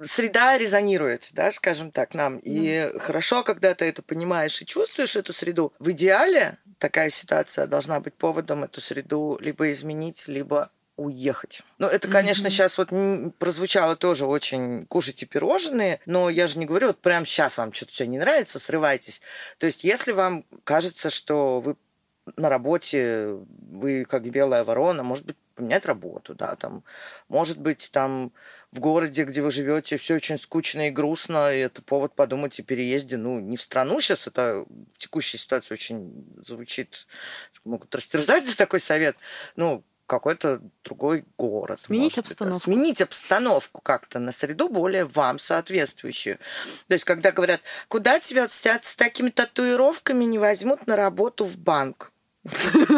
Среда 0.02 0.58
резонирует, 0.58 1.28
да, 1.34 1.52
скажем 1.52 1.92
так, 1.92 2.14
нам. 2.14 2.38
И 2.38 2.70
mm. 2.70 3.00
хорошо, 3.00 3.44
когда 3.44 3.74
ты 3.76 3.84
это 3.84 4.02
понимаешь 4.02 4.62
и 4.62 4.66
чувствуешь 4.66 5.18
эту 5.18 5.34
среду. 5.34 5.74
В 5.80 5.92
идеале 5.92 6.58
такая 6.78 7.10
ситуация 7.10 7.68
должна 7.68 8.00
быть 8.00 8.14
поводом 8.14 8.64
эту 8.64 8.80
среду 8.80 9.38
либо 9.42 9.72
изменить, 9.72 10.30
либо 10.30 10.72
уехать. 10.98 11.62
Ну, 11.78 11.88
это, 11.88 12.08
конечно, 12.08 12.48
mm-hmm. 12.48 12.50
сейчас 12.50 12.78
вот 12.78 12.90
прозвучало 13.38 13.96
тоже 13.96 14.26
очень 14.26 14.86
кушайте 14.88 15.26
пирожные, 15.26 16.00
но 16.06 16.30
я 16.30 16.48
же 16.48 16.60
не 16.60 16.66
говорю, 16.66 16.88
вот 16.88 17.00
прямо 17.00 17.26
сейчас 17.26 17.58
вам 17.58 17.72
что-то 17.72 17.92
все 17.94 18.08
не 18.08 18.18
нравится, 18.18 18.60
срывайтесь. 18.60 19.22
То 19.60 19.68
есть, 19.68 19.84
если 19.84 20.12
вам 20.12 20.44
кажется, 20.64 21.10
что 21.10 21.62
вы 21.62 21.76
на 22.36 22.50
работе, 22.50 23.38
вы 23.72 24.06
как 24.06 24.30
белая 24.30 24.64
ворона, 24.64 25.04
может 25.04 25.26
быть, 25.26 25.38
поменять 25.56 25.86
работу, 25.86 26.36
да, 26.36 26.56
там, 26.56 26.84
может 27.30 27.60
быть, 27.60 27.90
там 27.92 28.32
в 28.72 28.80
городе, 28.80 29.24
где 29.24 29.42
вы 29.42 29.50
живете, 29.50 29.98
все 29.98 30.16
очень 30.16 30.38
скучно 30.38 30.88
и 30.88 30.92
грустно, 30.92 31.54
и 31.54 31.60
это 31.60 31.82
повод 31.82 32.14
подумать 32.14 32.60
о 32.60 32.64
переезде, 32.64 33.18
ну, 33.18 33.40
не 33.40 33.56
в 33.56 33.62
страну 33.62 34.02
сейчас, 34.02 34.28
это 34.28 34.66
в 34.68 34.98
текущей 34.98 35.38
ситуации 35.38 35.74
очень 35.74 36.28
звучит, 36.46 37.08
могут 37.64 37.94
растерзать 37.96 38.46
за 38.46 38.58
такой 38.58 38.80
совет, 38.80 39.16
ну, 39.56 39.84
какой-то 40.08 40.62
другой 40.84 41.26
город. 41.38 41.80
Сменить 41.80 42.18
обстановку. 42.18 42.62
Сменить 42.62 43.02
обстановку 43.02 43.82
как-то 43.82 44.20
на 44.20 44.32
среду 44.32 44.70
более 44.70 45.06
вам 45.06 45.38
соответствующую. 45.38 46.40
То 46.88 46.94
есть, 46.94 47.04
когда 47.04 47.32
говорят, 47.32 47.62
куда 47.88 48.20
тебя 48.20 48.48
с 48.50 48.96
такими 48.96 49.30
татуировками 49.30 50.24
не 50.24 50.40
возьмут 50.40 50.88
на 50.88 50.96
работу 50.96 51.46
в 51.46 51.58
банк? 51.58 52.12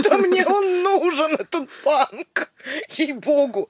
Да 0.03 0.17
мне 0.17 0.45
он 0.45 0.83
нужен, 0.83 1.33
этот 1.35 1.69
банк. 1.83 2.51
Ей-богу. 2.89 3.69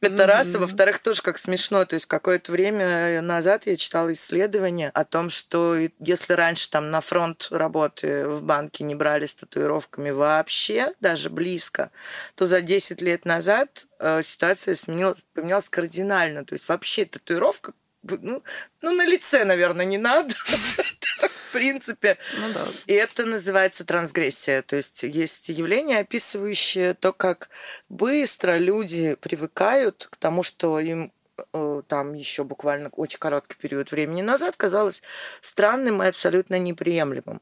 Это 0.00 0.26
раз. 0.26 0.54
И 0.54 0.58
во-вторых, 0.58 1.00
тоже 1.00 1.22
как 1.22 1.38
смешно. 1.38 1.84
То 1.84 1.94
есть 1.94 2.06
какое-то 2.06 2.52
время 2.52 3.20
назад 3.22 3.66
я 3.66 3.76
читала 3.76 4.12
исследование 4.12 4.90
о 4.90 5.04
том, 5.04 5.30
что 5.30 5.76
если 5.98 6.32
раньше 6.32 6.70
там 6.70 6.90
на 6.90 7.00
фронт 7.00 7.48
работы 7.50 8.28
в 8.28 8.42
банке 8.42 8.84
не 8.84 8.94
брали 8.94 9.26
с 9.26 9.34
татуировками 9.34 10.10
вообще, 10.10 10.92
даже 11.00 11.30
близко, 11.30 11.90
то 12.34 12.46
за 12.46 12.60
10 12.60 13.02
лет 13.02 13.24
назад 13.24 13.86
э, 13.98 14.22
ситуация 14.22 14.74
сменилась, 14.74 15.18
поменялась 15.34 15.68
кардинально. 15.68 16.44
То 16.44 16.54
есть 16.54 16.68
вообще 16.68 17.04
татуировка 17.04 17.72
ну, 18.02 18.42
ну, 18.82 18.92
на 18.92 19.04
лице, 19.04 19.44
наверное, 19.44 19.84
не 19.84 19.98
надо 19.98 20.32
принципе. 21.56 22.18
Ну, 22.38 22.52
да. 22.52 22.66
И 22.86 22.92
это 22.92 23.24
называется 23.24 23.84
трансгрессия. 23.84 24.62
То 24.62 24.76
есть 24.76 25.02
есть 25.02 25.48
явление, 25.48 26.00
описывающее 26.00 26.94
то, 26.94 27.12
как 27.12 27.48
быстро 27.88 28.58
люди 28.58 29.14
привыкают 29.14 30.08
к 30.10 30.16
тому, 30.16 30.42
что 30.42 30.78
им 30.78 31.12
э, 31.52 31.82
там 31.88 32.14
еще 32.14 32.44
буквально 32.44 32.90
очень 32.90 33.18
короткий 33.18 33.56
период 33.56 33.90
времени 33.90 34.22
назад 34.22 34.56
казалось 34.56 35.02
странным 35.40 36.02
и 36.02 36.06
абсолютно 36.06 36.58
неприемлемым. 36.58 37.40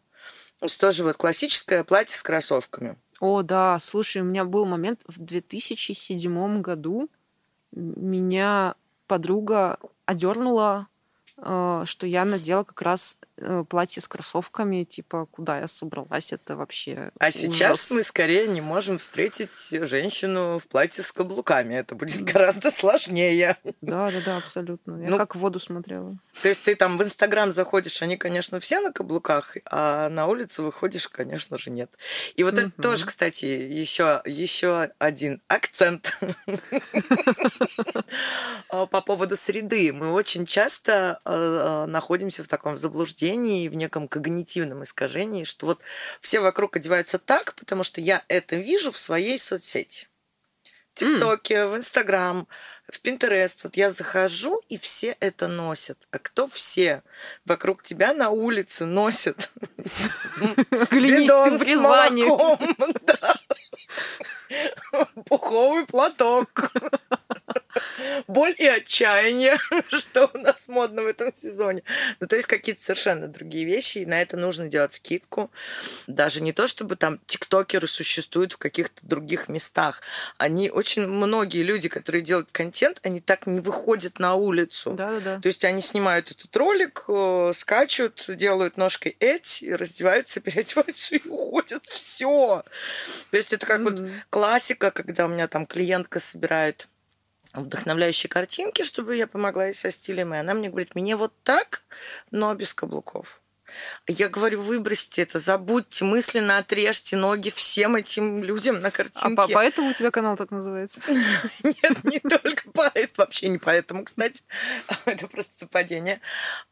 То 0.60 0.66
есть 0.66 0.80
тоже 0.80 1.04
вот 1.04 1.16
классическое 1.16 1.84
платье 1.84 2.16
с 2.16 2.22
кроссовками. 2.22 2.96
О, 3.20 3.42
да, 3.42 3.78
слушай, 3.78 4.22
у 4.22 4.24
меня 4.24 4.44
был 4.44 4.66
момент 4.66 5.02
в 5.06 5.18
2007 5.18 6.60
году. 6.60 7.08
Меня 7.72 8.76
подруга 9.06 9.78
одернула 10.06 10.88
что 11.36 12.06
я 12.06 12.24
надела 12.24 12.62
как 12.62 12.80
раз 12.82 13.18
э, 13.38 13.64
платье 13.68 14.00
с 14.00 14.06
кроссовками, 14.06 14.84
типа, 14.84 15.26
куда 15.26 15.58
я 15.58 15.66
собралась, 15.66 16.32
это 16.32 16.56
вообще 16.56 17.10
А 17.18 17.26
ужас. 17.26 17.40
сейчас 17.40 17.90
мы 17.90 18.04
скорее 18.04 18.46
не 18.46 18.60
можем 18.60 18.98
встретить 18.98 19.50
женщину 19.84 20.60
в 20.60 20.68
платье 20.68 21.02
с 21.02 21.10
каблуками, 21.10 21.74
это 21.74 21.96
будет 21.96 22.22
гораздо 22.22 22.70
сложнее. 22.70 23.56
Да-да-да, 23.80 24.36
абсолютно. 24.36 25.02
Я 25.02 25.10
ну, 25.10 25.18
как 25.18 25.34
в 25.34 25.40
воду 25.40 25.58
смотрела. 25.58 26.16
То 26.40 26.48
есть 26.48 26.62
ты 26.62 26.76
там 26.76 26.98
в 26.98 27.02
Инстаграм 27.02 27.52
заходишь, 27.52 28.00
они, 28.00 28.16
конечно, 28.16 28.60
все 28.60 28.80
на 28.80 28.92
каблуках, 28.92 29.56
а 29.64 30.08
на 30.10 30.28
улицу 30.28 30.62
выходишь, 30.62 31.08
конечно 31.08 31.58
же, 31.58 31.70
нет. 31.70 31.90
И 32.36 32.44
вот 32.44 32.54
это 32.54 32.70
тоже, 32.80 33.06
кстати, 33.06 33.44
еще, 33.44 34.22
еще 34.24 34.90
один 34.98 35.42
акцент 35.48 36.16
по 38.68 39.00
поводу 39.00 39.36
среды. 39.36 39.92
Мы 39.92 40.12
очень 40.12 40.46
часто 40.46 41.20
Э, 41.23 41.23
находимся 41.24 42.44
в 42.44 42.48
таком 42.48 42.76
заблуждении, 42.76 43.68
в 43.68 43.74
неком 43.74 44.08
когнитивном 44.08 44.82
искажении, 44.82 45.44
что 45.44 45.66
вот 45.66 45.80
все 46.20 46.40
вокруг 46.40 46.76
одеваются 46.76 47.18
так, 47.18 47.54
потому 47.54 47.82
что 47.82 48.00
я 48.00 48.22
это 48.28 48.56
вижу 48.56 48.92
в 48.92 48.98
своей 48.98 49.38
соцсети. 49.38 50.08
В 50.94 50.98
ТикТоке, 50.98 51.54
mm. 51.54 51.72
в 51.72 51.76
Инстаграм, 51.76 52.46
в 52.88 53.00
Пинтерест. 53.00 53.64
Вот 53.64 53.76
я 53.76 53.90
захожу, 53.90 54.62
и 54.68 54.78
все 54.78 55.16
это 55.18 55.48
носят. 55.48 55.98
А 56.12 56.20
кто 56.20 56.46
все 56.46 57.02
вокруг 57.44 57.82
тебя 57.82 58.14
на 58.14 58.30
улице 58.30 58.84
носят? 58.84 59.50
Глинистым 60.90 61.56
в 61.56 61.64
Пуховый 65.26 65.86
платок 65.86 66.70
боль 68.26 68.54
и 68.58 68.66
отчаяние, 68.66 69.56
что 69.88 70.30
у 70.32 70.38
нас 70.38 70.68
модно 70.68 71.02
в 71.02 71.06
этом 71.06 71.34
сезоне. 71.34 71.82
Ну, 72.20 72.26
то 72.26 72.36
есть 72.36 72.48
какие-то 72.48 72.82
совершенно 72.82 73.28
другие 73.28 73.64
вещи, 73.64 73.98
и 73.98 74.06
на 74.06 74.20
это 74.20 74.36
нужно 74.36 74.68
делать 74.68 74.92
скидку. 74.92 75.50
Даже 76.06 76.40
не 76.40 76.52
то, 76.52 76.66
чтобы 76.66 76.96
там 76.96 77.18
тиктокеры 77.26 77.86
существуют 77.86 78.54
в 78.54 78.58
каких-то 78.58 79.06
других 79.06 79.48
местах. 79.48 80.02
Они, 80.38 80.70
очень 80.70 81.06
многие 81.06 81.62
люди, 81.62 81.88
которые 81.88 82.22
делают 82.22 82.48
контент, 82.52 83.00
они 83.02 83.20
так 83.20 83.46
не 83.46 83.60
выходят 83.60 84.18
на 84.18 84.34
улицу. 84.34 84.92
Да, 84.92 85.20
да. 85.20 85.40
То 85.40 85.48
есть 85.48 85.64
они 85.64 85.82
снимают 85.82 86.30
этот 86.30 86.54
ролик, 86.56 87.04
э, 87.08 87.52
скачут, 87.54 88.24
делают 88.28 88.76
ножкой 88.76 89.16
эти, 89.20 89.66
раздеваются, 89.66 90.40
переодеваются 90.40 91.16
и 91.16 91.28
уходят. 91.28 91.84
Все. 91.86 92.62
То 93.30 93.36
есть 93.36 93.52
это 93.52 93.66
как 93.66 93.80
mm-hmm. 93.80 94.02
вот 94.02 94.10
классика, 94.30 94.90
когда 94.90 95.26
у 95.26 95.28
меня 95.28 95.48
там 95.48 95.66
клиентка 95.66 96.18
собирает 96.18 96.88
вдохновляющие 97.54 98.28
картинки, 98.28 98.82
чтобы 98.82 99.16
я 99.16 99.26
помогла 99.26 99.66
ей 99.66 99.74
со 99.74 99.90
стилем. 99.90 100.34
И 100.34 100.38
она 100.38 100.54
мне 100.54 100.68
говорит, 100.68 100.94
мне 100.94 101.16
вот 101.16 101.32
так, 101.42 101.82
но 102.30 102.54
без 102.54 102.74
каблуков. 102.74 103.40
Я 104.06 104.28
говорю, 104.28 104.60
выбросьте 104.60 105.22
это, 105.22 105.38
забудьте, 105.38 106.04
мысленно 106.04 106.58
отрежьте 106.58 107.16
ноги 107.16 107.50
всем 107.50 107.96
этим 107.96 108.44
людям 108.44 108.80
на 108.80 108.90
картинке. 108.90 109.42
А 109.42 109.46
по 109.46 109.48
поэтому 109.48 109.90
у 109.90 109.92
тебя 109.92 110.10
канал 110.10 110.36
так 110.36 110.50
называется? 110.50 111.00
Нет, 111.62 112.04
не 112.04 112.20
только 112.20 112.62
поэтому, 112.72 113.08
вообще 113.16 113.48
не 113.48 113.58
поэтому, 113.58 114.04
кстати. 114.04 114.44
Это 115.06 115.26
просто 115.28 115.58
совпадение. 115.58 116.20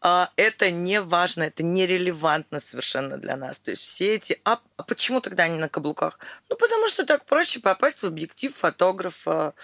А, 0.01 0.30
это 0.37 0.70
не 0.70 1.01
важно, 1.01 1.45
это 1.45 1.62
нерелевантно 1.62 2.61
совершенно 2.61 3.16
для 3.18 3.37
нас. 3.37 3.59
То 3.59 3.70
есть 3.70 3.83
все 3.83 4.14
эти... 4.14 4.41
А, 4.45 4.61
а 4.76 4.83
почему 4.83 5.20
тогда 5.20 5.45
они 5.45 5.59
на 5.59 5.68
каблуках? 5.68 6.18
Ну, 6.49 6.57
потому 6.57 6.89
что 6.89 7.05
так 7.05 7.24
проще 7.24 7.61
попасть 7.61 8.03
в 8.03 8.07
объектив 8.07 8.55
фотографа. 8.55 9.55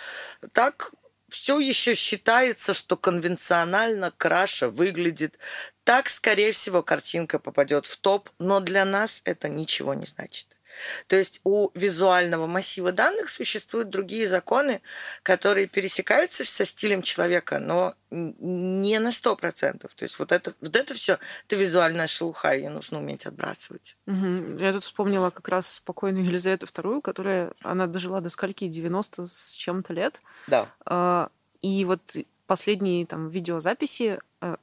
Так 0.52 0.92
все 1.38 1.60
еще 1.60 1.94
считается, 1.94 2.74
что 2.74 2.96
конвенционально 2.96 4.10
краша 4.10 4.68
выглядит. 4.68 5.38
Так, 5.84 6.08
скорее 6.08 6.50
всего, 6.50 6.82
картинка 6.82 7.38
попадет 7.38 7.86
в 7.86 7.96
топ, 7.98 8.28
но 8.40 8.58
для 8.58 8.84
нас 8.84 9.22
это 9.24 9.48
ничего 9.48 9.94
не 9.94 10.04
значит. 10.04 10.57
То 11.06 11.16
есть 11.16 11.40
у 11.44 11.70
визуального 11.74 12.46
массива 12.46 12.92
данных 12.92 13.28
существуют 13.28 13.90
другие 13.90 14.26
законы, 14.26 14.80
которые 15.22 15.66
пересекаются 15.66 16.44
со 16.44 16.64
стилем 16.64 17.02
человека, 17.02 17.58
но 17.58 17.94
не 18.10 18.98
на 19.00 19.12
сто 19.12 19.36
процентов. 19.36 19.94
То 19.94 20.04
есть 20.04 20.18
вот 20.18 20.32
это, 20.32 20.54
вот 20.60 20.74
это 20.74 20.94
все, 20.94 21.18
это 21.46 21.56
визуальная 21.56 22.06
шелуха, 22.06 22.54
ее 22.54 22.70
нужно 22.70 22.98
уметь 22.98 23.26
отбрасывать. 23.26 23.96
Угу. 24.06 24.58
Я 24.58 24.72
тут 24.72 24.84
вспомнила 24.84 25.30
как 25.30 25.48
раз 25.48 25.74
спокойную 25.74 26.24
Елизавету 26.24 26.66
II, 26.66 27.02
которая, 27.02 27.52
она 27.62 27.86
дожила 27.86 28.20
до 28.20 28.30
скольки, 28.30 28.66
90 28.66 29.26
с 29.26 29.52
чем-то 29.52 29.92
лет. 29.92 30.22
Да. 30.46 30.72
А, 30.84 31.30
и 31.60 31.84
вот 31.84 32.16
последние 32.46 33.04
там 33.06 33.28
видеозаписи, 33.28 34.20
э, 34.40 34.56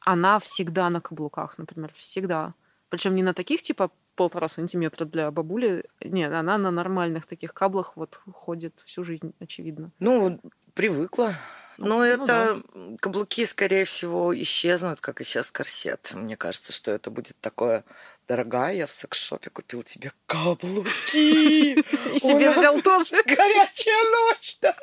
она 0.00 0.38
всегда 0.38 0.90
на 0.90 1.00
каблуках, 1.00 1.58
например, 1.58 1.92
всегда. 1.94 2.54
Причем 2.88 3.14
не 3.14 3.22
на 3.22 3.34
таких 3.34 3.62
типа 3.62 3.90
полтора 4.14 4.48
сантиметра 4.48 5.04
для 5.04 5.30
бабули. 5.30 5.84
Нет, 6.00 6.32
она 6.32 6.58
на 6.58 6.70
нормальных 6.70 7.26
таких 7.26 7.54
каблах 7.54 7.96
вот 7.96 8.20
ходит 8.32 8.80
всю 8.84 9.04
жизнь, 9.04 9.32
очевидно. 9.40 9.90
Ну, 9.98 10.40
привыкла. 10.74 11.34
Ну, 11.78 11.86
Но 11.86 11.98
ну, 11.98 12.04
это 12.04 12.26
да. 12.26 12.96
каблуки, 13.00 13.44
скорее 13.44 13.84
всего, 13.84 14.38
исчезнут, 14.38 15.00
как 15.00 15.20
и 15.20 15.24
сейчас 15.24 15.50
корсет. 15.50 16.12
Мне 16.14 16.36
кажется, 16.36 16.72
что 16.72 16.90
это 16.90 17.10
будет 17.10 17.36
такое 17.40 17.84
дорогая, 18.28 18.74
я 18.74 18.86
в 18.86 18.92
секс-шопе 18.92 19.50
купил 19.50 19.82
тебе 19.82 20.12
каблуки. 20.26 21.72
И 22.14 22.18
себе 22.18 22.50
взял 22.50 22.80
тоже. 22.80 23.16
Горячая 23.26 24.10
ночь, 24.10 24.58
да. 24.60 24.76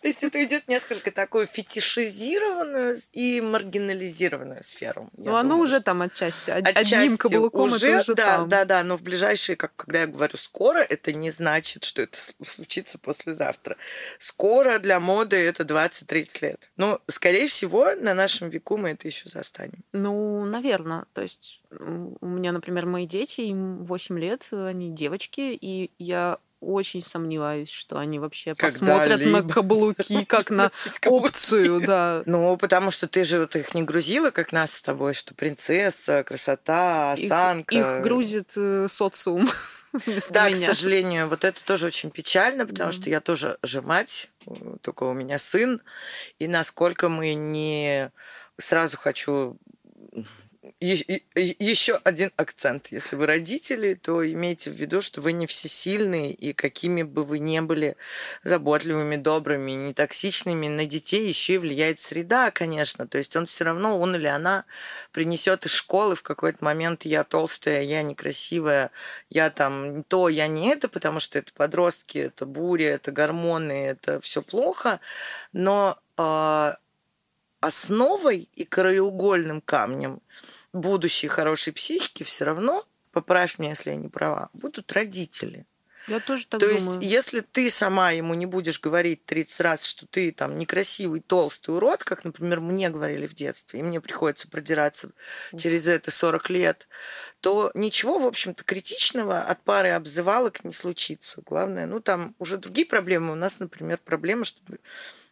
То 0.00 0.08
есть 0.08 0.24
это 0.24 0.42
идет 0.44 0.68
несколько 0.68 1.10
такую 1.10 1.46
фетишизированную 1.46 2.96
и 3.12 3.40
маргинализированную 3.40 4.62
сферу. 4.62 5.10
Ну, 5.16 5.36
оно 5.36 5.58
уже 5.58 5.80
там 5.80 6.02
отчасти. 6.02 6.50
Одним 6.50 7.16
каблуком 7.16 7.72
уже, 7.72 7.88
это 7.88 7.98
уже 8.00 8.14
да, 8.14 8.36
там. 8.36 8.48
Да, 8.48 8.64
да, 8.64 8.84
но 8.84 8.96
в 8.96 9.02
ближайшие, 9.02 9.56
как 9.56 9.74
когда 9.76 10.00
я 10.00 10.06
говорю 10.06 10.36
скоро, 10.36 10.78
это 10.78 11.12
не 11.12 11.30
значит, 11.30 11.84
что 11.84 12.02
это 12.02 12.18
случится 12.44 12.98
послезавтра. 12.98 13.76
Скоро 14.18 14.78
для 14.78 15.00
моды 15.00 15.36
это 15.36 15.64
20-30 15.64 16.42
лет. 16.42 16.70
Но, 16.76 17.00
скорее 17.08 17.46
всего, 17.46 17.94
на 17.94 18.14
нашем 18.14 18.48
веку 18.50 18.76
мы 18.76 18.90
это 18.90 19.08
еще 19.08 19.28
застанем. 19.28 19.84
Ну, 19.92 20.44
наверное. 20.44 21.06
То 21.12 21.22
есть 21.22 21.62
у 21.70 22.26
меня, 22.26 22.52
например, 22.52 22.86
мои 22.86 23.06
дети, 23.06 23.42
им 23.42 23.84
8 23.84 24.18
лет, 24.18 24.48
они 24.52 24.90
девочки, 24.90 25.58
и 25.60 25.90
я 25.98 26.38
очень 26.60 27.02
сомневаюсь, 27.02 27.70
что 27.70 27.98
они 27.98 28.18
вообще 28.18 28.54
посмотрят 28.54 29.20
на 29.20 29.42
каблуки 29.42 30.24
как 30.24 30.50
на 30.50 30.70
опцию, 31.06 31.80
да. 31.80 32.22
Ну, 32.26 32.56
потому 32.56 32.90
что 32.90 33.06
ты 33.06 33.24
же 33.24 33.40
вот 33.40 33.56
их 33.56 33.74
не 33.74 33.82
грузила, 33.82 34.30
как 34.30 34.52
нас 34.52 34.72
с 34.72 34.82
тобой, 34.82 35.14
что 35.14 35.34
принцесса, 35.34 36.24
красота, 36.24 37.12
осанка. 37.12 37.74
Их, 37.74 37.84
их 37.84 38.02
грузит 38.02 38.52
э, 38.56 38.86
социум. 38.88 39.48
Да, 40.30 40.50
меня. 40.50 40.54
к 40.54 40.74
сожалению, 40.74 41.28
вот 41.28 41.44
это 41.44 41.64
тоже 41.64 41.86
очень 41.86 42.10
печально, 42.10 42.66
потому 42.66 42.92
что 42.92 43.08
я 43.08 43.22
тоже 43.22 43.58
же 43.62 43.80
мать, 43.80 44.30
только 44.82 45.04
у 45.04 45.14
меня 45.14 45.38
сын, 45.38 45.80
и 46.38 46.46
насколько 46.46 47.08
мы 47.08 47.32
не 47.32 48.10
сразу 48.58 48.98
хочу 48.98 49.56
еще 50.80 51.96
один 52.04 52.30
акцент. 52.36 52.88
Если 52.92 53.16
вы 53.16 53.26
родители, 53.26 53.94
то 53.94 54.24
имейте 54.24 54.70
в 54.70 54.74
виду, 54.74 55.00
что 55.00 55.20
вы 55.20 55.32
не 55.32 55.46
всесильные, 55.46 56.32
и 56.32 56.52
какими 56.52 57.02
бы 57.02 57.24
вы 57.24 57.40
ни 57.40 57.58
были 57.58 57.96
заботливыми, 58.44 59.16
добрыми, 59.16 59.72
не 59.72 59.92
токсичными, 59.92 60.68
на 60.68 60.86
детей 60.86 61.26
еще 61.26 61.54
и 61.54 61.58
влияет 61.58 61.98
среда, 61.98 62.52
конечно. 62.52 63.08
То 63.08 63.18
есть 63.18 63.34
он 63.34 63.46
все 63.46 63.64
равно, 63.64 63.98
он 63.98 64.14
или 64.14 64.28
она 64.28 64.66
принесет 65.10 65.66
из 65.66 65.72
школы 65.72 66.14
в 66.14 66.22
какой-то 66.22 66.64
момент 66.64 67.04
я 67.04 67.24
толстая, 67.24 67.82
я 67.82 68.02
некрасивая, 68.02 68.92
я 69.30 69.50
там 69.50 70.04
то, 70.04 70.28
я 70.28 70.46
не 70.46 70.68
это, 70.68 70.88
потому 70.88 71.18
что 71.18 71.40
это 71.40 71.52
подростки, 71.52 72.18
это 72.18 72.46
буря, 72.46 72.94
это 72.94 73.10
гормоны, 73.10 73.72
это 73.72 74.20
все 74.20 74.42
плохо. 74.42 75.00
Но 75.52 75.98
э, 76.16 76.74
основой 77.60 78.48
и 78.54 78.64
краеугольным 78.64 79.60
камнем 79.60 80.20
будущей 80.72 81.28
хорошей 81.28 81.72
психики 81.72 82.22
все 82.22 82.44
равно, 82.44 82.84
поправь 83.12 83.58
меня, 83.58 83.70
если 83.70 83.90
я 83.90 83.96
не 83.96 84.08
права, 84.08 84.50
будут 84.52 84.92
родители. 84.92 85.66
Я 86.08 86.20
тоже 86.20 86.46
так 86.46 86.60
То 86.60 86.66
думаю. 86.66 87.00
есть, 87.00 87.02
если 87.02 87.40
ты 87.40 87.70
сама 87.70 88.12
ему 88.12 88.34
не 88.34 88.46
будешь 88.46 88.80
говорить 88.80 89.24
30 89.26 89.60
раз, 89.60 89.84
что 89.84 90.06
ты 90.06 90.32
там 90.32 90.58
некрасивый, 90.58 91.20
толстый 91.20 91.74
урод, 91.74 92.02
как, 92.02 92.24
например, 92.24 92.60
мне 92.60 92.88
говорили 92.88 93.26
в 93.26 93.34
детстве, 93.34 93.80
и 93.80 93.82
мне 93.82 94.00
приходится 94.00 94.48
продираться 94.48 95.12
через 95.56 95.86
это 95.86 96.10
40 96.10 96.50
лет, 96.50 96.88
то 97.40 97.70
ничего, 97.74 98.18
в 98.18 98.26
общем-то, 98.26 98.64
критичного 98.64 99.42
от 99.42 99.62
пары 99.62 99.90
обзывалок 99.90 100.64
не 100.64 100.72
случится. 100.72 101.42
Главное, 101.44 101.86
ну, 101.86 102.00
там 102.00 102.34
уже 102.38 102.56
другие 102.56 102.86
проблемы. 102.86 103.32
У 103.32 103.36
нас, 103.36 103.58
например, 103.58 103.98
проблема, 104.02 104.44
что 104.44 104.60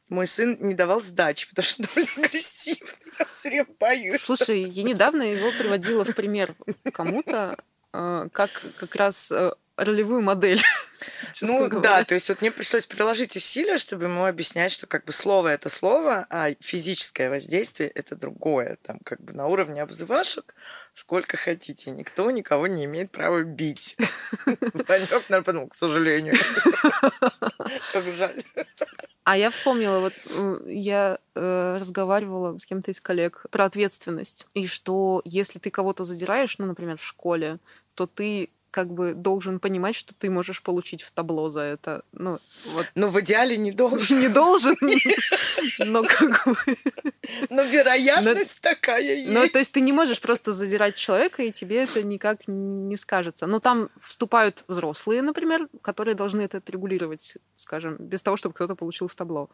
мой 0.08 0.26
сын 0.26 0.56
не 0.60 0.74
давал 0.74 1.00
сдачи, 1.00 1.48
потому 1.48 1.64
что 1.64 1.82
довольно 1.82 2.10
агрессивный. 2.16 3.12
Я 3.18 3.24
все 3.26 3.48
время 3.48 3.66
боюсь. 3.78 4.22
Слушай, 4.22 4.62
я 4.62 4.82
недавно 4.82 5.22
его 5.22 5.50
приводила 5.50 6.04
в 6.04 6.14
пример 6.14 6.54
кому-то, 6.92 7.56
э, 7.92 8.28
как 8.32 8.50
как 8.78 8.94
раз 8.94 9.32
э, 9.32 9.52
ролевую 9.76 10.22
модель. 10.22 10.62
Ну 11.42 11.68
говоря. 11.68 11.98
да, 11.98 12.04
то 12.04 12.14
есть 12.14 12.28
вот 12.30 12.40
мне 12.40 12.50
пришлось 12.50 12.86
приложить 12.86 13.36
усилия, 13.36 13.76
чтобы 13.76 14.04
ему 14.04 14.24
объяснять, 14.24 14.72
что 14.72 14.86
как 14.86 15.04
бы 15.04 15.12
слово 15.12 15.48
это 15.48 15.68
слово, 15.68 16.26
а 16.30 16.48
физическое 16.60 17.28
воздействие 17.28 17.90
это 17.90 18.16
другое. 18.16 18.78
Там 18.82 18.98
как 19.04 19.20
бы 19.20 19.34
на 19.34 19.46
уровне 19.46 19.82
обзывашек 19.82 20.54
сколько 20.94 21.36
хотите. 21.36 21.90
Никто 21.90 22.30
никого 22.30 22.66
не 22.66 22.86
имеет 22.86 23.10
права 23.10 23.42
бить. 23.42 23.96
Ванек, 24.46 25.10
наверное, 25.10 25.42
подумал, 25.42 25.68
к 25.68 25.74
сожалению. 25.74 26.34
Как 27.92 28.04
жаль. 28.16 28.42
А 29.24 29.36
я 29.36 29.50
вспомнила, 29.50 30.00
вот 30.00 30.14
я 30.66 31.18
э, 31.34 31.76
разговаривала 31.78 32.56
с 32.56 32.64
кем-то 32.64 32.92
из 32.92 33.00
коллег 33.00 33.44
про 33.50 33.64
ответственность. 33.66 34.46
И 34.54 34.66
что 34.66 35.20
если 35.24 35.58
ты 35.58 35.70
кого-то 35.70 36.04
задираешь, 36.04 36.58
ну, 36.58 36.66
например, 36.66 36.96
в 36.96 37.04
школе, 37.04 37.58
то 37.94 38.06
ты 38.06 38.50
как 38.76 38.92
бы 38.92 39.14
должен 39.14 39.58
понимать, 39.58 39.96
что 39.96 40.12
ты 40.12 40.28
можешь 40.28 40.62
получить 40.62 41.02
в 41.02 41.10
табло 41.10 41.48
за 41.48 41.60
это. 41.60 42.02
Ну, 42.12 42.38
вот. 42.66 42.86
Но 42.94 43.08
в 43.08 43.18
идеале 43.20 43.56
не 43.56 43.72
должен. 43.72 44.20
Не 44.20 44.28
должен, 44.28 44.76
но 45.78 46.02
как 46.04 46.46
бы... 46.46 46.76
Но 47.48 47.62
вероятность 47.62 48.60
такая 48.60 49.00
есть. 49.00 49.30
Ну, 49.30 49.48
то 49.48 49.58
есть 49.58 49.72
ты 49.72 49.80
не 49.80 49.92
можешь 49.92 50.20
просто 50.20 50.52
задирать 50.52 50.94
человека, 50.94 51.42
и 51.42 51.50
тебе 51.50 51.84
это 51.84 52.02
никак 52.02 52.46
не 52.48 52.98
скажется. 52.98 53.46
Но 53.46 53.60
там 53.60 53.88
вступают 53.98 54.64
взрослые, 54.68 55.22
например, 55.22 55.68
которые 55.80 56.14
должны 56.14 56.42
это 56.42 56.58
отрегулировать, 56.58 57.38
скажем, 57.56 57.96
без 57.98 58.22
того, 58.22 58.36
чтобы 58.36 58.54
кто-то 58.54 58.74
получил 58.74 59.08
в 59.08 59.14
табло. 59.14 59.48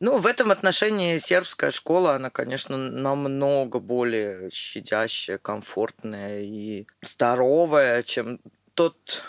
Ну, 0.00 0.18
в 0.18 0.26
этом 0.26 0.50
отношении 0.50 1.18
сербская 1.18 1.70
школа, 1.70 2.16
она, 2.16 2.30
конечно, 2.30 2.76
намного 2.76 3.78
более 3.78 4.50
щадящая, 4.50 5.38
комфортная 5.38 6.42
и 6.42 6.86
здоровая, 7.02 8.02
чем 8.02 8.40
тот 8.74 9.22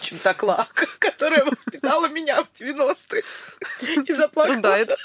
чем 0.00 0.18
та 0.18 0.34
Клак, 0.34 0.86
которая 0.98 1.44
воспитала 1.44 2.08
меня 2.08 2.42
в 2.44 2.52
90-е 2.52 3.22
и 4.06 4.12
заплакала. 4.12 4.56
Ну 4.56 4.62
да, 4.62 4.78
это... 4.78 4.96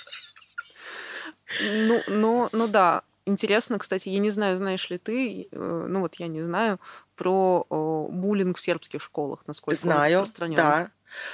Ну, 1.61 2.01
ну, 2.07 2.49
ну 2.51 2.67
да, 2.67 3.03
Интересно, 3.27 3.79
кстати, 3.79 4.09
я 4.09 4.19
не 4.19 4.29
знаю, 4.29 4.55
знаешь 4.57 4.87
ли 4.91 4.99
ты, 4.99 5.47
э, 5.51 5.85
ну 5.89 6.01
вот 6.01 6.13
я 6.15 6.27
не 6.27 6.43
знаю, 6.43 6.79
про 7.15 7.65
буллинг 8.11 8.55
в 8.57 8.61
сербских 8.61 9.01
школах, 9.01 9.47
насколько 9.47 9.79
знаю, 9.79 10.17
он 10.17 10.21
распространен. 10.21 10.55
Да. 10.57 10.91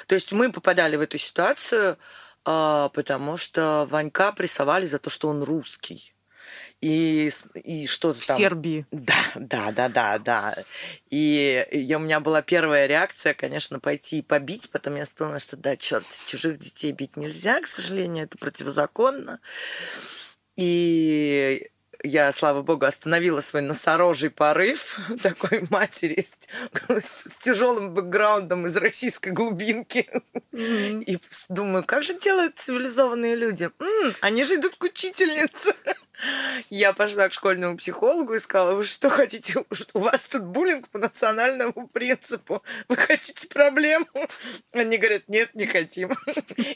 То 0.07 0.16
есть 0.16 0.32
мы 0.32 0.53
попадали 0.53 0.95
в 0.95 1.01
эту 1.01 1.18
ситуацию, 1.18 1.97
а, 2.45 2.88
потому 2.89 3.36
что 3.36 3.86
Ванька 3.89 4.32
прессовали 4.32 4.86
за 4.86 4.99
то, 4.99 5.09
что 5.09 5.28
он 5.28 5.43
русский 5.43 6.14
и, 6.82 7.32
и 7.53 7.86
что-то 7.86 8.19
в 8.19 8.25
там. 8.25 8.38
Сербии. 8.38 8.86
Да, 8.91 9.13
да, 9.36 9.71
да, 9.71 9.88
да, 9.88 10.17
да. 10.17 10.53
И 11.09 11.65
я, 11.71 11.97
у 11.97 12.01
меня 12.01 12.19
была 12.19 12.41
первая 12.41 12.88
реакция, 12.88 13.34
конечно, 13.36 13.79
пойти 13.79 14.19
и 14.19 14.23
побить, 14.23 14.69
потом 14.71 14.95
я 14.95 15.05
вспомнила, 15.05 15.39
что 15.39 15.57
да, 15.57 15.77
черт, 15.77 16.05
чужих 16.25 16.57
детей 16.57 16.91
бить 16.91 17.17
нельзя, 17.17 17.61
к 17.61 17.67
сожалению, 17.67 18.25
это 18.25 18.38
противозаконно. 18.38 19.39
И 20.57 21.69
я, 22.03 22.32
слава 22.32 22.63
богу, 22.63 22.86
остановила 22.86 23.41
свой 23.41 23.61
носорожий 23.61 24.32
порыв 24.32 24.99
такой 25.21 25.67
матери 25.69 26.21
с, 26.21 26.36
с 26.99 27.38
тяжелым 27.38 27.93
бэкграундом 27.93 28.65
из 28.65 28.75
российской 28.77 29.29
глубинки. 29.29 30.09
Mm-hmm. 30.51 31.03
И 31.03 31.19
думаю, 31.49 31.84
как 31.84 32.03
же 32.03 32.17
делают 32.17 32.57
цивилизованные 32.57 33.36
люди? 33.36 33.69
М-м, 33.79 34.15
они 34.21 34.43
же 34.43 34.55
идут 34.55 34.75
к 34.75 34.84
учительнице. 34.84 35.75
Я 36.69 36.93
пошла 36.93 37.28
к 37.28 37.34
школьному 37.34 37.78
психологу 37.78 38.34
и 38.34 38.39
сказала, 38.39 38.76
вы 38.76 38.84
что 38.84 39.09
хотите, 39.09 39.63
у 39.93 39.99
вас 39.99 40.26
тут 40.26 40.43
буллинг 40.43 40.88
по 40.89 40.99
национальному 40.99 41.88
принципу, 41.88 42.63
вы 42.88 42.97
хотите 42.97 43.47
проблему? 43.47 44.07
Они 44.72 44.97
говорят, 44.97 45.24
нет, 45.28 45.53
не 45.55 45.65
хотим. 45.65 46.11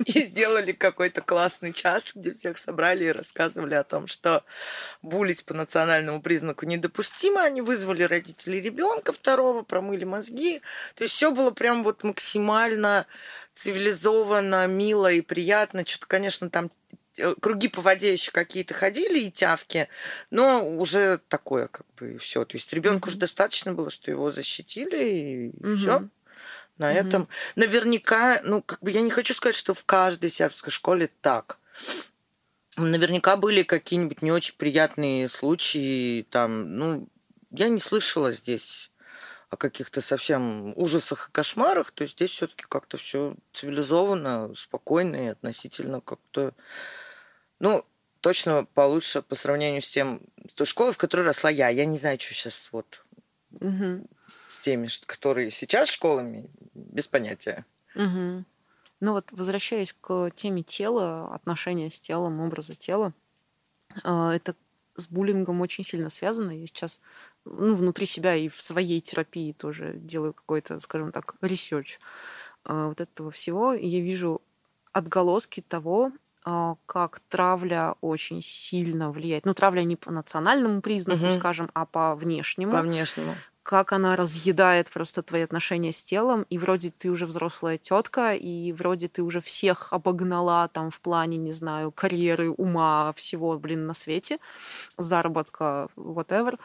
И 0.05 0.21
сделали 0.21 0.71
какой-то 0.71 1.21
классный 1.21 1.73
час, 1.73 2.11
где 2.15 2.33
всех 2.33 2.57
собрали 2.57 3.05
и 3.05 3.11
рассказывали 3.11 3.75
о 3.75 3.83
том, 3.83 4.07
что 4.07 4.43
булить 5.01 5.45
по 5.45 5.53
национальному 5.53 6.21
признаку 6.21 6.65
недопустимо. 6.65 7.41
Они 7.41 7.61
вызвали 7.61 8.03
родителей 8.03 8.61
ребенка 8.61 9.13
второго, 9.13 9.63
промыли 9.63 10.05
мозги. 10.05 10.61
То 10.95 11.03
есть 11.03 11.15
все 11.15 11.31
было 11.31 11.51
прям 11.51 11.83
вот 11.83 12.03
максимально 12.03 13.05
цивилизованно, 13.53 14.67
мило 14.67 15.11
и 15.11 15.21
приятно. 15.21 15.85
Что-то, 15.85 16.07
конечно, 16.07 16.49
там 16.49 16.69
круги 17.41 17.67
по 17.67 17.81
воде 17.81 18.13
еще 18.13 18.31
какие-то 18.31 18.73
ходили 18.73 19.19
и 19.19 19.31
тявки, 19.31 19.87
но 20.29 20.67
уже 20.67 21.19
такое 21.27 21.67
как 21.67 21.85
бы 21.97 22.17
все. 22.17 22.45
То 22.45 22.55
есть 22.57 22.71
ребенку 22.73 23.07
mm-hmm. 23.07 23.11
уже 23.11 23.17
достаточно 23.17 23.73
было, 23.73 23.89
что 23.89 24.11
его 24.11 24.31
защитили 24.31 25.03
и 25.03 25.49
mm-hmm. 25.49 25.75
все. 25.75 26.09
На 26.77 26.91
mm-hmm. 26.91 27.07
этом 27.07 27.27
наверняка, 27.55 28.41
ну 28.43 28.61
как 28.61 28.81
бы 28.81 28.91
я 28.91 29.01
не 29.01 29.09
хочу 29.09 29.33
сказать, 29.33 29.55
что 29.55 29.73
в 29.73 29.85
каждой 29.85 30.29
сербской 30.29 30.71
школе 30.71 31.09
так. 31.21 31.57
Наверняка 32.77 33.37
были 33.37 33.63
какие-нибудь 33.63 34.21
не 34.21 34.31
очень 34.31 34.55
приятные 34.57 35.29
случаи, 35.29 36.23
там, 36.29 36.75
ну, 36.75 37.07
я 37.51 37.69
не 37.69 37.79
слышала 37.79 38.33
здесь 38.33 38.91
о 39.49 39.55
каких-то 39.55 40.01
совсем 40.01 40.73
ужасах 40.77 41.29
и 41.29 41.31
кошмарах, 41.31 41.91
то 41.91 42.03
есть 42.03 42.15
здесь 42.15 42.31
все-таки 42.31 42.65
как-то 42.67 42.97
все 42.97 43.35
цивилизованно, 43.53 44.53
спокойно 44.55 45.15
и 45.15 45.27
относительно 45.27 46.01
как-то 46.01 46.53
ну, 47.59 47.85
точно 48.21 48.65
получше 48.73 49.21
по 49.21 49.35
сравнению 49.35 49.81
с 49.81 49.89
тем, 49.89 50.21
с 50.49 50.53
той 50.53 50.65
школой, 50.65 50.93
в 50.93 50.97
которой 50.97 51.21
росла 51.21 51.49
я. 51.49 51.69
Я 51.69 51.85
не 51.85 51.97
знаю, 51.97 52.19
что 52.19 52.33
сейчас 52.33 52.69
вот 52.71 53.05
угу. 53.51 54.07
с 54.49 54.59
теми, 54.61 54.87
которые 55.05 55.51
сейчас 55.51 55.89
школами, 55.89 56.49
без 56.73 57.07
понятия. 57.07 57.65
Угу. 57.95 58.45
Ну 59.01 59.11
вот, 59.11 59.31
возвращаясь 59.31 59.93
к 59.99 60.31
теме 60.35 60.63
тела, 60.63 61.33
отношения 61.33 61.89
с 61.89 61.99
телом, 61.99 62.39
образа 62.39 62.75
тела, 62.75 63.13
а, 64.03 64.33
это 64.33 64.55
с 64.95 65.07
буллингом 65.07 65.61
очень 65.61 65.83
сильно 65.83 66.09
связано. 66.09 66.51
Я 66.51 66.65
сейчас 66.65 67.01
ну, 67.43 67.75
внутри 67.75 68.07
себя 68.07 68.35
и 68.35 68.47
в 68.47 68.61
своей 68.61 69.01
терапии 69.01 69.51
тоже 69.51 69.93
делаю 69.95 70.33
какой-то, 70.33 70.79
скажем 70.79 71.11
так, 71.11 71.35
research 71.41 71.99
а, 72.63 72.87
вот 72.87 73.01
этого 73.01 73.31
всего. 73.31 73.73
И 73.73 73.85
я 73.85 73.99
вижу 73.99 74.41
отголоски 74.93 75.61
того, 75.61 76.11
как 76.85 77.21
травля 77.27 77.95
очень 78.01 78.41
сильно 78.41 79.11
влияет. 79.11 79.45
Ну, 79.45 79.53
травля 79.53 79.83
не 79.83 79.95
по 79.95 80.11
национальному 80.11 80.81
признаку, 80.81 81.25
угу. 81.25 81.33
скажем, 81.33 81.71
а 81.73 81.85
по 81.85 82.15
внешнему. 82.15 82.71
По 82.71 82.81
внешнему. 82.81 83.35
Как 83.63 83.93
она 83.93 84.15
разъедает 84.15 84.91
просто 84.91 85.23
твои 85.23 85.41
отношения 85.41 85.91
с 85.91 86.03
телом, 86.03 86.45
и 86.51 86.59
вроде 86.59 86.91
ты 86.91 87.09
уже 87.09 87.25
взрослая 87.25 87.79
тетка, 87.79 88.35
и 88.35 88.71
вроде 88.73 89.07
ты 89.07 89.23
уже 89.23 89.41
всех 89.41 89.91
обогнала 89.91 90.67
там 90.67 90.91
в 90.91 91.01
плане, 91.01 91.37
не 91.37 91.51
знаю, 91.51 91.91
карьеры, 91.91 92.51
ума, 92.51 93.11
всего, 93.15 93.57
блин, 93.57 93.87
на 93.87 93.95
свете, 93.95 94.37
заработка, 94.99 95.87
whatever, 95.95 96.59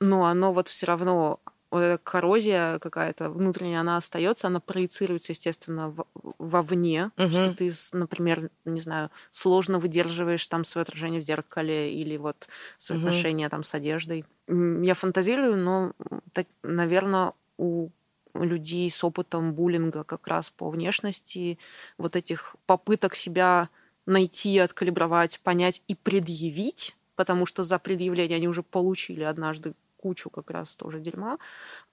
но 0.00 0.24
оно 0.24 0.54
вот 0.54 0.68
все 0.68 0.86
равно 0.86 1.40
вот 1.76 1.82
эта 1.82 1.98
коррозия 2.02 2.78
какая-то 2.78 3.30
внутренняя, 3.30 3.80
она 3.80 3.96
остается, 3.96 4.46
она 4.46 4.60
проецируется, 4.60 5.32
естественно, 5.32 5.90
в, 5.90 6.06
вовне, 6.38 7.10
угу. 7.18 7.28
что 7.28 7.54
ты, 7.54 7.70
например, 7.92 8.50
не 8.64 8.80
знаю, 8.80 9.10
сложно 9.30 9.78
выдерживаешь 9.78 10.46
там 10.46 10.64
свое 10.64 10.82
отражение 10.82 11.20
в 11.20 11.24
зеркале 11.24 11.92
или 11.92 12.16
вот 12.16 12.48
свои 12.78 12.98
угу. 12.98 13.08
отношения 13.08 13.48
там 13.48 13.62
с 13.62 13.74
одеждой. 13.74 14.24
Я 14.48 14.94
фантазирую, 14.94 15.56
но, 15.56 15.92
так, 16.32 16.46
наверное, 16.62 17.32
у 17.58 17.90
людей 18.34 18.88
с 18.90 19.02
опытом 19.04 19.52
буллинга 19.52 20.04
как 20.04 20.26
раз 20.26 20.50
по 20.50 20.70
внешности, 20.70 21.58
вот 21.98 22.16
этих 22.16 22.56
попыток 22.66 23.16
себя 23.16 23.68
найти, 24.06 24.58
откалибровать, 24.58 25.40
понять 25.40 25.82
и 25.88 25.94
предъявить, 25.94 26.96
потому 27.16 27.44
что 27.46 27.62
за 27.62 27.78
предъявление 27.78 28.36
они 28.36 28.48
уже 28.48 28.62
получили 28.62 29.24
однажды 29.24 29.74
кучу 29.96 30.30
как 30.30 30.50
раз 30.50 30.76
тоже 30.76 31.00
дерьма, 31.00 31.38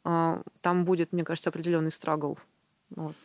а, 0.03 0.41
там 0.61 0.85
будет, 0.85 1.13
мне 1.13 1.23
кажется, 1.23 1.49
определенный 1.49 1.91
страгл. 1.91 2.37
Вот. 2.89 3.15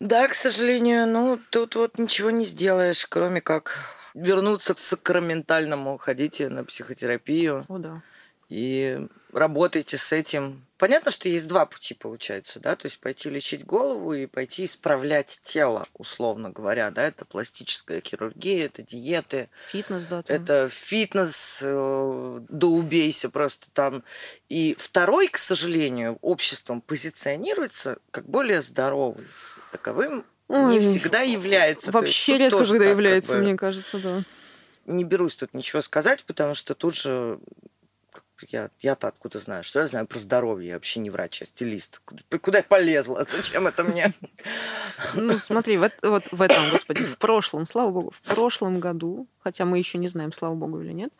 Да, 0.00 0.28
к 0.28 0.34
сожалению, 0.34 1.06
ну 1.06 1.38
тут 1.50 1.74
вот 1.76 1.98
ничего 1.98 2.30
не 2.30 2.44
сделаешь, 2.44 3.06
кроме 3.06 3.40
как 3.40 3.76
вернуться 4.14 4.74
к 4.74 4.78
сакраментальному, 4.78 5.98
ходите 5.98 6.48
на 6.48 6.64
психотерапию. 6.64 7.64
О, 7.68 7.78
да. 7.78 8.02
И 8.48 9.06
работайте 9.32 9.96
с 9.96 10.12
этим. 10.12 10.64
Понятно, 10.78 11.10
что 11.10 11.28
есть 11.28 11.46
два 11.46 11.66
пути, 11.66 11.94
получается, 11.94 12.58
да, 12.58 12.74
то 12.74 12.86
есть 12.86 12.98
пойти 13.00 13.28
лечить 13.28 13.66
голову 13.66 14.14
и 14.14 14.26
пойти 14.26 14.64
исправлять 14.64 15.40
тело, 15.42 15.86
условно 15.94 16.50
говоря, 16.50 16.90
да, 16.90 17.02
это 17.06 17.24
пластическая 17.24 18.00
хирургия, 18.00 18.66
это 18.66 18.82
диеты. 18.82 19.50
Фитнес, 19.68 20.06
да. 20.06 20.22
Там. 20.22 20.36
Это 20.36 20.68
фитнес, 20.70 21.60
э, 21.62 22.40
да 22.48 22.66
убейся 22.66 23.28
просто 23.28 23.70
там. 23.72 24.02
И 24.48 24.74
второй, 24.78 25.28
к 25.28 25.36
сожалению, 25.36 26.18
обществом 26.22 26.80
позиционируется 26.80 27.98
как 28.10 28.26
более 28.26 28.62
здоровый. 28.62 29.26
Таковым 29.72 30.24
Ой, 30.48 30.72
не 30.72 30.80
всегда 30.80 31.20
является. 31.20 31.92
Вообще 31.92 32.32
есть, 32.38 32.54
редко, 32.54 32.66
когда 32.66 32.86
является, 32.86 33.32
как 33.32 33.40
бы, 33.40 33.46
мне 33.46 33.56
кажется, 33.56 33.98
да. 33.98 34.22
Не 34.86 35.04
берусь 35.04 35.36
тут 35.36 35.54
ничего 35.54 35.82
сказать, 35.82 36.24
потому 36.24 36.54
что 36.54 36.74
тут 36.74 36.96
же 36.96 37.38
я, 38.48 38.70
я-то 38.80 39.08
откуда 39.08 39.38
знаю? 39.38 39.64
Что 39.64 39.80
я 39.80 39.86
знаю 39.86 40.06
про 40.06 40.18
здоровье? 40.18 40.68
Я 40.68 40.74
вообще 40.74 41.00
не 41.00 41.10
врач, 41.10 41.40
я 41.40 41.46
стилист. 41.46 42.00
Куда, 42.04 42.22
куда 42.38 42.58
я 42.58 42.64
полезла? 42.64 43.24
Зачем 43.30 43.66
это 43.66 43.84
мне? 43.84 44.14
Ну, 45.14 45.38
смотри, 45.38 45.78
вот, 45.78 45.92
вот 46.02 46.24
в 46.30 46.42
этом, 46.42 46.70
господи, 46.70 47.04
в 47.04 47.16
прошлом, 47.18 47.66
слава 47.66 47.90
богу, 47.90 48.10
в 48.10 48.22
прошлом 48.22 48.80
году, 48.80 49.26
хотя 49.38 49.64
мы 49.64 49.78
еще 49.78 49.98
не 49.98 50.08
знаем, 50.08 50.32
слава 50.32 50.54
богу 50.54 50.80
или 50.80 50.92
нет, 50.92 51.12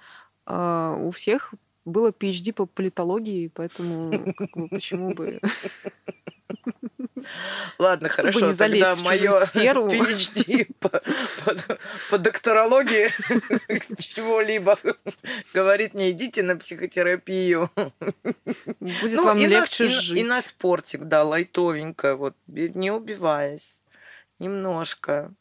а, 0.47 0.95
у 0.95 1.11
всех 1.11 1.55
было 1.85 2.11
PhD 2.11 2.53
по 2.53 2.67
политологии, 2.67 3.49
поэтому 3.49 4.35
как 4.37 4.51
бы, 4.57 4.69
почему 4.69 5.15
бы 5.15 5.41
Ладно, 7.79 8.09
хорошо, 8.09 8.51
не 8.51 8.57
тогда 8.57 8.95
мое 9.05 9.31
сферу. 9.33 9.87
PhD 9.89 10.67
по, 10.79 10.89
по, 10.89 11.55
по 12.11 12.19
докторологии 12.19 13.09
чего-либо 13.99 14.79
говорит, 15.55 15.95
не 15.95 16.11
идите 16.11 16.43
на 16.43 16.57
психотерапию. 16.57 17.71
Будет 18.81 19.17
ну, 19.17 19.25
вам 19.25 19.39
легче 19.39 19.85
на, 19.85 19.91
жить. 19.91 20.17
И, 20.17 20.21
и 20.21 20.25
на 20.25 20.43
спортик, 20.43 21.05
да, 21.05 21.25
лайтовенько, 21.25 22.17
вот, 22.17 22.35
не 22.47 22.91
убиваясь, 22.91 23.85
немножко. 24.39 25.33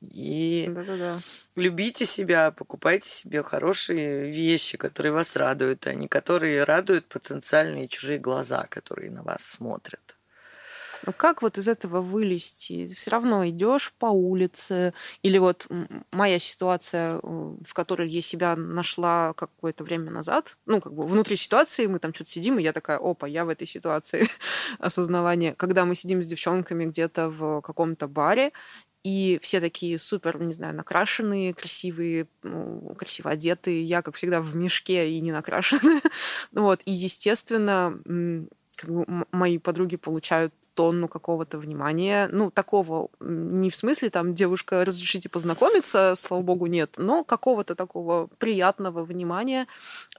И 0.00 0.66
Да-да-да. 0.68 1.20
любите 1.54 2.06
себя, 2.06 2.50
покупайте 2.50 3.08
себе 3.08 3.42
хорошие 3.42 4.30
вещи, 4.30 4.76
которые 4.76 5.12
вас 5.12 5.36
радуют, 5.36 5.86
а 5.86 5.94
не 5.94 6.08
которые 6.08 6.64
радуют 6.64 7.06
потенциальные 7.06 7.88
чужие 7.88 8.18
глаза, 8.18 8.66
которые 8.68 9.10
на 9.10 9.22
вас 9.22 9.44
смотрят. 9.44 10.16
Но 11.04 11.12
как 11.12 11.42
вот 11.42 11.58
из 11.58 11.68
этого 11.68 12.00
вылезти? 12.00 12.86
Все 12.88 13.10
равно 13.10 13.46
идешь 13.48 13.92
по 13.98 14.06
улице, 14.06 14.94
или 15.22 15.38
вот 15.38 15.68
моя 16.12 16.38
ситуация, 16.38 17.18
э, 17.18 17.20
в 17.22 17.74
которой 17.74 18.08
я 18.08 18.22
себя 18.22 18.56
нашла 18.56 19.32
какое-то 19.34 19.84
время 19.84 20.10
назад, 20.10 20.56
ну, 20.66 20.80
как 20.80 20.94
бы 20.94 21.06
внутри 21.06 21.36
ситуации 21.36 21.86
мы 21.86 21.98
там 21.98 22.14
что-то 22.14 22.30
сидим, 22.30 22.58
и 22.58 22.62
я 22.62 22.72
такая, 22.72 22.98
опа, 22.98 23.26
я 23.26 23.44
в 23.44 23.48
этой 23.48 23.66
ситуации 23.66 24.28
осознавание. 24.78 25.54
Когда 25.54 25.84
мы 25.84 25.94
сидим 25.94 26.22
с 26.22 26.26
девчонками 26.26 26.84
где-то 26.86 27.28
в 27.28 27.60
каком-то 27.62 28.08
баре, 28.08 28.52
и 29.04 29.40
все 29.42 29.60
такие 29.60 29.98
супер, 29.98 30.40
не 30.40 30.52
знаю, 30.52 30.74
накрашенные, 30.76 31.54
красивые, 31.54 32.28
ну, 32.44 32.94
красиво 32.96 33.30
одетые. 33.30 33.82
Я, 33.82 34.00
как 34.00 34.14
всегда, 34.14 34.40
в 34.40 34.54
мешке 34.54 35.10
и 35.10 35.20
не 35.20 35.32
накрашенная. 35.32 36.00
вот. 36.52 36.82
И, 36.84 36.92
естественно, 36.92 37.98
мои 39.32 39.58
подруги 39.58 39.96
получают 39.96 40.54
тонну 40.74 41.08
какого-то 41.08 41.58
внимания. 41.58 42.28
Ну, 42.32 42.50
такого 42.50 43.08
не 43.20 43.70
в 43.70 43.76
смысле 43.76 44.10
там 44.10 44.34
девушка, 44.34 44.84
разрешите 44.84 45.28
познакомиться, 45.28 46.14
слава 46.16 46.42
богу, 46.42 46.66
нет, 46.66 46.94
но 46.96 47.24
какого-то 47.24 47.74
такого 47.74 48.28
приятного 48.38 49.04
внимания 49.04 49.66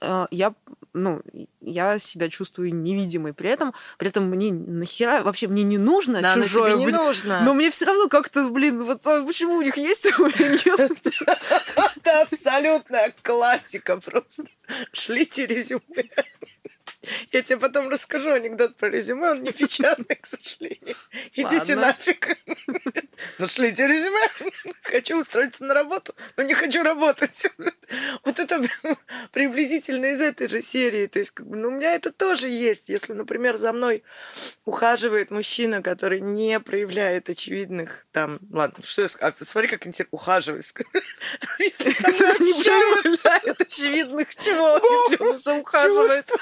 э, 0.00 0.26
я, 0.30 0.54
ну, 0.92 1.22
я 1.60 1.98
себя 1.98 2.28
чувствую 2.28 2.74
невидимой. 2.74 3.32
При 3.32 3.50
этом, 3.50 3.74
при 3.98 4.08
этом 4.08 4.24
мне 4.24 4.52
нахера, 4.52 5.22
вообще 5.22 5.48
мне 5.48 5.62
не 5.62 5.78
нужно 5.78 6.22
да, 6.22 6.34
чужое. 6.34 6.76
не 6.76 6.86
нужно. 6.86 7.42
Но 7.44 7.54
мне 7.54 7.70
все 7.70 7.86
равно 7.86 8.08
как-то, 8.08 8.48
блин, 8.48 8.82
вот 8.82 9.06
а 9.06 9.24
почему 9.26 9.56
у 9.56 9.62
них 9.62 9.76
есть, 9.76 10.10
а 10.12 10.22
у 10.22 10.26
меня 10.26 10.50
нет? 10.50 10.92
Это 11.96 12.22
абсолютная 12.22 13.14
классика 13.22 14.00
просто. 14.00 14.44
Шлите 14.92 15.46
резюме. 15.46 16.10
Я 17.32 17.42
тебе 17.42 17.58
потом 17.58 17.88
расскажу 17.88 18.32
анекдот 18.32 18.76
про 18.76 18.88
резюме, 18.88 19.30
он 19.30 19.42
не 19.42 19.52
печатный, 19.52 20.16
к 20.20 20.26
сожалению. 20.26 20.96
Идите 21.34 21.76
нафиг. 21.76 22.28
Ну, 23.38 23.48
шлите 23.48 23.86
резюме. 23.86 24.20
Хочу 24.82 25.18
устроиться 25.18 25.64
на 25.64 25.72
работу, 25.72 26.14
но 26.36 26.42
не 26.42 26.54
хочу 26.54 26.82
работать. 26.82 27.46
Вот 28.24 28.40
это 28.40 28.62
приблизительно 29.30 30.06
из 30.06 30.20
этой 30.20 30.48
же 30.48 30.62
серии. 30.62 31.06
То 31.06 31.18
есть, 31.18 31.30
как 31.30 31.46
бы, 31.46 31.56
ну, 31.56 31.68
у 31.68 31.70
меня 31.70 31.94
это 31.94 32.10
тоже 32.10 32.48
есть. 32.48 32.88
Если, 32.88 33.12
например, 33.12 33.56
за 33.56 33.72
мной 33.72 34.02
ухаживает 34.64 35.30
мужчина, 35.30 35.82
который 35.82 36.20
не 36.20 36.58
проявляет 36.60 37.28
очевидных 37.28 38.06
там... 38.10 38.40
Ладно, 38.50 38.82
что 38.82 39.02
я 39.02 39.08
скажу? 39.08 39.34
Смотри, 39.42 39.68
как 39.68 39.86
интересно. 39.86 40.08
Ухаживает. 40.12 40.64
Если 41.58 41.90
со 41.90 42.08
мной 42.08 42.38
не 42.40 43.02
проявляет 43.02 43.60
очевидных 43.60 44.34
чего, 44.34 44.76
если 44.76 45.22
он 45.22 45.36
уже 45.36 45.52
ухаживает. 45.52 46.32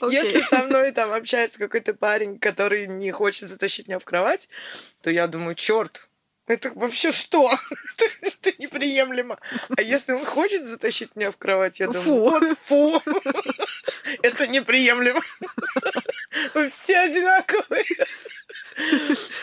Окей. 0.00 0.22
Если 0.22 0.40
со 0.40 0.64
мной 0.64 0.92
там 0.92 1.12
общается 1.12 1.58
какой-то 1.58 1.94
парень, 1.94 2.38
который 2.38 2.86
не 2.86 3.10
хочет 3.10 3.48
затащить 3.48 3.88
меня 3.88 3.98
в 3.98 4.04
кровать, 4.04 4.48
то 5.02 5.10
я 5.10 5.26
думаю, 5.26 5.54
черт, 5.54 6.08
это 6.46 6.70
вообще 6.74 7.12
что? 7.12 7.50
это, 7.96 8.04
это 8.20 8.62
неприемлемо. 8.62 9.38
А 9.76 9.82
если 9.82 10.12
он 10.12 10.24
хочет 10.24 10.66
затащить 10.66 11.14
меня 11.14 11.30
в 11.30 11.36
кровать, 11.36 11.80
я 11.80 11.86
думаю, 11.86 12.02
Фу. 12.02 12.18
вот 12.20 12.58
фу. 12.58 13.02
это 14.22 14.46
неприемлемо. 14.46 15.22
Вы 16.54 16.66
все 16.66 16.98
одинаковые. 16.98 17.84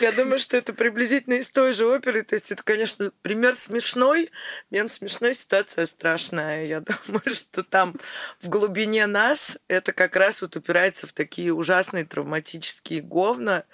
Я 0.00 0.12
думаю, 0.12 0.38
что 0.38 0.56
это 0.56 0.72
приблизительно 0.72 1.34
из 1.34 1.48
той 1.48 1.72
же 1.72 1.86
оперы. 1.86 2.22
То 2.22 2.34
есть 2.34 2.50
это, 2.52 2.62
конечно, 2.62 3.10
пример 3.22 3.54
смешной, 3.54 4.30
мем 4.70 4.88
смешной, 4.88 5.34
ситуация 5.34 5.86
страшная. 5.86 6.64
Я 6.64 6.80
думаю, 7.06 7.34
что 7.34 7.62
там 7.62 7.94
в 8.40 8.48
глубине 8.48 9.06
нас 9.06 9.58
это 9.68 9.92
как 9.92 10.16
раз 10.16 10.42
вот 10.42 10.56
упирается 10.56 11.06
в 11.06 11.12
такие 11.12 11.52
ужасные 11.52 12.04
травматические 12.04 13.00
говна, 13.02 13.64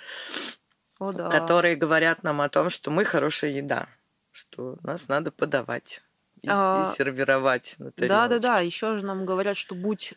О, 0.98 1.12
да. 1.12 1.28
которые 1.28 1.76
говорят 1.76 2.22
нам 2.22 2.40
о 2.40 2.48
том, 2.48 2.70
что 2.70 2.90
мы 2.90 3.04
хорошая 3.04 3.50
еда, 3.50 3.88
что 4.32 4.76
нас 4.82 5.08
надо 5.08 5.30
подавать 5.30 6.02
и, 6.42 6.48
А, 6.50 6.82
и 6.84 6.96
сервировать 6.96 7.76
на 7.78 7.86
Да, 7.86 7.92
да, 7.96 8.28
тарелочке. 8.28 8.40
да. 8.48 8.60
Еще 8.60 8.98
же 8.98 9.04
нам 9.06 9.24
говорят, 9.26 9.56
что 9.56 9.74
будь 9.74 10.14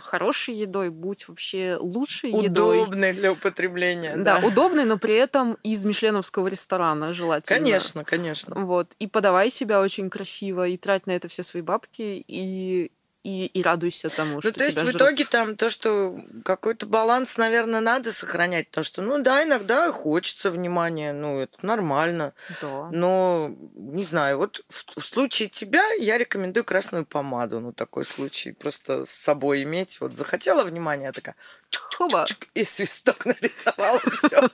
хорошей 0.00 0.54
едой, 0.54 0.90
будь 0.90 1.28
вообще 1.28 1.76
лучшей 1.80 2.30
едой. 2.30 2.82
Удобный 2.82 3.12
для 3.12 3.32
употребления. 3.32 4.16
Да, 4.16 4.40
удобной, 4.44 4.84
но 4.84 4.98
при 4.98 5.14
этом 5.14 5.58
из 5.62 5.84
мишленовского 5.84 6.48
ресторана 6.48 7.12
желательно. 7.12 7.58
Конечно, 7.58 8.04
конечно. 8.04 8.54
Вот. 8.56 8.94
И 8.98 9.06
подавай 9.06 9.50
себя 9.50 9.80
очень 9.80 10.10
красиво, 10.10 10.66
и 10.66 10.76
трать 10.76 11.06
на 11.06 11.12
это 11.12 11.28
все 11.28 11.42
свои 11.42 11.62
бабки, 11.62 12.24
и, 12.26 12.90
и, 13.28 13.46
и 13.46 13.62
радуйся 13.62 14.08
тому, 14.08 14.34
Ну, 14.36 14.40
что 14.40 14.52
то 14.52 14.64
есть 14.64 14.78
в 14.78 14.82
жрут. 14.82 14.96
итоге 14.96 15.24
там 15.24 15.56
то, 15.56 15.68
что 15.68 16.18
какой-то 16.44 16.86
баланс, 16.86 17.36
наверное, 17.36 17.80
надо 17.80 18.12
сохранять. 18.12 18.70
То, 18.70 18.82
что, 18.82 19.02
ну 19.02 19.22
да, 19.22 19.44
иногда 19.44 19.92
хочется 19.92 20.50
внимания, 20.50 21.12
ну, 21.12 21.40
это 21.40 21.64
нормально. 21.66 22.32
Да. 22.62 22.88
Но, 22.90 23.54
не 23.74 24.04
знаю, 24.04 24.38
вот 24.38 24.64
в, 24.68 25.00
в 25.00 25.04
случае 25.04 25.48
тебя 25.48 25.84
я 26.00 26.16
рекомендую 26.18 26.64
красную 26.64 27.04
помаду. 27.04 27.60
Ну, 27.60 27.72
такой 27.72 28.04
случай 28.04 28.52
просто 28.52 29.04
с 29.04 29.10
собой 29.10 29.62
иметь. 29.64 30.00
Вот 30.00 30.16
захотела 30.16 30.64
внимания, 30.64 31.12
такая 31.12 31.36
Хоба. 31.76 32.26
и 32.54 32.62
свисток 32.62 33.24
нарисовала, 33.26 34.00
все. 34.12 34.48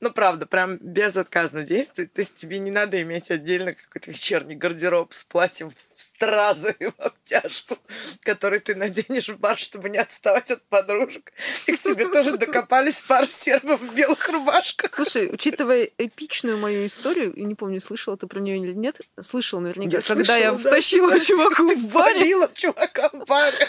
Ну, 0.00 0.10
правда, 0.10 0.46
прям 0.46 0.78
безотказно 0.78 1.62
действует. 1.62 2.12
То 2.12 2.22
есть 2.22 2.34
тебе 2.34 2.58
не 2.58 2.72
надо 2.72 3.00
иметь 3.02 3.30
отдельно 3.30 3.74
какой-то 3.74 4.10
вечерний 4.10 4.56
гардероб 4.56 5.14
с 5.14 5.22
платьем 5.22 5.70
в 5.70 6.02
стразы 6.02 6.74
и 6.78 6.86
в 6.86 6.94
обтяжку, 6.98 7.78
который 8.22 8.58
ты 8.58 8.74
наденешь 8.74 9.28
в 9.28 9.38
бар, 9.38 9.56
чтобы 9.56 9.90
не 9.90 9.98
отставать 9.98 10.50
от 10.50 10.62
подружек. 10.64 11.32
И 11.66 11.76
к 11.76 11.80
тебе 11.80 12.08
тоже 12.08 12.36
докопались 12.36 13.00
пара 13.00 13.28
сербов 13.28 13.80
в 13.80 13.94
белых 13.94 14.28
рубашках. 14.28 14.92
Слушай, 14.92 15.28
учитывая 15.32 15.88
эпичную 15.98 16.58
мою 16.58 16.86
историю, 16.86 17.32
и 17.32 17.42
не 17.44 17.54
помню, 17.54 17.80
слышала 17.80 18.16
ты 18.16 18.26
про 18.26 18.40
нее 18.40 18.58
или 18.58 18.72
нет, 18.72 19.00
слышала 19.20 19.60
наверняка, 19.60 19.98
Я 19.98 20.02
когда 20.02 20.36
я 20.36 20.50
слышала, 20.50 20.62
да. 20.64 20.70
втащила 20.70 21.20
чувака 21.20 21.62
в 21.62 21.92
баре, 21.92 22.48
чувака 22.54 23.08
в 23.12 23.24
баре. 23.24 23.68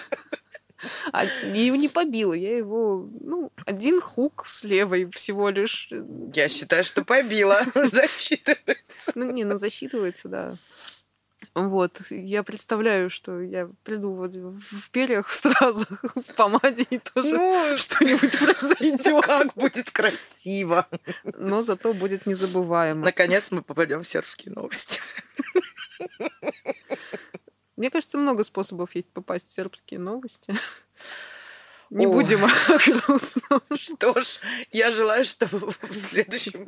А 1.11 1.25
я 1.25 1.63
его 1.63 1.75
не 1.75 1.87
побила, 1.87 2.33
я 2.33 2.57
его, 2.57 3.09
ну, 3.21 3.51
один 3.65 4.01
хук 4.01 4.43
с 4.45 4.63
левой 4.63 5.09
всего 5.11 5.49
лишь. 5.49 5.89
Я 6.33 6.47
считаю, 6.49 6.83
что 6.83 7.03
побила. 7.03 7.61
Засчитывается. 7.73 9.11
Ну, 9.15 9.31
не, 9.31 9.43
ну, 9.43 9.57
засчитывается, 9.57 10.27
да. 10.29 10.53
Вот, 11.53 12.01
я 12.09 12.43
представляю, 12.43 13.09
что 13.09 13.39
я 13.39 13.69
приду 13.83 14.13
вот 14.13 14.35
в 14.35 14.89
перьях, 14.91 15.27
в 15.29 15.33
стразах, 15.33 16.03
в 16.15 16.33
помаде, 16.35 16.85
и 16.89 16.97
тоже 16.97 17.37
Ну, 17.37 17.77
что-нибудь 17.77 18.37
произойдет. 18.39 19.23
как 19.25 19.53
будет 19.53 19.89
красиво. 19.91 20.87
Но 21.23 21.61
зато 21.61 21.93
будет 21.93 22.25
незабываемо. 22.25 23.05
Наконец 23.05 23.51
мы 23.51 23.61
попадем 23.61 24.03
в 24.03 24.07
сербские 24.07 24.53
новости. 24.53 24.99
Мне 27.75 27.89
кажется, 27.89 28.17
много 28.17 28.43
способов 28.43 28.95
есть 28.95 29.09
попасть 29.09 29.49
в 29.49 29.51
сербские 29.53 29.99
новости. 29.99 30.53
Не 31.91 32.07
О. 32.07 32.09
будем 32.09 32.43
о 32.43 32.49
грустном. 33.07 33.61
Что 33.77 34.19
ж, 34.19 34.39
я 34.71 34.89
желаю, 34.89 35.23
чтобы 35.23 35.69
в 35.69 35.93
следующем 35.93 36.67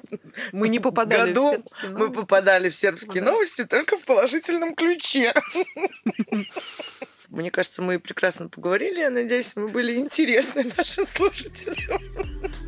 Мы 0.51 0.70
не 0.70 0.80
попадали 0.80 1.34
году 1.34 1.64
в 1.82 1.89
мы 1.89 2.12
попадали 2.12 2.70
в 2.70 2.76
сербские 2.76 3.24
Да. 3.24 3.32
новости 3.32 3.66
только 3.66 3.97
в 3.97 4.05
положительном 4.05 4.76
ключе. 4.76 5.34
Мне 7.30 7.49
кажется, 7.51 7.82
мы 7.82 7.99
прекрасно 7.99 8.47
поговорили. 8.47 8.99
Я 8.99 9.10
надеюсь, 9.10 9.55
мы 9.55 9.68
были 9.68 9.97
интересны 9.97 10.72
нашим 10.78 11.05
слушателям. 11.08 11.99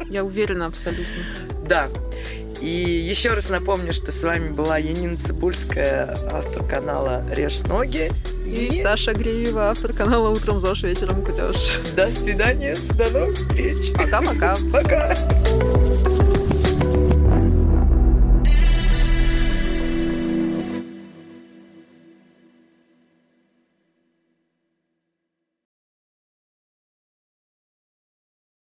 Я 0.10 0.24
уверена 0.26 0.66
абсолютно. 0.66 1.24
Да. 1.68 1.88
И 2.62 2.68
еще 2.68 3.34
раз 3.34 3.50
напомню, 3.50 3.94
что 3.94 4.12
с 4.12 4.24
вами 4.24 4.50
была 4.50 4.78
Янина 4.78 5.18
Цибульская, 5.18 6.16
автор 6.32 6.64
канала 6.66 7.24
«Режь 7.32 7.62
ноги». 7.62 8.12
И 8.46 8.82
Саша 8.82 9.14
Греева, 9.14 9.70
автор 9.70 9.94
канала 9.94 10.30
«Утром 10.30 10.60
ЗОЖ, 10.60 10.84
вечером 10.84 11.24
кутеж». 11.24 11.80
до 11.96 12.10
свидания, 12.12 12.76
до 12.98 13.10
новых 13.12 13.36
встреч. 13.36 13.94
Пока-пока. 13.96 14.58
Пока. 14.74 15.16